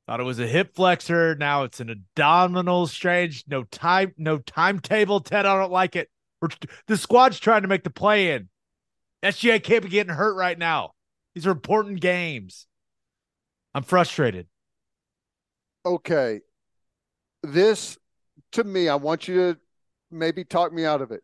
[0.07, 1.35] Thought it was a hip flexor.
[1.37, 3.45] Now it's an abdominal strange.
[3.49, 5.21] No time, no timetable.
[5.21, 6.11] Ted, I don't like it.
[6.89, 8.51] The squad's trying to make the play in.
[9.23, 10.93] SGA can't be getting hurt right now.
[11.35, 12.67] These are important games.
[13.75, 14.47] I'm frustrated.
[15.87, 16.41] Okay.
[17.43, 17.99] This,
[18.53, 19.59] to me, I want you to
[20.11, 21.23] maybe talk me out of it,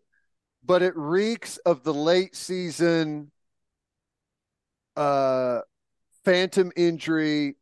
[0.64, 3.30] but it reeks of the late season
[4.96, 5.60] uh,
[6.24, 7.56] phantom injury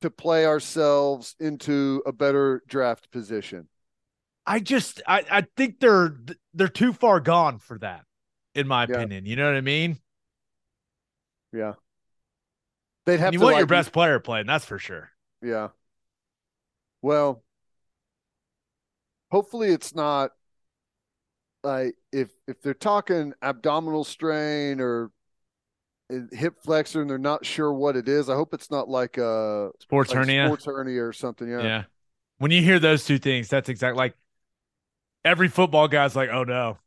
[0.00, 3.68] to play ourselves into a better draft position.
[4.46, 6.16] I just I, I think they're
[6.54, 8.04] they're too far gone for that,
[8.54, 8.96] in my Yeah.
[8.96, 9.26] opinion.
[9.26, 9.98] You know what I mean?
[11.52, 11.74] Yeah.
[13.06, 15.10] They'd have you to want like, your best player playing, that's for sure.
[15.42, 15.68] Yeah.
[17.02, 17.42] Well,
[19.30, 20.30] hopefully it's not
[21.62, 25.10] like if if they're talking abdominal strain or
[26.12, 28.28] uh, hip flexor and they're not sure what it is.
[28.28, 30.46] I hope it's not like a Sports like hernia.
[30.46, 31.48] sports hernia or something.
[31.48, 31.62] Yeah.
[31.62, 31.84] yeah.
[32.38, 34.14] When you hear those two things, that's exactly like
[35.24, 36.78] every football guy's like, oh no.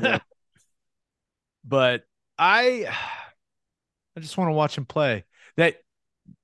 [0.00, 0.18] Yeah.
[1.64, 2.04] but
[2.38, 2.86] I
[4.16, 5.24] I just want to watch him play.
[5.56, 5.76] That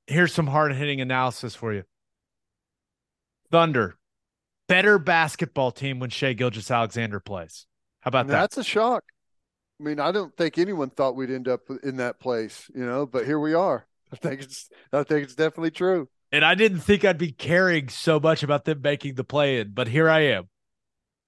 [0.07, 1.85] here's some hard hitting analysis for you.
[3.51, 3.97] Thunder,
[4.71, 7.67] better basketball team when Shai Gilgeous Alexander plays.
[8.01, 8.33] How about that?
[8.33, 9.05] That's a shock.
[9.81, 13.05] I mean, I don't think anyone thought we'd end up in that place, you know,
[13.07, 13.87] but here we are.
[14.13, 16.09] I think it's I think it's definitely true.
[16.33, 19.73] And I didn't think I'd be caring so much about them making the play in,
[19.73, 20.49] but here I am.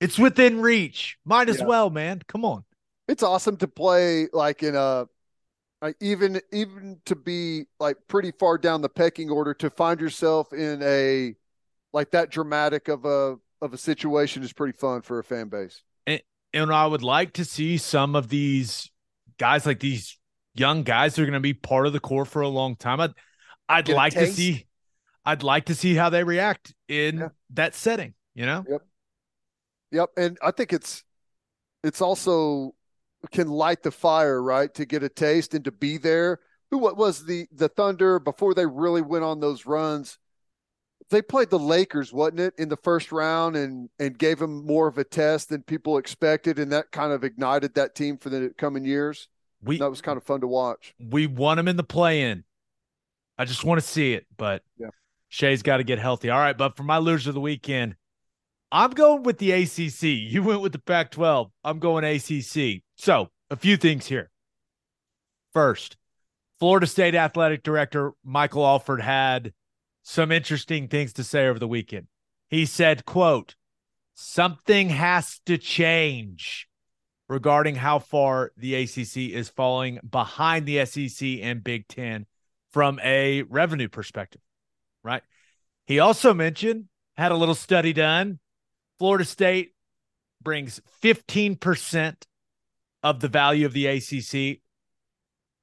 [0.01, 1.19] It's within reach.
[1.25, 1.67] Might as Yeah.
[1.67, 2.23] well, man.
[2.29, 2.65] Come on.
[3.09, 5.07] it's awesome to play like in a
[5.83, 10.53] like even even to be like pretty far down the pecking order to find yourself
[10.53, 11.35] in a
[11.93, 15.83] like that dramatic of a of a situation is pretty fun for a fan base.
[16.07, 18.91] And and I would like to see some of these
[19.39, 20.19] guys, like these
[20.55, 23.01] young guys, that are going to be part of the core for a long time.
[23.01, 23.13] I'd,
[23.69, 24.67] I'd Get like to see,
[25.25, 27.29] I'd like to see how they react in Yeah.
[27.51, 28.15] that setting.
[28.35, 28.83] You know, Yep.
[29.91, 31.05] Yep, and I think it's
[31.85, 32.75] it's also
[33.33, 34.73] can light the fire, right?
[34.75, 36.41] To get a taste and to be there.
[36.71, 40.19] Who what was the the Thunder before they really went on those runs?
[41.11, 44.87] They played the Lakers, wasn't it, in the first round and and gave them more
[44.89, 48.53] of a test than people expected and that kind of ignited that team for the
[48.57, 49.29] coming years.
[49.63, 50.95] we That was kind of fun to watch.
[50.99, 52.45] we want them in the play in.
[53.39, 54.89] I just want to see it, but Yeah.
[55.29, 56.29] Shai's got to get healthy.
[56.31, 57.97] All right, but for my loser of the weekend,
[58.71, 60.03] I'm going with the ACC.
[60.03, 61.51] You went with the Pac 12.
[61.65, 62.83] I'm going ACC.
[62.97, 64.31] So, a few things here.
[65.53, 65.97] First,
[66.59, 69.53] Florida State Athletic Director Michael Alford had
[70.03, 72.09] some interesting things to say over the weekend.
[72.49, 73.55] He said, quote,
[74.15, 76.69] something has to change
[77.29, 82.27] regarding how far the ACC is falling behind the SEC and Big Ten
[82.73, 84.43] from a revenue perspective,
[85.03, 85.23] right?
[85.87, 88.39] He also mentioned, had a little study done.
[88.99, 89.73] Florida State
[90.43, 92.17] brings 15%
[93.03, 94.61] of the value of the ACC.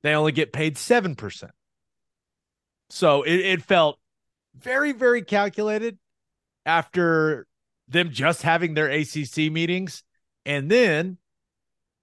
[0.02, 1.49] They only get paid 7%.
[2.90, 3.98] So it, it felt
[4.61, 5.98] very, very calculated
[6.65, 7.48] after
[7.88, 10.03] them just having their ACC meetings.
[10.45, 11.18] And then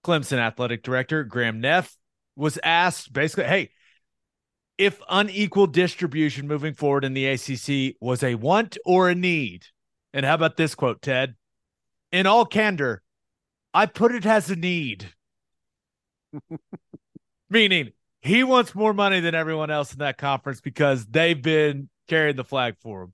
[0.05, 1.97] Clemson athletic director Graham Neff
[2.37, 3.71] was asked basically, hey,
[4.79, 9.65] if unequal distribution moving forward in the ACC was a want or a need.
[10.13, 11.35] And how about this quote, Ted?
[12.13, 13.03] In all candor,
[13.73, 15.13] I put it as a need.
[17.51, 22.37] Meaning he wants more money than everyone else in that conference because they've been carrying
[22.37, 23.13] the flag for him.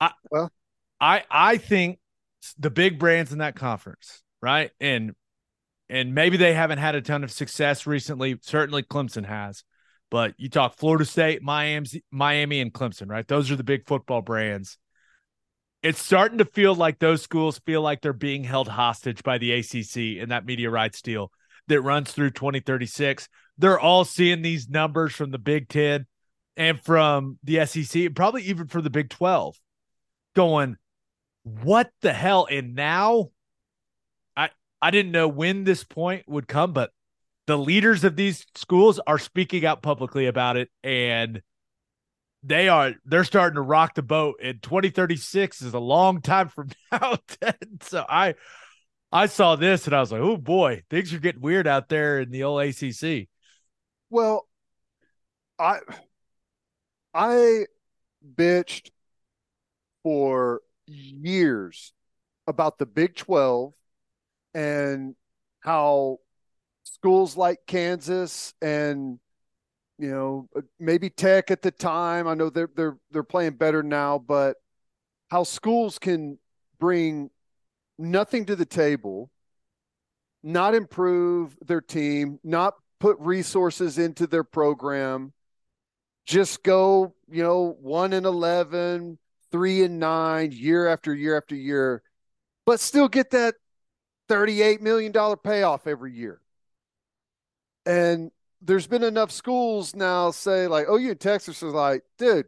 [0.00, 0.52] I Well-
[1.00, 1.98] I I think
[2.58, 4.70] the big brands in that conference, right?
[4.80, 5.14] And
[5.90, 8.38] and maybe they haven't had a ton of success recently.
[8.42, 9.64] Certainly Clemson has.
[10.10, 13.26] But you talk Florida State, Miami, Miami, and Clemson, right?
[13.26, 14.78] Those are the big football brands.
[15.82, 19.52] It's starting to feel like those schools feel like they're being held hostage by the
[19.52, 21.30] ACC and that media rights deal
[21.68, 23.28] that runs through 2036.
[23.58, 26.06] They're all seeing these numbers from the Big Ten
[26.58, 29.56] and from the SEC, probably even from the Big 12,
[30.34, 30.76] going,
[31.44, 32.46] what the hell?
[32.50, 33.28] And now
[34.36, 34.50] I
[34.82, 36.90] I didn't know when this point would come, but
[37.46, 41.40] the leaders of these schools are speaking out publicly about it and
[42.42, 46.68] they are they're starting to rock the boat and 2036 is a long time from
[46.92, 47.16] now
[47.80, 48.34] so i
[49.10, 52.20] i saw this and i was like oh boy things are getting weird out there
[52.20, 53.26] in the old acc
[54.10, 54.46] Well,
[55.58, 55.80] I
[57.14, 57.66] I
[58.34, 58.90] bitched
[60.02, 61.92] for years
[62.46, 63.72] about the Big 12
[64.54, 65.14] and
[65.60, 66.18] how
[66.84, 69.18] schools like Kansas and
[69.98, 73.82] you know uh, maybe Tech at the time I know they're they're they're playing better
[73.82, 74.56] now but
[75.30, 76.38] how schools can
[76.80, 77.30] bring
[77.98, 79.30] nothing to the table
[80.42, 85.32] not improve their team not put resources into their program
[86.28, 89.18] just go you know 1 and 11
[89.50, 92.02] 3 and 9 year after year after year
[92.66, 93.54] but still get that
[94.28, 96.38] 38 million dollar payoff every year.
[97.86, 98.30] And
[98.60, 102.44] there's been enough schools now say like oh you in texas is like dude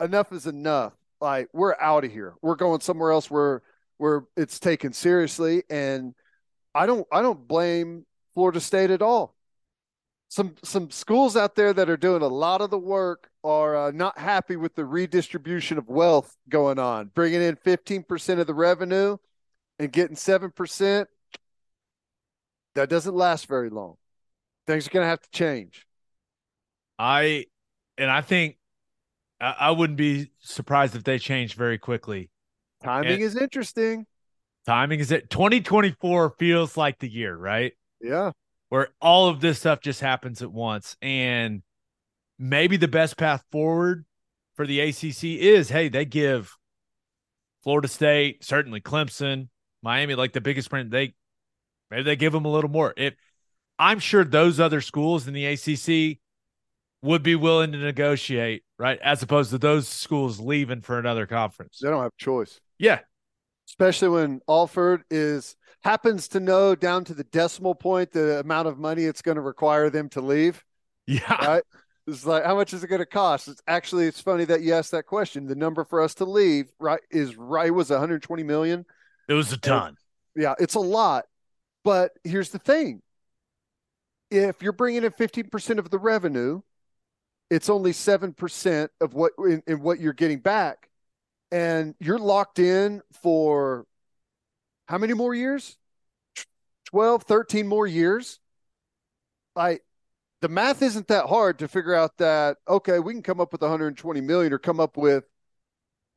[0.00, 0.94] enough is enough.
[1.20, 2.34] Like we're out of here.
[2.40, 3.60] We're going somewhere else where
[3.98, 5.62] where it's taken seriously.
[5.68, 6.14] And
[6.74, 9.34] i don't i don't blame florida state at all
[10.32, 13.90] some some schools out there that are doing a lot of the work are uh,
[13.90, 17.10] not happy with the redistribution of wealth going on.
[17.14, 19.18] Bringing in 15% of the revenue
[19.78, 21.04] and getting 7%
[22.74, 23.96] that doesn't last very long.
[24.66, 25.86] Things are going to have to change.
[26.98, 27.44] I
[27.98, 28.56] and i think
[29.38, 32.30] i, I wouldn't be surprised if they change very quickly.
[32.82, 34.06] Timing And- is interesting.
[34.64, 37.74] Timing is it 2024 feels like the year right?
[38.00, 38.30] Yeah
[38.72, 40.96] where all of this stuff just happens at once.
[41.02, 41.62] And
[42.38, 44.06] maybe the best path forward
[44.56, 46.56] for the ACC is hey, they give
[47.62, 49.48] Florida State, certainly Clemson,
[49.82, 50.90] Miami, like the biggest print.
[50.90, 51.12] They
[51.90, 52.94] maybe they give them a little more.
[52.96, 53.12] If
[53.78, 56.20] I'm sure those other schools in the ACC
[57.02, 58.98] would be willing to negotiate, right?
[59.04, 61.78] As opposed to those schools leaving for another conference.
[61.82, 63.00] they don't have a choice Yeah.
[63.68, 68.78] especially when Alford is happens to know down to the decimal point the amount of
[68.78, 70.64] money it's going to require them to leave.
[71.06, 71.34] Yeah.
[71.44, 71.62] Right?
[72.06, 73.48] It's like how much is it going to cost?
[73.48, 75.46] It's actually it's funny that you asked that question.
[75.46, 78.84] The number for us to leave right is right was 120 million.
[79.28, 79.96] It was a ton.
[80.34, 81.26] Yeah, it's a lot.
[81.84, 83.02] But here's the thing:
[84.30, 86.62] if you're bringing in 15% of the revenue,
[87.50, 90.88] it's only seven percent of what in, in what you're getting back,
[91.52, 93.86] and you're locked in for
[94.92, 95.78] how many more years?
[96.88, 98.38] 12, 13 more years.
[99.56, 99.82] Like
[100.42, 103.62] the math isn't that hard to figure out that okay, we can come up with
[103.62, 105.24] 120 million or come up with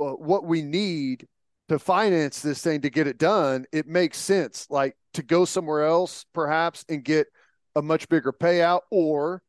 [0.01, 1.25] uh, what we need
[1.69, 4.67] to finance this thing to get it done, it makes sense.
[4.69, 7.27] Like to go somewhere else, perhaps, and get
[7.77, 9.41] a much bigger payout, or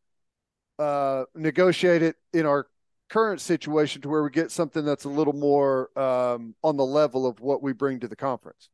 [0.79, 2.69] uh, negotiate it in our
[3.09, 7.27] current situation to where we get something that's a little more um, on the level
[7.27, 8.69] of what we bring to the conference.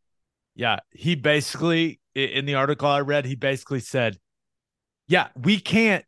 [0.55, 4.19] Yeah, he basically in the article I read, he basically said,
[5.09, 6.05] "Yeah, we can't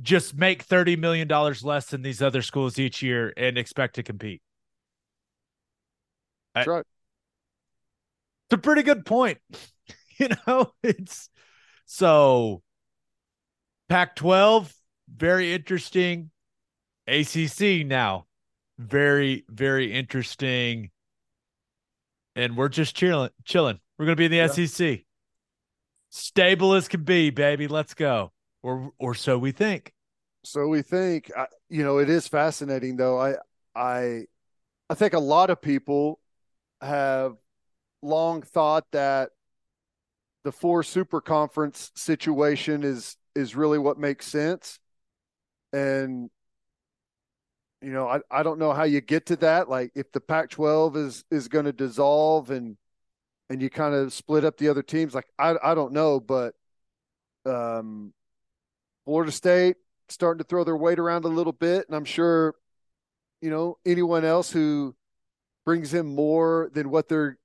[0.00, 4.02] just make thirty million dollars less than these other schools each year and expect to
[4.02, 4.42] compete."
[6.54, 6.84] That's I- right.
[8.46, 9.38] It's a pretty good point.
[10.18, 11.28] you know, it's
[11.84, 12.62] so
[13.88, 14.72] Pac-12
[15.14, 16.30] very interesting.
[17.06, 18.26] ACC now
[18.78, 20.90] very very interesting.
[22.36, 23.80] And we're just chilling chilling.
[23.98, 24.66] We're going to be in the Yeah.
[24.66, 25.04] SEC.
[26.10, 27.68] Stable as can be, baby.
[27.68, 28.32] Let's go.
[28.62, 29.92] Or or so we think.
[30.44, 33.20] So we think, I, you know, it is fascinating though.
[33.20, 33.34] I,
[33.74, 34.24] I,
[34.88, 36.20] I think a lot of people
[36.80, 37.36] have
[38.02, 39.30] long thought that
[40.44, 44.78] the four super conference situation is is really what makes sense,
[45.72, 46.30] and
[47.80, 49.68] you know, I, I don't know how you get to that.
[49.68, 52.76] Like, if the Pac-12 is is going to dissolve and
[53.50, 56.54] and you kind of split up the other teams, like I I don't know, but
[57.46, 58.12] um,
[59.04, 59.76] Florida State
[60.08, 62.54] starting to throw their weight around a little bit, and I'm sure,
[63.40, 64.94] you know, anyone else who
[65.64, 67.38] brings in more than what they're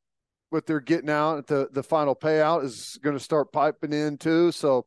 [0.49, 4.17] what they're getting out at the the final payout is going to start piping in
[4.17, 4.51] too.
[4.51, 4.85] So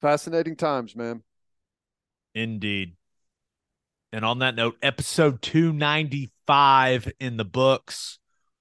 [0.00, 1.22] fascinating times, man.
[2.34, 2.96] Indeed.
[4.12, 8.18] And on that note, episode 295 in the books.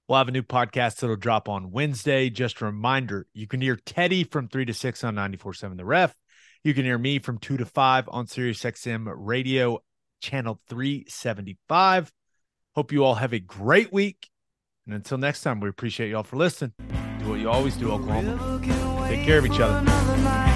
[0.10, 2.32] We'll have a new podcast that'll drop on Wednesday.
[2.32, 6.16] Just a reminder you can hear Teddy from 3 to 6 on 94.7 The Ref.
[6.64, 9.84] You can hear me from 2 to 5 on Sirius XM Radio,
[10.20, 12.12] channel 375.
[12.74, 14.30] Hope you all have a great week.
[14.88, 16.74] And until next time, we appreciate you all for listening.
[17.20, 18.60] Do what you always do, Oklahoma.
[19.08, 20.49] Take care of each other.